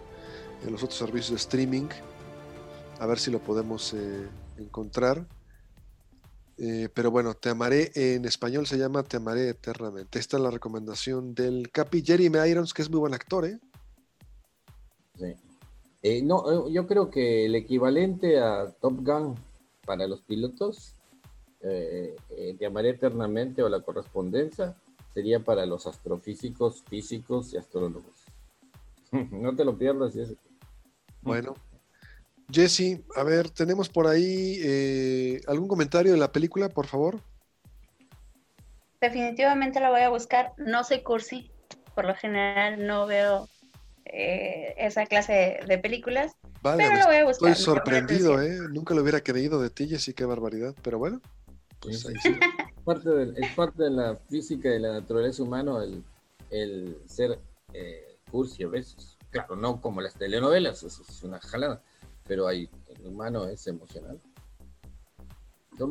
en 0.64 0.72
los 0.72 0.82
otros 0.82 0.99
servicios 0.99 1.30
de 1.30 1.36
streaming, 1.36 1.88
a 2.99 3.07
ver 3.07 3.18
si 3.18 3.30
lo 3.30 3.40
podemos 3.40 3.92
eh, 3.94 4.28
encontrar. 4.57 5.26
Eh, 6.61 6.88
pero 6.92 7.12
bueno, 7.12 7.34
Te 7.34 7.51
amaré 7.51 7.92
en 7.94 8.24
español 8.24 8.66
se 8.66 8.78
llama 8.78 9.05
Te 9.05 9.16
amaré 9.16 9.51
eternamente. 9.51 10.18
Esta 10.18 10.36
es 10.36 10.42
la 10.42 10.51
recomendación 10.51 11.34
del 11.34 11.70
Capi 11.70 12.03
Jeremy 12.05 12.38
Irons, 12.49 12.74
que 12.74 12.82
es 12.82 12.90
muy 12.90 12.99
buen 12.99 13.14
actor, 13.14 13.44
¿eh? 13.44 13.61
Sí. 15.16 15.34
Eh, 16.03 16.22
no, 16.22 16.68
yo 16.68 16.86
creo 16.86 17.11
que 17.11 17.46
el 17.46 17.55
equivalente 17.55 18.38
a 18.38 18.70
Top 18.80 19.05
Gun 19.05 19.34
para 19.84 20.07
los 20.07 20.22
pilotos, 20.22 20.94
eh, 21.61 22.14
Te 22.59 22.66
amaré 22.66 22.90
eternamente 22.90 23.62
o 23.62 23.68
la 23.68 23.80
correspondencia, 23.80 24.76
sería 25.12 25.40
para 25.40 25.66
los 25.66 25.86
astrofísicos, 25.86 26.84
físicos 26.88 27.53
y 27.53 27.57
astrólogos. 27.57 28.24
no 29.32 29.57
te 29.57 29.64
lo 29.64 29.76
pierdas. 29.76 30.14
Bueno, 31.22 31.55
Jesse, 32.51 33.03
a 33.14 33.24
ver, 33.24 33.51
tenemos 33.51 33.88
por 33.88 34.07
ahí 34.07 34.59
eh, 34.62 35.40
algún 35.46 35.68
comentario 35.68 36.12
de 36.12 36.18
la 36.18 36.32
película, 36.32 36.68
por 36.68 36.86
favor. 36.86 37.20
Definitivamente 39.01 39.80
la 39.80 39.90
voy 39.90 40.01
a 40.01 40.09
buscar. 40.09 40.53
No 40.57 40.82
soy 40.82 41.03
cursi, 41.03 41.51
por 41.94 42.07
lo 42.07 42.14
general 42.14 42.86
no 42.86 43.07
veo 43.07 43.49
eh, 44.13 44.75
esa 44.79 45.07
clase 45.07 45.61
de, 45.67 45.79
películas. 45.79 46.33
Vale, 46.63 46.85
pero 46.85 46.97
la 46.97 47.07
voy 47.07 47.17
a 47.17 47.25
buscar. 47.25 47.51
Estoy 47.51 47.65
sorprendido, 47.65 48.43
¿eh? 48.43 48.59
Nunca 48.71 48.95
lo 48.95 49.03
hubiera 49.03 49.21
creído 49.21 49.61
de 49.61 49.71
ti, 49.71 49.89
Jesse, 49.89 50.15
qué 50.15 50.25
barbaridad. 50.25 50.75
Pero 50.83 50.99
bueno, 50.99 51.21
pues 51.81 52.07
ahí 52.07 52.15
sí. 52.23 52.35
parte 52.85 53.11
de, 53.11 53.41
es 53.41 53.55
parte 53.55 53.85
de 53.85 53.91
la 53.91 54.17
física 54.17 54.75
y 54.75 54.79
la 54.79 54.93
naturaleza 54.93 55.43
humana 55.43 55.85
el, 55.85 56.05
el 56.51 56.97
ser 57.07 57.39
eh, 57.73 58.17
cursi 58.31 58.65
a 58.65 58.69
veces. 58.69 59.17
Claro, 59.31 59.57
no 59.57 59.81
como 59.81 60.01
las 60.01 60.15
telenovelas, 60.15 60.83
eso 60.83 61.03
es 61.07 61.23
una 61.23 61.39
jalada 61.39 61.83
pero 62.29 62.47
hay, 62.47 62.71
el 62.95 63.07
humano 63.07 63.49
es 63.49 63.67
emocional. 63.67 64.21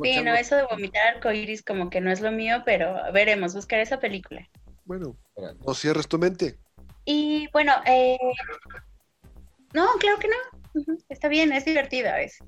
Sí, 0.04 0.22
no, 0.22 0.36
eso 0.36 0.56
de 0.56 0.64
vomitar 0.70 1.16
arcoiris 1.16 1.64
como 1.64 1.90
que 1.90 2.00
no 2.00 2.12
es 2.12 2.22
lo 2.22 2.32
mío, 2.32 2.62
pero 2.66 2.96
veremos, 3.12 3.56
buscar 3.56 3.80
esa 3.80 4.00
película. 4.00 4.48
Bueno, 4.86 5.18
no 5.66 5.74
cierres 5.74 6.08
tu 6.08 6.18
mente. 6.18 6.58
Y 7.10 7.48
bueno, 7.54 7.72
eh... 7.86 8.18
no, 9.74 9.88
claro 9.98 10.20
que 10.20 10.28
no. 10.28 10.94
Está 11.08 11.30
bien, 11.30 11.54
es 11.54 11.64
divertido 11.64 12.10
a 12.10 12.16
veces. 12.16 12.46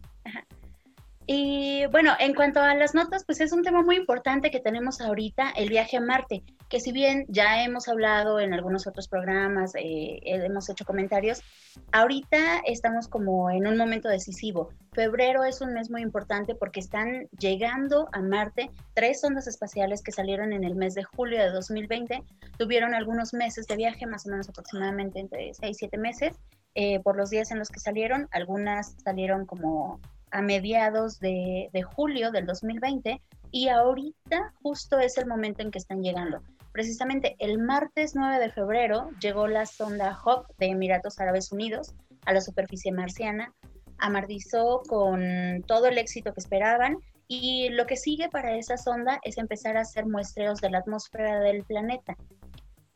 Y 1.32 1.86
bueno, 1.92 2.14
en 2.20 2.34
cuanto 2.34 2.60
a 2.60 2.74
las 2.74 2.96
notas, 2.96 3.24
pues 3.24 3.40
es 3.40 3.52
un 3.52 3.62
tema 3.62 3.84
muy 3.84 3.98
importante 3.98 4.50
que 4.50 4.60
tenemos 4.60 5.00
ahorita, 5.00 5.52
el 5.52 5.70
viaje 5.70 5.98
a 5.98 6.02
Marte, 6.02 6.42
que 6.70 6.80
si 6.80 6.92
bien 6.92 7.28
ya 7.28 7.64
hemos 7.64 7.88
hablado 7.88 8.40
en 8.40 8.52
algunos 8.52 8.88
otros 8.88 9.08
programas, 9.08 9.74
eh, 9.76 10.22
hemos 10.24 10.68
hecho 10.72 10.86
comentarios, 10.86 11.44
ahorita 11.92 12.62
estamos 12.66 13.08
como 13.08 13.52
en 13.52 13.68
un 13.68 13.78
momento 13.78 14.10
decisivo. 14.10 14.70
Febrero 14.94 15.44
es 15.44 15.62
un 15.62 15.76
mes 15.76 15.92
muy 15.92 16.02
importante 16.02 16.56
porque 16.56 16.80
están 16.80 17.28
llegando 17.38 18.10
a 18.12 18.22
Marte 18.22 18.72
tres 18.96 19.22
sondas 19.22 19.46
espaciales 19.46 20.02
que 20.02 20.12
salieron 20.12 20.52
en 20.52 20.64
el 20.64 20.74
mes 20.74 20.96
de 20.96 21.04
julio 21.04 21.38
de 21.38 21.52
2020, 21.52 22.24
tuvieron 22.58 22.96
algunos 22.96 23.36
meses 23.36 23.68
de 23.68 23.76
viaje, 23.76 24.08
más 24.08 24.26
o 24.26 24.32
menos 24.32 24.50
aproximadamente 24.50 25.20
entre 25.20 25.54
seis, 25.54 25.78
siete 25.78 26.00
meses, 26.00 26.40
eh, 26.74 27.00
por 27.02 27.16
los 27.16 27.30
días 27.30 27.52
en 27.52 27.60
los 27.60 27.70
que 27.70 27.80
salieron, 27.80 28.28
algunas 28.32 28.96
salieron 29.04 29.46
como 29.46 30.00
a 30.32 30.42
mediados 30.42 31.20
de, 31.20 31.70
julio 31.96 32.32
del 32.32 32.46
2020 32.46 33.22
y 33.52 33.68
ahorita 33.68 34.54
justo 34.62 35.00
es 35.00 35.18
el 35.18 35.26
momento 35.26 35.62
en 35.62 35.72
que 35.72 35.80
están 35.80 36.02
llegando. 36.02 36.42
Precisamente 36.72 37.36
el 37.40 37.58
martes 37.58 38.14
9 38.16 38.40
de 38.40 38.52
febrero 38.52 39.10
llegó 39.22 39.48
la 39.48 39.66
sonda 39.66 40.14
Hawk 40.14 40.48
de 40.58 40.68
Emiratos 40.68 41.20
Árabes 41.20 41.52
Unidos 41.52 41.94
a 42.26 42.34
la 42.34 42.42
superficie 42.42 42.92
marciana, 42.92 43.54
amardizó 43.98 44.82
con 44.88 45.64
todo 45.68 45.88
el 45.88 45.98
éxito 45.98 46.34
que 46.34 46.42
esperaban 46.42 46.98
y 47.28 47.70
lo 47.70 47.86
que 47.86 47.98
sigue 47.98 48.30
para 48.30 48.56
esa 48.56 48.78
sonda 48.78 49.20
es 49.24 49.38
empezar 49.38 49.78
a 49.78 49.82
hacer 49.82 50.06
muestreos 50.06 50.62
de 50.62 50.70
la 50.70 50.80
atmósfera 50.80 51.40
del 51.40 51.64
planeta. 51.64 52.16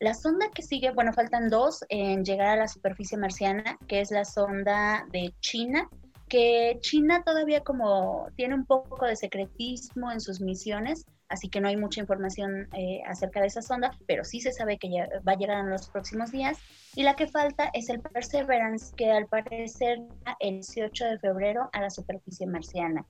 La 0.00 0.12
sonda 0.12 0.50
que 0.52 0.62
sigue, 0.62 0.90
bueno, 0.90 1.12
faltan 1.12 1.48
dos 1.48 1.84
en 1.88 2.24
llegar 2.24 2.48
a 2.48 2.56
la 2.56 2.68
superficie 2.68 3.16
marciana, 3.16 3.78
que 3.86 4.00
es 4.00 4.10
la 4.10 4.24
sonda 4.24 5.06
de 5.12 5.32
China, 5.40 5.88
que 6.34 6.78
China 6.80 7.22
todavía 7.24 7.60
como 7.60 8.26
tiene 8.34 8.56
un 8.56 8.66
poco 8.66 9.06
de 9.06 9.14
secretismo 9.14 10.10
en 10.10 10.20
sus 10.20 10.40
misiones, 10.40 11.06
así 11.28 11.48
que 11.48 11.60
no 11.60 11.68
hay 11.68 11.76
mucha 11.76 12.00
información 12.00 12.68
eh, 12.72 13.02
acerca 13.06 13.40
de 13.40 13.46
esa 13.46 13.62
sonda, 13.62 13.96
pero 14.08 14.24
sí 14.24 14.40
se 14.40 14.50
sabe 14.50 14.76
que 14.76 14.90
ya 14.90 15.08
va 15.24 15.34
a 15.34 15.36
llegar 15.36 15.60
en 15.60 15.70
los 15.70 15.88
próximos 15.90 16.32
días. 16.32 16.58
Y 16.96 17.04
la 17.04 17.14
que 17.14 17.28
falta 17.28 17.70
es 17.72 17.88
el 17.88 18.00
Perseverance, 18.00 18.92
que 18.96 19.12
al 19.12 19.28
parecer 19.28 20.00
el 20.40 20.54
18 20.54 21.04
de 21.04 21.18
febrero 21.20 21.70
a 21.72 21.80
la 21.80 21.90
superficie 21.90 22.48
marciana. 22.48 23.06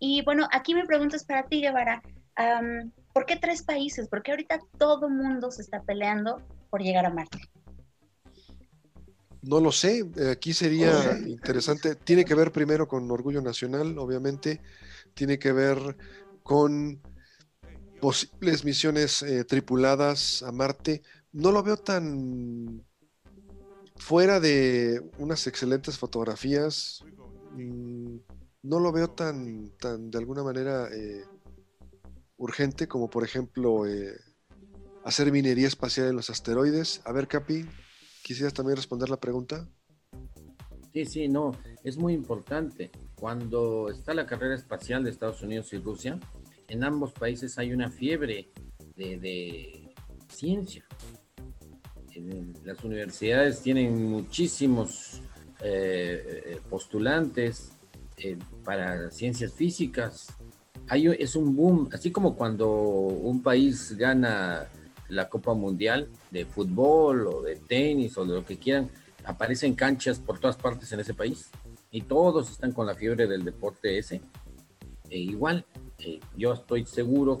Y 0.00 0.24
bueno, 0.24 0.48
aquí 0.50 0.74
mi 0.74 0.82
pregunta 0.82 1.14
es 1.14 1.24
para 1.24 1.44
ti, 1.44 1.60
Guevara. 1.60 2.02
¿Por 3.12 3.26
qué 3.26 3.36
tres 3.36 3.62
países? 3.62 4.08
Porque 4.08 4.32
ahorita 4.32 4.58
todo 4.76 5.08
mundo 5.08 5.52
se 5.52 5.62
está 5.62 5.82
peleando 5.82 6.42
por 6.68 6.82
llegar 6.82 7.06
a 7.06 7.10
Marte. 7.10 7.38
No 9.42 9.60
lo 9.60 9.70
sé, 9.70 10.04
eh, 10.16 10.30
aquí 10.30 10.52
sería 10.52 11.18
interesante. 11.26 11.94
Tiene 11.94 12.24
que 12.24 12.34
ver 12.34 12.52
primero 12.52 12.88
con 12.88 13.10
Orgullo 13.10 13.40
Nacional, 13.40 13.96
obviamente. 13.98 14.60
Tiene 15.14 15.38
que 15.38 15.52
ver 15.52 15.96
con 16.42 17.00
posibles 18.00 18.64
misiones 18.64 19.22
eh, 19.22 19.44
tripuladas 19.44 20.42
a 20.42 20.52
Marte. 20.52 21.02
No 21.32 21.52
lo 21.52 21.62
veo 21.62 21.76
tan 21.76 22.84
fuera 23.96 24.40
de 24.40 25.02
unas 25.18 25.46
excelentes 25.46 25.98
fotografías. 25.98 27.04
Mm, 27.52 28.16
no 28.62 28.80
lo 28.80 28.90
veo 28.90 29.08
tan, 29.08 29.70
tan 29.78 30.10
de 30.10 30.18
alguna 30.18 30.42
manera 30.42 30.88
eh, 30.92 31.24
urgente 32.36 32.88
como 32.88 33.08
por 33.08 33.24
ejemplo 33.24 33.84
hacer 35.04 35.30
minería 35.30 35.68
espacial 35.68 36.08
en 36.08 36.16
los 36.16 36.30
asteroides. 36.30 37.00
A 37.04 37.12
ver, 37.12 37.28
Capi, 37.28 37.64
¿Quisieras 38.26 38.54
también 38.54 38.74
responder 38.74 39.08
la 39.08 39.20
pregunta? 39.20 39.68
Sí, 40.92 41.04
sí, 41.04 41.28
no, 41.28 41.52
es 41.84 41.96
muy 41.96 42.12
importante. 42.12 42.90
Cuando 43.14 43.88
está 43.88 44.14
la 44.14 44.26
carrera 44.26 44.56
espacial 44.56 45.04
de 45.04 45.10
Estados 45.10 45.42
Unidos 45.42 45.72
y 45.72 45.78
Rusia, 45.78 46.18
en 46.66 46.82
ambos 46.82 47.12
países 47.12 47.56
hay 47.56 47.72
una 47.72 47.88
fiebre 47.88 48.50
de, 48.96 49.94
ciencia. 50.28 50.84
las 52.64 52.82
universidades 52.82 53.62
tienen 53.62 54.10
muchísimos 54.10 55.22
eh, 55.62 56.58
postulantes 56.68 57.70
eh, 58.16 58.36
para 58.64 59.08
ciencias 59.12 59.52
físicas. 59.52 60.34
Hay, 60.88 61.06
es 61.06 61.36
un 61.36 61.54
boom, 61.54 61.90
así 61.92 62.10
como 62.10 62.34
cuando 62.34 62.72
un 62.72 63.40
país 63.40 63.96
gana 63.96 64.66
la 65.08 65.28
Copa 65.28 65.54
Mundial 65.54 66.08
de 66.30 66.44
fútbol 66.44 67.26
o 67.26 67.42
de 67.42 67.56
tenis 67.56 68.16
o 68.18 68.24
de 68.24 68.34
lo 68.34 68.44
que 68.44 68.58
quieran, 68.58 68.90
aparecen 69.24 69.74
canchas 69.74 70.18
por 70.18 70.38
todas 70.38 70.56
partes 70.56 70.90
en 70.92 71.00
ese 71.00 71.14
país 71.14 71.50
y 71.90 72.02
todos 72.02 72.50
están 72.50 72.72
con 72.72 72.86
la 72.86 72.94
fiebre 72.94 73.26
del 73.26 73.44
deporte 73.44 73.98
ese. 73.98 74.20
E 75.08 75.18
igual, 75.18 75.64
eh, 75.98 76.20
yo 76.36 76.52
estoy 76.52 76.84
seguro 76.84 77.40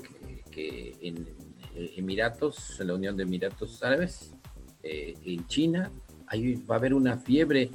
que, 0.50 0.96
en 1.02 1.28
Emiratos, 1.74 2.80
en 2.80 2.86
la 2.88 2.94
Unión 2.94 3.16
de 3.16 3.24
Emiratos 3.24 3.82
Árabes, 3.82 4.34
eh, 4.82 5.14
en 5.24 5.46
China, 5.46 5.90
ahí 6.26 6.54
va 6.54 6.76
a 6.76 6.78
haber 6.78 6.94
una 6.94 7.18
fiebre 7.18 7.70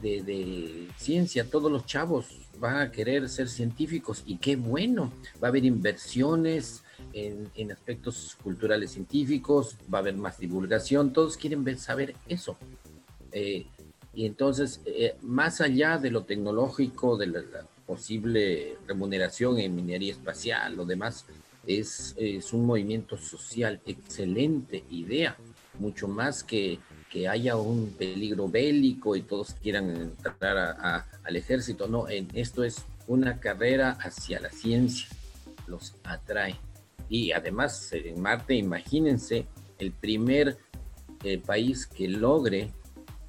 de, 0.00 0.88
ciencia. 0.96 1.48
Todos 1.48 1.70
los 1.70 1.86
chavos 1.86 2.26
van 2.58 2.78
a 2.78 2.90
querer 2.90 3.28
ser 3.28 3.48
científicos 3.48 4.22
y 4.26 4.38
qué 4.38 4.56
bueno. 4.56 5.12
Va 5.42 5.48
a 5.48 5.50
haber 5.50 5.64
inversiones 5.64 6.81
en, 7.12 7.72
aspectos 7.72 8.36
culturales 8.42 8.92
científicos, 8.92 9.76
va 9.92 9.98
a 9.98 10.00
haber 10.00 10.16
más 10.16 10.38
divulgación. 10.38 11.12
Todos 11.12 11.36
quieren 11.36 11.64
ver, 11.64 11.78
saber 11.78 12.14
eso. 12.28 12.56
Eh, 13.32 13.66
y 14.14 14.26
entonces, 14.26 14.80
más 15.22 15.60
allá 15.60 15.96
de 15.98 16.10
lo 16.10 16.24
tecnológico, 16.24 17.16
de 17.16 17.26
la, 17.28 17.42
posible 17.86 18.76
remuneración 18.86 19.58
en 19.58 19.74
minería 19.74 20.12
espacial, 20.12 20.76
lo 20.76 20.84
demás, 20.84 21.26
es, 21.66 22.14
es 22.18 22.52
un 22.52 22.66
movimiento 22.66 23.16
social, 23.16 23.80
excelente 23.86 24.84
idea, 24.90 25.36
mucho 25.78 26.08
más 26.08 26.44
que 26.44 26.78
que 27.12 27.28
haya 27.28 27.56
un 27.56 27.90
peligro 27.90 28.48
bélico 28.48 29.14
y 29.14 29.20
todos 29.20 29.52
quieran 29.62 29.90
entrar 29.90 31.04
al 31.22 31.36
ejército. 31.36 31.86
No, 31.86 32.08
en, 32.08 32.26
esto 32.32 32.64
es 32.64 32.86
una 33.06 33.38
carrera 33.38 33.98
hacia 34.00 34.40
la 34.40 34.48
ciencia, 34.48 35.08
los 35.66 35.94
atrae. 36.04 36.58
Y 37.12 37.30
además, 37.32 37.90
en 37.92 38.22
Marte, 38.22 38.54
imagínense 38.54 39.46
el 39.78 39.92
primer 39.92 40.56
eh, 41.22 41.36
país 41.36 41.86
que 41.86 42.08
logre 42.08 42.72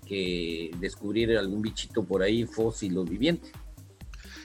que 0.07 0.71
descubrir 0.79 1.37
algún 1.37 1.61
bichito 1.61 2.01
por 2.01 2.23
ahí 2.23 2.45
fósil 2.45 2.97
o 2.97 3.03
viviente. 3.03 3.51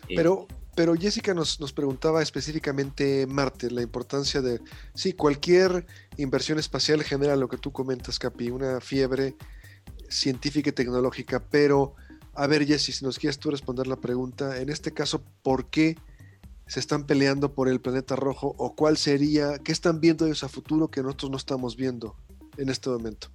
Pero, 0.08 0.48
pero 0.74 0.96
Jessica 0.96 1.34
nos, 1.34 1.60
nos 1.60 1.72
preguntaba 1.72 2.20
específicamente 2.20 3.28
Marte, 3.28 3.70
la 3.70 3.80
importancia 3.80 4.42
de, 4.42 4.60
sí, 4.96 5.12
cualquier 5.12 5.86
inversión 6.16 6.58
espacial 6.58 7.04
genera 7.04 7.36
lo 7.36 7.48
que 7.48 7.58
tú 7.58 7.70
comentas, 7.70 8.18
Capi, 8.18 8.50
una 8.50 8.80
fiebre 8.80 9.36
científica 10.08 10.70
y 10.70 10.72
tecnológica, 10.72 11.44
pero 11.48 11.94
a 12.34 12.48
ver, 12.48 12.66
Jessy, 12.66 12.90
si 12.90 13.04
nos 13.04 13.20
quieres 13.20 13.38
tú 13.38 13.52
responder 13.52 13.86
la 13.86 14.00
pregunta, 14.00 14.60
en 14.60 14.68
este 14.68 14.92
caso, 14.92 15.22
¿por 15.44 15.70
qué 15.70 15.96
se 16.68 16.80
están 16.80 17.04
peleando 17.04 17.54
por 17.54 17.68
el 17.68 17.80
planeta 17.80 18.14
rojo 18.14 18.54
o 18.58 18.76
cuál 18.76 18.96
sería, 18.96 19.58
qué 19.58 19.72
están 19.72 20.00
viendo 20.00 20.26
ellos 20.26 20.44
a 20.44 20.48
futuro 20.48 20.88
que 20.88 21.02
nosotros 21.02 21.30
no 21.30 21.36
estamos 21.36 21.76
viendo 21.76 22.14
en 22.56 22.68
este 22.68 22.90
momento? 22.90 23.28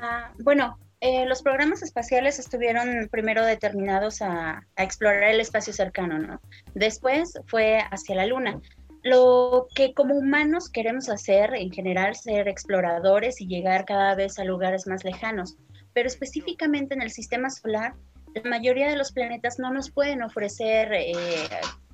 Ah, 0.00 0.32
bueno, 0.40 0.76
eh, 1.00 1.26
los 1.26 1.42
programas 1.42 1.82
espaciales 1.82 2.40
estuvieron 2.40 3.08
primero 3.10 3.44
determinados 3.44 4.20
a, 4.20 4.66
explorar 4.76 5.22
el 5.30 5.40
espacio 5.40 5.72
cercano, 5.72 6.18
¿no? 6.18 6.40
Después 6.74 7.38
fue 7.46 7.78
hacia 7.90 8.16
la 8.16 8.26
Luna. 8.26 8.60
Lo 9.04 9.68
que 9.76 9.94
como 9.94 10.16
humanos 10.16 10.68
queremos 10.68 11.08
hacer, 11.08 11.54
en 11.54 11.70
general, 11.70 12.16
ser 12.16 12.48
exploradores 12.48 13.40
y 13.40 13.46
llegar 13.46 13.84
cada 13.84 14.16
vez 14.16 14.40
a 14.40 14.44
lugares 14.44 14.88
más 14.88 15.04
lejanos, 15.04 15.56
pero 15.92 16.08
específicamente 16.08 16.94
en 16.94 17.02
el 17.02 17.10
sistema 17.10 17.48
solar, 17.48 17.94
la 18.34 18.48
mayoría 18.48 18.88
de 18.88 18.96
los 18.96 19.12
planetas 19.12 19.58
no 19.58 19.72
nos 19.72 19.90
pueden 19.90 20.22
ofrecer 20.22 20.92
eh, 20.92 21.14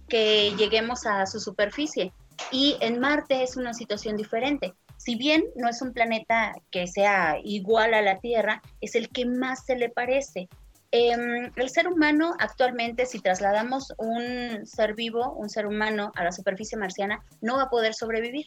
que 0.08 0.52
lleguemos 0.56 1.06
a 1.06 1.26
su 1.26 1.40
superficie. 1.40 2.12
Y 2.50 2.76
en 2.80 2.98
Marte 2.98 3.42
es 3.42 3.56
una 3.56 3.74
situación 3.74 4.16
diferente 4.16 4.74
si 5.04 5.16
bien 5.16 5.44
no 5.54 5.68
es 5.68 5.82
un 5.82 5.92
planeta 5.92 6.54
que 6.70 6.86
sea 6.86 7.38
igual 7.44 7.92
a 7.92 8.00
la 8.00 8.20
Tierra, 8.20 8.62
es 8.80 8.94
el 8.94 9.10
que 9.10 9.26
más 9.26 9.66
se 9.66 9.76
le 9.76 9.90
parece. 9.90 10.48
Em, 10.92 11.52
el 11.56 11.68
ser 11.68 11.88
humano 11.88 12.34
actualmente, 12.38 13.04
si 13.04 13.20
trasladamos 13.20 13.92
un 13.98 14.64
ser 14.64 14.94
vivo, 14.94 15.34
un 15.34 15.50
ser 15.50 15.66
humano 15.66 16.10
a 16.14 16.24
la 16.24 16.32
superficie 16.32 16.78
marciana, 16.78 17.22
no 17.42 17.56
va 17.56 17.64
a 17.64 17.70
poder 17.70 17.94
sobrevivir. 17.94 18.46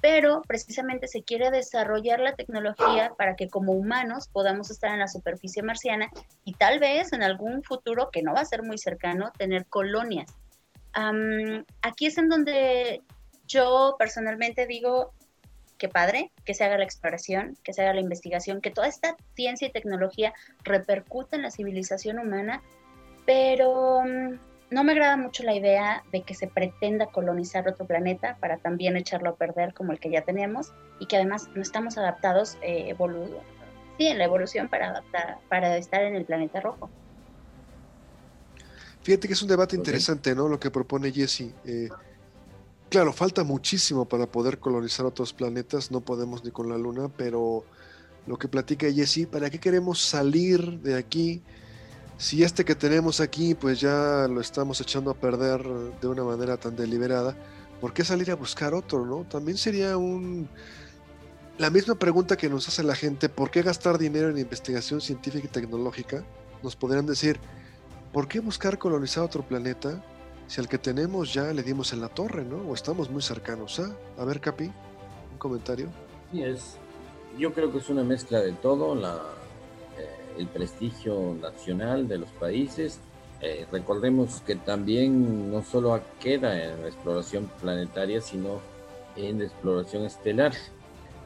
Pero 0.00 0.42
precisamente 0.46 1.08
se 1.08 1.22
quiere 1.22 1.50
desarrollar 1.50 2.20
la 2.20 2.34
tecnología 2.34 3.12
para 3.16 3.34
que 3.34 3.48
como 3.48 3.72
humanos 3.72 4.28
podamos 4.28 4.70
estar 4.70 4.92
en 4.92 5.00
la 5.00 5.08
superficie 5.08 5.62
marciana 5.62 6.10
y 6.44 6.54
tal 6.54 6.78
vez 6.78 7.12
en 7.12 7.22
algún 7.22 7.62
futuro, 7.62 8.10
que 8.10 8.22
no 8.22 8.34
va 8.34 8.40
a 8.40 8.44
ser 8.44 8.62
muy 8.62 8.78
cercano, 8.78 9.32
tener 9.38 9.66
colonias. 9.66 10.34
aquí 11.82 12.06
es 12.06 12.18
en 12.18 12.28
donde 12.28 13.02
yo 13.46 13.96
personalmente 13.98 14.66
digo, 14.66 15.12
qué 15.78 15.88
padre 15.88 16.32
que 16.44 16.54
se 16.54 16.64
haga 16.64 16.78
la 16.78 16.84
exploración, 16.84 17.56
que 17.62 17.72
se 17.72 17.82
haga 17.82 17.94
la 17.94 18.00
investigación, 18.00 18.60
que 18.60 18.70
toda 18.70 18.88
esta 18.88 19.16
ciencia 19.34 19.68
y 19.68 19.72
tecnología 19.72 20.32
repercuta 20.64 21.36
en 21.36 21.42
la 21.42 21.50
civilización 21.50 22.18
humana, 22.18 22.62
pero 23.24 24.02
mm, 24.02 24.38
no 24.70 24.84
me 24.84 24.92
agrada 24.92 25.16
mucho 25.16 25.42
la 25.42 25.54
idea 25.54 26.02
de 26.12 26.22
que 26.22 26.34
se 26.34 26.46
pretenda 26.46 27.06
colonizar 27.06 27.68
otro 27.68 27.86
planeta 27.86 28.36
para 28.40 28.58
también 28.58 28.96
echarlo 28.96 29.30
a 29.30 29.36
perder 29.36 29.74
como 29.74 29.92
el 29.92 30.00
que 30.00 30.10
ya 30.10 30.22
tenemos 30.22 30.72
y 30.98 31.06
que 31.06 31.16
además 31.16 31.48
no 31.54 31.62
estamos 31.62 31.98
adaptados 31.98 32.58
eh, 32.62 32.94
sí, 33.98 34.06
en 34.06 34.18
la 34.18 34.24
evolución 34.24 34.68
para 34.68 34.90
adaptar, 34.90 35.38
para 35.48 35.76
estar 35.76 36.02
en 36.02 36.16
el 36.16 36.24
planeta 36.24 36.60
rojo. 36.60 36.90
Fíjate 39.02 39.28
que 39.28 39.34
es 39.34 39.42
un 39.42 39.48
debate 39.48 39.76
interesante, 39.76 40.34
¿no? 40.34 40.48
Lo 40.48 40.58
que 40.58 40.70
propone 40.70 41.12
Jesse. 41.12 41.52
Eh, 41.64 41.88
Claro, 42.88 43.12
falta 43.12 43.42
muchísimo 43.42 44.04
para 44.04 44.26
poder 44.26 44.58
colonizar 44.58 45.06
otros 45.06 45.32
planetas, 45.32 45.90
no 45.90 46.00
podemos 46.00 46.44
ni 46.44 46.52
con 46.52 46.68
la 46.68 46.78
Luna, 46.78 47.08
pero 47.08 47.64
lo 48.26 48.38
que 48.38 48.46
platica 48.46 48.90
Jesse, 48.90 49.26
¿para 49.26 49.50
qué 49.50 49.58
queremos 49.58 50.00
salir 50.00 50.80
de 50.80 50.96
aquí? 50.96 51.42
Si 52.18 52.42
este 52.42 52.64
que 52.64 52.74
tenemos 52.74 53.20
aquí, 53.20 53.54
pues 53.54 53.80
ya 53.80 54.26
lo 54.28 54.40
estamos 54.40 54.80
echando 54.80 55.10
a 55.10 55.14
perder 55.14 55.62
de 56.00 56.08
una 56.08 56.24
manera 56.24 56.56
tan 56.56 56.74
deliberada, 56.74 57.36
¿por 57.80 57.92
qué 57.92 58.04
salir 58.04 58.30
a 58.30 58.36
buscar 58.36 58.74
otro, 58.74 59.04
no? 59.04 59.24
También 59.24 59.58
sería 59.58 59.96
un... 59.96 60.48
La 61.58 61.70
misma 61.70 61.94
pregunta 61.94 62.36
que 62.36 62.48
nos 62.48 62.68
hace 62.68 62.82
la 62.82 62.94
gente, 62.94 63.28
¿por 63.28 63.50
qué 63.50 63.62
gastar 63.62 63.98
dinero 63.98 64.30
en 64.30 64.38
investigación 64.38 65.00
científica 65.00 65.46
y 65.46 65.50
tecnológica? 65.50 66.24
Nos 66.62 66.76
podrían 66.76 67.06
decir, 67.06 67.38
¿por 68.12 68.28
qué 68.28 68.40
buscar 68.40 68.78
colonizar 68.78 69.24
otro 69.24 69.46
planeta? 69.46 70.02
si 70.46 70.60
al 70.60 70.68
que 70.68 70.78
tenemos 70.78 71.34
ya 71.34 71.52
le 71.52 71.62
dimos 71.62 71.92
en 71.92 72.00
la 72.00 72.08
torre, 72.08 72.44
¿no? 72.44 72.58
O 72.68 72.74
estamos 72.74 73.10
muy 73.10 73.22
cercanos 73.22 73.80
¿ah? 73.80 73.90
A 74.18 74.24
ver, 74.24 74.40
Capi, 74.40 74.64
un 75.32 75.38
comentario. 75.38 75.88
Sí, 76.30 76.42
es, 76.42 76.76
yo 77.38 77.52
creo 77.52 77.72
que 77.72 77.78
es 77.78 77.88
una 77.88 78.04
mezcla 78.04 78.40
de 78.40 78.52
todo, 78.52 78.94
la, 78.94 79.20
el 80.38 80.46
prestigio 80.46 81.36
nacional 81.40 82.08
de 82.08 82.18
los 82.18 82.30
países. 82.30 83.00
Eh, 83.40 83.66
recordemos 83.70 84.40
que 84.46 84.56
también 84.56 85.50
no 85.50 85.62
solo 85.62 86.00
queda 86.20 86.62
en 86.62 86.82
la 86.82 86.88
exploración 86.88 87.50
planetaria, 87.60 88.20
sino 88.20 88.60
en 89.16 89.38
la 89.38 89.44
exploración 89.44 90.04
estelar. 90.04 90.52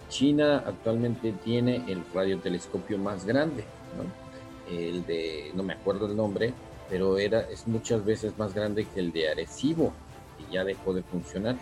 China 0.08 0.64
actualmente 0.66 1.32
tiene 1.44 1.84
el 1.88 2.02
radiotelescopio 2.12 2.98
más 2.98 3.24
grande, 3.24 3.64
¿no? 3.96 4.74
El 4.76 5.04
de, 5.06 5.52
no 5.54 5.62
me 5.62 5.74
acuerdo 5.74 6.06
el 6.06 6.16
nombre, 6.16 6.52
pero 6.88 7.18
era, 7.18 7.40
es 7.42 7.66
muchas 7.66 8.04
veces 8.04 8.36
más 8.38 8.54
grande 8.54 8.84
que 8.84 9.00
el 9.00 9.12
de 9.12 9.30
Arecibo 9.30 9.92
y 10.38 10.52
ya 10.52 10.64
dejó 10.64 10.92
de 10.92 11.02
funcionar. 11.02 11.56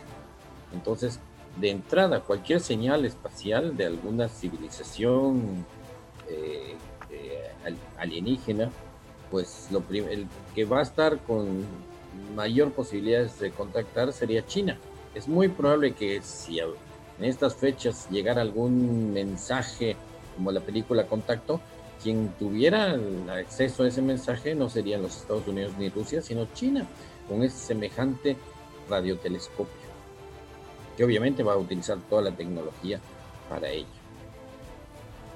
Entonces, 0.73 1.21
de 1.61 1.71
entrada, 1.71 2.21
cualquier 2.21 2.61
señal 2.61 3.05
espacial 3.05 3.77
de 3.77 3.87
alguna 3.87 4.29
civilización 4.29 5.65
eh, 6.29 6.77
alienígena, 7.99 8.71
pues 9.31 9.69
lo 9.71 9.83
el 9.91 10.27
que 10.55 10.65
va 10.65 10.81
a 10.81 10.83
estar 10.83 11.19
con 11.19 11.65
mayor 12.35 12.73
posibilidades 12.73 13.39
de 13.39 13.51
contactar 13.51 14.13
sería 14.13 14.47
China. 14.47 14.79
Es 15.15 15.29
muy 15.29 15.49
probable 15.49 15.93
que 15.93 16.21
si 16.23 16.61
en 16.61 16.75
estas 17.21 17.55
fechas 17.55 18.09
llegara 18.11 18.43
algún 18.43 19.13
mensaje 19.13 19.97
como 20.37 20.53
la 20.53 20.61
película 20.61 21.07
Contacto, 21.07 21.61
quien 22.03 22.29
tuviera 22.39 22.97
acceso 23.31 23.83
a 23.83 23.89
ese 23.89 24.01
mensaje 24.03 24.55
no 24.55 24.69
serían 24.69 25.03
los 25.03 25.17
Estados 25.17 25.47
Unidos 25.49 25.73
ni 25.79 25.89
Rusia, 25.89 26.23
sino 26.23 26.47
China, 26.55 26.87
con 27.29 27.43
ese 27.43 27.57
semejante 27.59 28.37
radiotelescopio, 28.89 29.89
que 30.97 31.05
obviamente 31.05 31.43
va 31.43 31.55
a 31.55 31.57
utilizar 31.57 31.99
toda 32.09 32.23
la 32.23 32.31
tecnología 32.31 33.01
para 33.49 33.69
ello. 33.69 33.87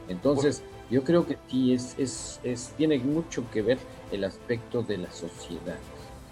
Entonces, 0.08 0.62
yo 0.92 1.02
creo 1.04 1.26
que 1.26 1.38
sí, 1.48 1.72
es, 1.72 1.94
es, 1.98 2.38
es, 2.42 2.74
tiene 2.76 2.98
mucho 2.98 3.50
que 3.50 3.62
ver 3.62 3.78
el 4.10 4.24
aspecto 4.24 4.82
de 4.82 4.98
la 4.98 5.10
sociedad, 5.10 5.78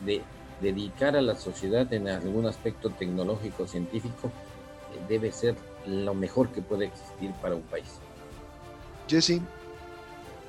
de 0.00 0.20
dedicar 0.60 1.16
a 1.16 1.22
la 1.22 1.34
sociedad 1.34 1.90
en 1.94 2.06
algún 2.08 2.46
aspecto 2.46 2.90
tecnológico, 2.90 3.66
científico, 3.66 4.28
eh, 4.28 5.00
debe 5.08 5.32
ser 5.32 5.54
lo 5.86 6.12
mejor 6.12 6.50
que 6.50 6.60
puede 6.60 6.86
existir 6.86 7.30
para 7.40 7.54
un 7.54 7.62
país. 7.62 7.88
Jesse, 9.08 9.40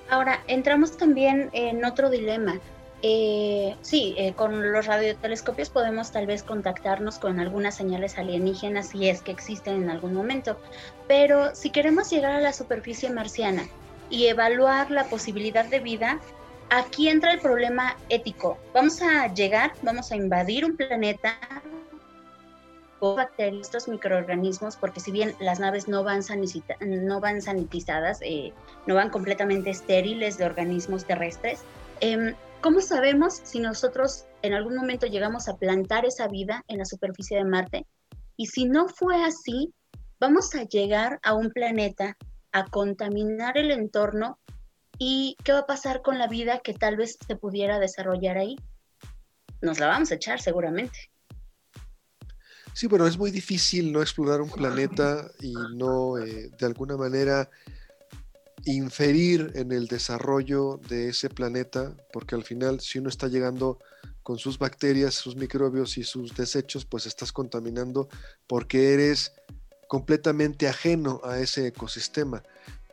Ahora, 0.09 0.43
entramos 0.47 0.97
también 0.97 1.49
en 1.53 1.85
otro 1.85 2.09
dilema. 2.09 2.59
Eh, 3.01 3.77
sí, 3.79 4.13
eh, 4.17 4.33
con 4.33 4.73
los 4.73 4.87
radiotelescopios 4.87 5.69
podemos 5.69 6.11
tal 6.11 6.27
vez 6.27 6.43
contactarnos 6.43 7.17
con 7.17 7.39
algunas 7.39 7.75
señales 7.75 8.17
alienígenas 8.17 8.89
si 8.89 9.07
es 9.07 9.21
que 9.21 9.31
existen 9.31 9.83
en 9.83 9.89
algún 9.89 10.13
momento, 10.13 10.59
pero 11.07 11.55
si 11.55 11.69
queremos 11.69 12.11
llegar 12.11 12.33
a 12.33 12.41
la 12.41 12.51
superficie 12.51 13.09
marciana 13.09 13.63
y 14.11 14.27
evaluar 14.27 14.91
la 14.91 15.05
posibilidad 15.05 15.65
de 15.65 15.79
vida, 15.79 16.19
aquí 16.69 17.09
entra 17.09 17.33
el 17.33 17.39
problema 17.39 17.97
ético. 18.09 18.59
Vamos 18.73 19.01
a 19.01 19.33
llegar, 19.33 19.73
vamos 19.81 20.11
a 20.11 20.15
invadir 20.15 20.65
un 20.65 20.77
planeta 20.77 21.37
bacterias, 23.01 23.67
estos 23.67 23.87
microorganismos, 23.87 24.75
porque 24.75 24.99
si 24.99 25.11
bien 25.11 25.33
las 25.39 25.59
naves 25.59 25.87
no 25.87 26.03
van, 26.03 26.21
no 26.79 27.19
van 27.19 27.41
sanitizadas, 27.41 28.19
eh, 28.21 28.53
no 28.85 28.95
van 28.95 29.09
completamente 29.09 29.71
estériles 29.71 30.37
de 30.37 30.45
organismos 30.45 31.05
terrestres, 31.05 31.61
eh, 31.99 32.35
¿cómo 32.61 32.79
sabemos 32.79 33.41
si 33.43 33.59
nosotros 33.59 34.25
en 34.43 34.53
algún 34.53 34.75
momento 34.75 35.07
llegamos 35.07 35.49
a 35.49 35.57
plantar 35.57 36.05
esa 36.05 36.27
vida 36.27 36.63
en 36.67 36.77
la 36.77 36.85
superficie 36.85 37.37
de 37.37 37.45
Marte? 37.45 37.87
Y 38.37 38.47
si 38.47 38.65
no 38.65 38.87
fue 38.87 39.23
así, 39.23 39.73
vamos 40.19 40.53
a 40.53 40.63
llegar 40.63 41.19
a 41.23 41.33
un 41.33 41.49
planeta 41.49 42.17
a 42.51 42.65
contaminar 42.65 43.57
el 43.57 43.71
entorno 43.71 44.39
y 44.97 45.35
qué 45.43 45.53
va 45.53 45.59
a 45.59 45.65
pasar 45.65 46.01
con 46.01 46.17
la 46.17 46.27
vida 46.27 46.59
que 46.59 46.73
tal 46.73 46.95
vez 46.95 47.17
se 47.25 47.35
pudiera 47.35 47.79
desarrollar 47.79 48.37
ahí. 48.37 48.57
Nos 49.61 49.79
la 49.79 49.87
vamos 49.87 50.11
a 50.11 50.15
echar 50.15 50.41
seguramente. 50.41 51.11
Sí, 52.73 52.87
bueno, 52.87 53.05
es 53.05 53.17
muy 53.17 53.31
difícil 53.31 53.91
no 53.91 54.01
explorar 54.01 54.41
un 54.41 54.49
planeta 54.49 55.29
y 55.41 55.53
no 55.75 56.17
eh, 56.17 56.51
de 56.57 56.65
alguna 56.65 56.95
manera 56.97 57.49
inferir 58.65 59.51
en 59.55 59.71
el 59.71 59.87
desarrollo 59.87 60.79
de 60.87 61.09
ese 61.09 61.29
planeta, 61.29 61.95
porque 62.13 62.35
al 62.35 62.43
final 62.43 62.79
si 62.79 62.99
uno 62.99 63.09
está 63.09 63.27
llegando 63.27 63.79
con 64.23 64.37
sus 64.37 64.57
bacterias, 64.57 65.15
sus 65.15 65.35
microbios 65.35 65.97
y 65.97 66.03
sus 66.03 66.35
desechos, 66.35 66.85
pues 66.85 67.05
estás 67.05 67.31
contaminando 67.31 68.07
porque 68.47 68.93
eres 68.93 69.33
completamente 69.91 70.69
ajeno 70.69 71.19
a 71.21 71.39
ese 71.39 71.67
ecosistema. 71.67 72.41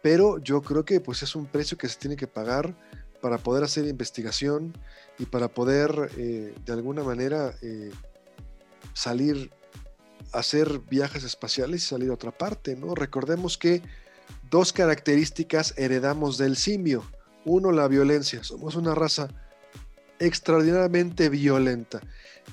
Pero 0.02 0.38
yo 0.38 0.62
creo 0.62 0.84
que 0.84 0.98
pues 0.98 1.22
es 1.22 1.36
un 1.36 1.46
precio 1.46 1.78
que 1.78 1.88
se 1.88 1.96
tiene 1.96 2.16
que 2.16 2.26
pagar 2.26 2.76
para 3.22 3.38
poder 3.38 3.62
hacer 3.62 3.86
investigación 3.86 4.76
y 5.16 5.26
para 5.26 5.46
poder 5.46 6.10
eh, 6.16 6.52
de 6.66 6.72
alguna 6.72 7.04
manera 7.04 7.54
eh, 7.62 7.92
salir 8.94 9.52
hacer 10.32 10.80
viajes 10.90 11.22
espaciales 11.22 11.84
y 11.84 11.86
salir 11.86 12.10
a 12.10 12.14
otra 12.14 12.32
parte, 12.36 12.74
¿no? 12.74 12.96
Recordemos 12.96 13.56
que 13.56 13.80
dos 14.50 14.72
características 14.72 15.74
heredamos 15.76 16.36
del 16.36 16.56
simio. 16.56 17.04
Uno, 17.44 17.70
la 17.70 17.86
violencia. 17.86 18.42
Somos 18.42 18.74
una 18.74 18.96
raza 18.96 19.28
extraordinariamente 20.18 21.28
violenta. 21.28 22.00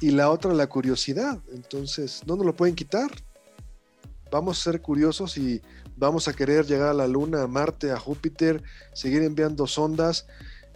Y 0.01 0.11
la 0.11 0.29
otra, 0.29 0.53
la 0.53 0.67
curiosidad. 0.67 1.39
Entonces, 1.51 2.21
no 2.27 2.35
nos 2.35 2.45
lo 2.45 2.55
pueden 2.55 2.75
quitar. 2.75 3.09
Vamos 4.36 4.59
a 4.59 4.69
ser 4.69 4.81
curiosos 4.81 5.38
y 5.38 5.61
vamos 5.95 6.27
a 6.27 6.33
querer 6.33 6.65
llegar 6.65 6.89
a 6.89 6.93
la 6.93 7.07
Luna, 7.07 7.43
a 7.43 7.47
Marte, 7.47 7.93
a 7.93 7.97
Júpiter, 7.97 8.61
seguir 8.91 9.23
enviando 9.23 9.65
sondas. 9.65 10.27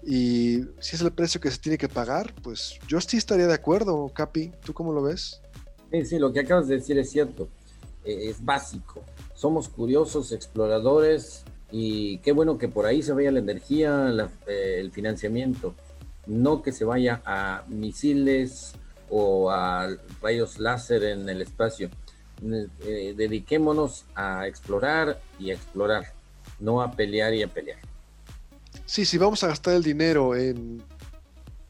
Y 0.02 0.62
si 0.80 0.96
es 0.96 1.02
el 1.02 1.12
precio 1.12 1.42
que 1.42 1.52
se 1.52 1.58
tiene 1.58 1.78
que 1.78 1.90
pagar, 1.90 2.34
pues 2.42 2.80
yo 2.88 3.02
sí 3.02 3.18
estaría 3.18 3.48
de 3.48 3.54
acuerdo, 3.54 4.10
Capi. 4.16 4.54
¿Tú 4.64 4.74
cómo 4.74 4.94
lo 4.94 5.02
ves? 5.02 5.42
Sí, 5.92 6.06
sí, 6.06 6.20
lo 6.20 6.32
que 6.32 6.40
acabas 6.40 6.70
de 6.70 6.76
decir 6.76 6.98
es 7.00 7.10
cierto, 7.10 7.50
eh, 8.06 8.30
es 8.30 8.46
básico. 8.46 9.04
Somos 9.34 9.68
curiosos, 9.68 10.32
exploradores 10.32 11.44
y 11.70 12.20
qué 12.20 12.32
bueno 12.32 12.58
que 12.58 12.70
por 12.70 12.86
ahí 12.86 13.04
se 13.04 13.12
vaya 13.12 13.30
la 13.30 13.40
energía, 13.40 14.30
eh, 14.48 14.78
el 14.80 14.92
financiamiento, 14.94 15.76
no 16.28 16.62
que 16.62 16.72
se 16.72 16.86
vaya 16.86 17.22
a 17.26 17.66
misiles 17.68 18.72
o 19.10 19.52
a 19.52 19.90
rayos 20.22 20.60
láser 20.60 21.04
en 21.04 21.28
el 21.28 21.42
espacio. 21.42 21.90
Eh, 22.42 23.14
dediquémonos 23.18 24.06
a 24.16 24.48
explorar 24.48 25.20
y 25.40 25.52
a 25.52 25.56
explorar, 25.56 26.14
no 26.60 26.82
a 26.82 26.92
pelear 26.92 27.34
y 27.34 27.44
a 27.44 27.48
pelear. 27.48 27.80
Sí, 28.86 29.06
si 29.06 29.18
vamos 29.18 29.44
a 29.44 29.48
gastar 29.48 29.76
el 29.76 29.84
dinero 29.84 30.36
en 30.36 30.82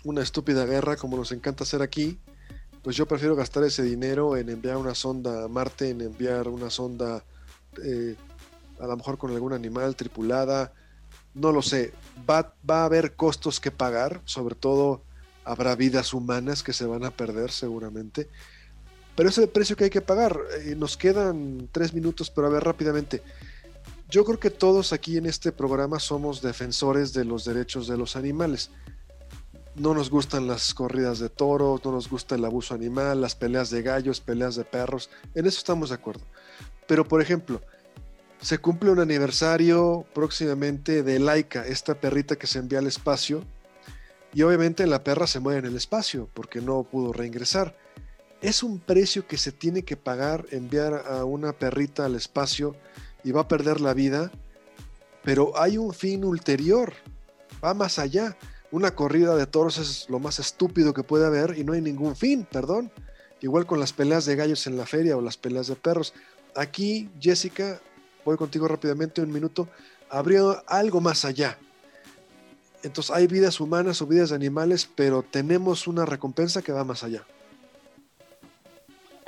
una 0.04 0.22
estúpida 0.22 0.66
guerra 0.66 0.96
como 0.96 1.18
nos 1.18 1.32
encanta 1.32 1.64
hacer 1.64 1.82
aquí, 1.82 2.20
pues 2.84 2.96
yo 2.96 3.08
prefiero 3.08 3.36
gastar 3.36 3.64
ese 3.64 3.84
dinero 3.84 4.38
en 4.38 4.50
enviar 4.50 4.78
una 4.78 4.96
sonda 4.96 5.44
a 5.44 5.48
Marte, 5.48 5.90
en 5.90 6.02
enviar 6.02 6.48
una 6.48 6.70
sonda 6.70 7.24
eh, 7.84 8.16
a 8.80 8.88
lo 8.88 8.96
mejor 8.96 9.18
con 9.18 9.32
algún 9.32 9.54
animal 9.54 9.96
tripulada, 9.96 10.74
no 11.34 11.52
lo 11.52 11.62
sé, 11.62 11.94
va, 12.30 12.54
va 12.70 12.82
a 12.82 12.86
haber 12.86 13.16
costos 13.16 13.60
que 13.60 13.72
pagar, 13.72 14.22
sobre 14.26 14.56
todo 14.56 15.04
habrá 15.44 15.76
vidas 15.76 16.14
humanas 16.14 16.64
que 16.64 16.74
se 16.74 16.86
van 16.86 17.04
a 17.04 17.12
perder 17.12 17.52
seguramente, 17.52 18.30
pero 19.20 19.28
es 19.28 19.38
el 19.38 19.50
precio 19.50 19.76
que 19.76 19.84
hay 19.84 19.90
que 19.90 20.00
pagar. 20.00 20.40
Eh, 20.62 20.76
nos 20.78 20.96
quedan 20.96 21.68
tres 21.74 21.94
minutos, 21.94 22.30
pero 22.30 22.48
a 22.48 22.50
ver 22.50 22.64
rápidamente. 22.64 23.22
Yo 24.10 24.24
creo 24.24 24.40
que 24.40 24.50
todos 24.50 24.94
aquí 24.94 25.18
en 25.18 25.26
este 25.26 25.52
programa 25.52 26.00
somos 26.00 26.42
defensores 26.42 27.12
de 27.12 27.26
los 27.26 27.44
derechos 27.44 27.90
de 27.90 27.98
los 27.98 28.16
animales 28.16 28.72
no 29.76 29.94
nos 29.94 30.10
gustan 30.10 30.48
las 30.48 30.74
corridas 30.74 31.20
de 31.20 31.28
toros, 31.28 31.84
no 31.84 31.92
nos 31.92 32.10
gusta 32.10 32.36
el 32.36 32.46
abuso 32.46 32.74
animal, 32.74 33.20
las 33.20 33.36
peleas 33.36 33.70
de 33.70 33.82
gallos, 33.82 34.22
peleas 34.22 34.56
de 34.56 34.64
perros, 34.64 35.10
en 35.36 35.46
eso 35.46 35.58
estamos 35.58 35.90
de 35.90 35.96
acuerdo. 35.96 36.24
Pero 36.88 37.06
por 37.06 37.22
ejemplo, 37.22 37.62
se 38.40 38.58
cumple 38.60 38.90
un 38.90 39.00
aniversario 39.00 40.06
próximamente 40.14 41.04
de 41.04 41.20
Laika, 41.20 41.68
esta 41.68 41.96
perrita 41.96 42.38
que 42.38 42.48
se 42.48 42.60
envía 42.60 42.80
al 42.80 42.88
espacio, 42.88 43.44
y 44.34 44.44
obviamente 44.44 44.88
la 44.88 45.04
perra 45.04 45.28
se 45.28 45.42
muere 45.42 45.60
en 45.60 45.66
el 45.66 45.76
espacio 45.76 46.30
porque 46.34 46.62
no 46.62 46.84
pudo 46.84 47.12
reingresar. 47.12 47.76
Es 48.42 48.64
un 48.64 48.80
precio 48.80 49.28
que 49.28 49.38
se 49.38 49.52
tiene 49.52 49.84
que 49.84 49.98
pagar 49.98 50.46
enviar 50.52 51.06
a 51.08 51.26
una 51.26 51.54
perrita 51.54 52.06
al 52.06 52.16
espacio 52.16 52.76
y 53.24 53.32
va 53.32 53.42
a 53.42 53.48
perder 53.48 53.82
la 53.82 53.94
vida, 53.94 54.32
pero 55.24 55.60
hay 55.60 55.78
un 55.78 55.94
fin 55.94 56.24
ulterior, 56.24 56.94
va 57.64 57.74
más 57.74 58.00
allá 58.00 58.38
una 58.72 58.92
corrida 58.92 59.36
de 59.36 59.48
toros 59.48 59.78
es 59.78 60.10
lo 60.10 60.20
más 60.20 60.40
estúpido 60.40 60.94
que 60.94 61.04
puede 61.04 61.26
haber 61.26 61.58
y 61.58 61.64
no 61.64 61.74
hay 61.74 61.82
ningún 61.82 62.16
fin, 62.16 62.46
perdón. 62.50 62.92
Igual 63.42 63.66
con 63.66 63.80
las 63.80 63.94
peleas 63.94 64.26
de 64.26 64.36
gallos 64.36 64.68
en 64.68 64.78
la 64.78 64.86
feria 64.86 65.18
o 65.18 65.22
las 65.22 65.38
peleas 65.38 65.68
de 65.68 65.76
perros. 65.76 66.14
Aquí, 66.56 67.10
Jessica, 67.20 67.80
voy 68.26 68.38
contigo 68.38 68.68
rápidamente 68.68 69.22
un 69.22 69.32
minuto, 69.32 69.68
habría 70.10 70.42
algo 70.68 71.02
más 71.02 71.26
allá. 71.26 71.58
Entonces 72.84 73.16
hay 73.16 73.28
vidas 73.28 73.60
humanas 73.60 74.02
o 74.02 74.08
vidas 74.08 74.30
de 74.30 74.36
animales, 74.36 74.88
pero 74.94 75.24
tenemos 75.24 75.88
una 75.88 76.06
recompensa 76.06 76.62
que 76.62 76.72
va 76.72 76.84
más 76.84 77.04
allá. 77.04 77.24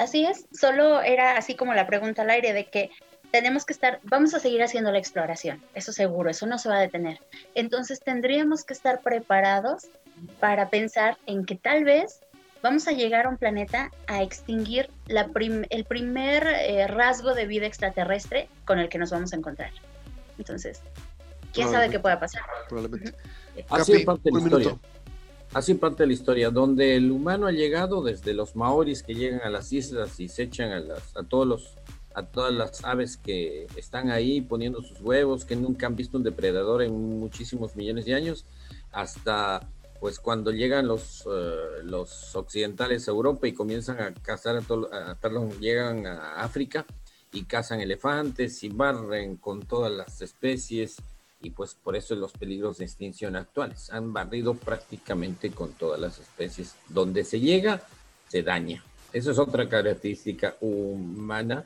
Así 0.02 0.26
es, 0.26 0.47
solo 0.52 1.04
era 1.04 1.38
así 1.38 1.54
como 1.54 1.76
la 1.76 1.86
pregunta 1.86 2.24
al 2.24 2.32
aire 2.32 2.54
de 2.54 2.66
que 2.66 2.89
tenemos 3.32 3.66
que 3.66 3.74
estar, 3.74 3.99
vamos 4.02 4.34
a 4.34 4.39
seguir 4.39 4.64
haciendo 4.64 4.91
la 4.91 4.97
exploración, 4.97 5.62
eso 5.76 5.93
seguro, 5.93 6.32
eso 6.32 6.47
no 6.47 6.58
se 6.58 6.70
va 6.70 6.78
a 6.78 6.82
detener. 6.82 7.20
Entonces 7.54 7.99
tendríamos 7.99 8.64
que 8.64 8.74
estar 8.74 9.02
preparados 9.02 9.89
para 10.39 10.72
pensar 10.72 11.20
en 11.28 11.45
que 11.45 11.54
tal 11.54 11.84
vez 11.84 12.22
vamos 12.64 12.88
a 12.88 12.93
llegar 12.93 13.28
a 13.28 13.30
un 13.30 13.38
planeta 13.38 13.91
a 14.08 14.24
extinguir 14.24 14.89
la 15.06 15.30
el 15.70 15.86
primer 15.86 16.47
eh, 16.47 16.88
rasgo 16.88 17.36
de 17.36 17.45
vida 17.45 17.68
extraterrestre 17.68 18.49
con 18.66 18.80
el 18.80 18.89
que 18.89 18.97
nos 18.97 19.12
vamos 19.12 19.34
a 19.34 19.36
encontrar. 19.36 19.70
Entonces, 20.39 20.82
¿quién 21.54 21.70
sabe 21.70 21.91
qué 21.91 21.99
pueda 21.99 22.20
pasar? 22.20 22.41
Probablemente. 22.70 23.16
Así 23.70 23.93
es 23.93 24.06
parte 24.06 24.24
de 24.24 24.32
la 24.32 24.39
historia. 24.39 24.80
Así 25.54 25.74
parte 25.74 26.04
de 26.04 26.08
la 26.08 26.14
historia, 26.14 26.49
donde 26.49 26.95
el 26.95 27.12
humano 27.12 27.45
ha 27.45 27.52
llegado 27.52 28.02
desde 28.02 28.34
los 28.34 28.56
maoris 28.56 29.04
que 29.04 29.16
llegan 29.16 29.41
a 29.41 29.49
las 29.49 29.74
islas 29.74 30.18
y 30.20 30.30
se 30.30 30.43
echan 30.43 30.72
a, 30.72 30.80
las, 30.80 31.16
a 31.18 31.24
todos 31.24 31.45
los 31.45 31.78
a 32.14 32.24
todas 32.24 32.54
las 32.54 32.84
aves 32.84 33.18
que 33.18 33.68
están 33.76 34.10
ahí 34.10 34.41
poniendo 34.41 34.82
sus 34.82 34.99
huevos, 35.02 35.45
que 35.45 35.56
nunca 35.56 35.88
han 35.88 35.95
visto 35.95 36.18
un 36.18 36.24
depredador 36.24 36.82
en 36.82 36.93
muchísimos 36.93 37.76
millones 37.76 38.06
de 38.06 38.16
años, 38.16 38.45
hasta 38.91 39.70
pues 39.99 40.20
cuando 40.20 40.52
llegan 40.52 40.88
los, 40.88 41.26
eh, 41.28 41.93
occidentales 42.34 43.08
a 43.08 43.12
Europa 43.12 43.47
y 43.47 43.54
comienzan 43.54 44.02
a 44.02 44.14
cazar, 44.14 44.58
a 44.58 45.16
perdón, 45.16 45.52
llegan 45.60 46.08
a 46.08 46.41
África 46.41 46.86
y 47.32 47.43
cazan 47.45 47.82
elefantes 47.82 48.64
y 48.64 48.70
barren 48.70 49.38
con 49.38 49.62
todas 49.62 49.91
las 49.91 50.22
especies 50.22 50.97
y 51.42 51.50
pues 51.50 51.74
por 51.74 51.96
eso 51.96 52.16
los 52.16 52.32
peligros 52.34 52.78
de 52.78 52.86
extinción 52.86 53.36
actuales. 53.36 53.89
Han 53.92 54.14
barrido 54.14 54.54
prácticamente 54.54 55.52
con 55.52 55.74
todas 55.74 56.00
las 56.00 56.20
especies. 56.20 56.76
Donde 56.89 57.24
se 57.24 57.39
llega, 57.39 57.82
se 58.28 58.44
daña. 58.44 58.84
Eso 59.12 59.32
es 59.32 59.39
otra 59.39 59.68
característica 59.68 60.56
humana 60.62 61.66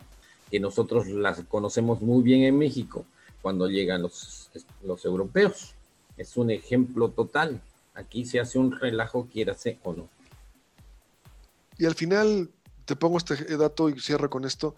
que 0.49 0.59
nosotros 0.59 1.07
las 1.07 1.41
conocemos 1.41 2.01
muy 2.01 2.23
bien 2.23 2.43
en 2.43 2.57
México 2.57 3.05
cuando 3.41 3.67
llegan 3.67 4.01
los, 4.01 4.49
los 4.83 5.03
europeos. 5.05 5.75
Es 6.17 6.37
un 6.37 6.51
ejemplo 6.51 7.09
total. 7.09 7.61
Aquí 7.93 8.25
se 8.25 8.39
hace 8.39 8.57
un 8.57 8.71
relajo, 8.71 9.27
quiérase 9.31 9.77
o 9.83 9.93
no. 9.93 10.09
Y 11.77 11.85
al 11.85 11.95
final, 11.95 12.49
te 12.85 12.95
pongo 12.95 13.17
este 13.17 13.35
dato 13.57 13.89
y 13.89 13.99
cierro 13.99 14.29
con 14.29 14.45
esto. 14.45 14.75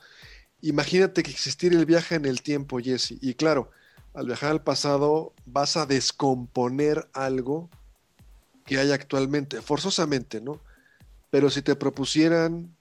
Imagínate 0.62 1.22
que 1.22 1.30
existiera 1.30 1.78
el 1.78 1.86
viaje 1.86 2.16
en 2.16 2.26
el 2.26 2.42
tiempo, 2.42 2.80
Jesse. 2.80 3.14
Y 3.22 3.36
claro, 3.36 3.70
al 4.18 4.26
viajar 4.26 4.50
al 4.50 4.64
pasado 4.64 5.32
vas 5.46 5.78
a 5.78 5.86
descomponer 5.86 7.08
algo 7.14 7.70
que 8.66 8.80
hay 8.80 8.92
actualmente, 8.92 9.62
forzosamente, 9.62 10.42
¿no? 10.42 10.60
Pero 11.30 11.52
si 11.52 11.62
te 11.62 11.76
propusieran 11.76 12.76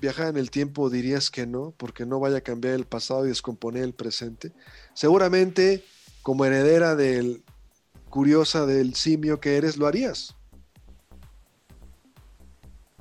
viajar 0.00 0.28
en 0.28 0.38
el 0.38 0.50
tiempo, 0.50 0.88
dirías 0.88 1.30
que 1.30 1.46
no, 1.46 1.74
porque 1.76 2.06
no 2.06 2.18
vaya 2.18 2.38
a 2.38 2.40
cambiar 2.40 2.72
el 2.72 2.86
pasado 2.86 3.26
y 3.26 3.28
descomponer 3.28 3.82
el 3.82 3.92
presente. 3.92 4.52
Seguramente, 4.94 5.84
como 6.22 6.46
heredera 6.46 6.96
del 6.96 7.42
curiosa 8.08 8.64
del 8.64 8.94
simio 8.94 9.38
que 9.38 9.58
eres, 9.58 9.76
lo 9.76 9.86
harías. 9.86 10.34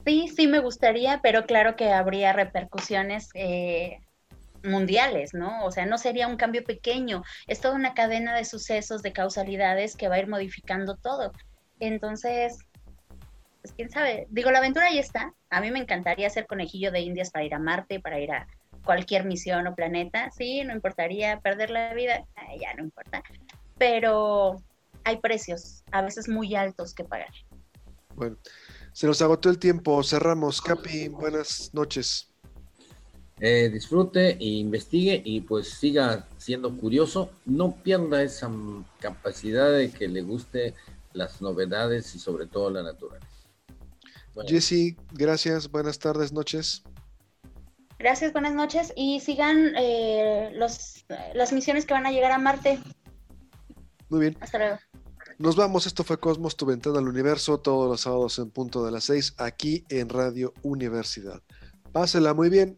Sí, 0.06 0.28
sí 0.36 0.48
me 0.48 0.60
gustaría, 0.60 1.22
pero 1.22 1.46
claro 1.46 1.78
que 1.78 1.94
habría 1.94 2.34
repercusiones 2.34 3.30
eh, 3.36 4.02
mundiales, 4.64 5.34
¿no? 5.34 5.66
O 5.66 5.72
sea, 5.72 5.86
no 5.86 5.98
sería 5.98 6.28
un 6.28 6.38
cambio 6.38 6.64
pequeño, 6.64 7.24
es 7.48 7.62
toda 7.62 7.76
una 7.76 7.94
cadena 7.94 8.36
de 8.36 8.46
sucesos, 8.46 9.02
de 9.02 9.14
causalidades 9.14 9.96
que 9.96 10.08
va 10.08 10.16
a 10.16 10.20
ir 10.20 10.28
modificando 10.28 10.96
todo. 10.98 11.32
Entonces, 11.80 12.58
pues 13.62 13.74
quién 13.74 13.90
sabe, 13.90 14.28
digo, 14.30 14.52
la 14.52 14.60
aventura 14.60 14.88
ahí 14.88 15.00
está. 15.00 15.34
A 15.50 15.62
mí 15.62 15.72
me 15.72 15.80
encantaría 15.80 16.30
ser 16.30 16.48
conejillo 16.48 16.92
de 16.92 17.02
indias 17.02 17.32
para 17.32 17.46
ir 17.46 17.54
a 17.54 17.60
Marte, 17.60 18.00
para 18.00 18.20
ir 18.20 18.32
a 18.32 18.48
cualquier 18.84 19.26
misión 19.26 19.68
o 19.68 19.76
planeta. 19.76 20.32
Sí, 20.32 20.64
no 20.64 20.74
importaría 20.74 21.40
perder 21.40 21.70
la 21.70 21.94
vida, 21.94 22.26
ya 22.60 22.74
no 22.76 22.84
importa. 22.84 23.24
Pero 23.78 24.58
hay 25.04 25.18
precios, 25.18 25.84
a 25.92 26.02
veces 26.02 26.28
muy 26.28 26.56
altos 26.56 26.94
que 26.94 27.04
pagar. 27.04 27.34
Bueno, 28.16 28.38
se 28.92 29.08
nos 29.08 29.22
agotó 29.22 29.50
el 29.50 29.60
tiempo, 29.60 30.04
cerramos. 30.04 30.62
Capi, 30.62 31.08
buenas 31.08 31.74
noches. 31.74 32.29
Eh, 33.42 33.70
disfrute 33.70 34.32
e 34.32 34.46
investigue 34.46 35.22
y 35.24 35.42
pues 35.42 35.70
siga 35.70 36.28
siendo 36.38 36.76
curioso. 36.76 37.32
No 37.46 37.76
pierda 37.76 38.22
esa 38.22 38.52
capacidad 39.00 39.72
de 39.72 39.92
que 39.92 40.08
le 40.08 40.22
guste 40.22 40.76
las 41.14 41.42
novedades 41.42 42.14
y 42.16 42.20
sobre 42.20 42.48
todo 42.48 42.70
la 42.70 42.84
naturaleza. 42.84 43.28
Jesse, 44.48 44.96
gracias, 45.14 45.70
buenas 45.70 46.00
tardes, 46.00 46.32
noches. 46.32 46.84
Gracias, 47.98 48.32
buenas 48.32 48.54
noches 48.54 48.94
y 48.96 49.20
sigan 49.20 49.74
eh, 49.78 50.52
los, 50.54 51.06
las 51.34 51.52
misiones 51.52 51.86
que 51.86 51.94
van 51.94 52.06
a 52.06 52.12
llegar 52.12 52.32
a 52.32 52.38
Marte. 52.38 52.80
Muy 54.10 54.22
bien. 54.22 54.38
Hasta 54.40 54.58
luego. 54.58 54.78
Nos 55.38 55.56
vamos, 55.56 55.86
esto 55.86 56.04
fue 56.04 56.20
Cosmos, 56.20 56.58
tu 56.58 56.66
ventana 56.66 57.00
al 57.00 57.08
universo, 57.08 57.60
todos 57.60 57.90
los 57.90 58.02
sábados 58.02 58.40
en 58.40 58.52
punto 58.52 58.86
de 58.86 58.92
las 58.92 59.06
seis, 59.06 59.34
aquí 59.38 59.86
en 59.90 60.10
Radio 60.10 60.54
Universidad. 60.64 61.42
Pásela 61.94 62.34
muy 62.34 62.50
bien, 62.50 62.78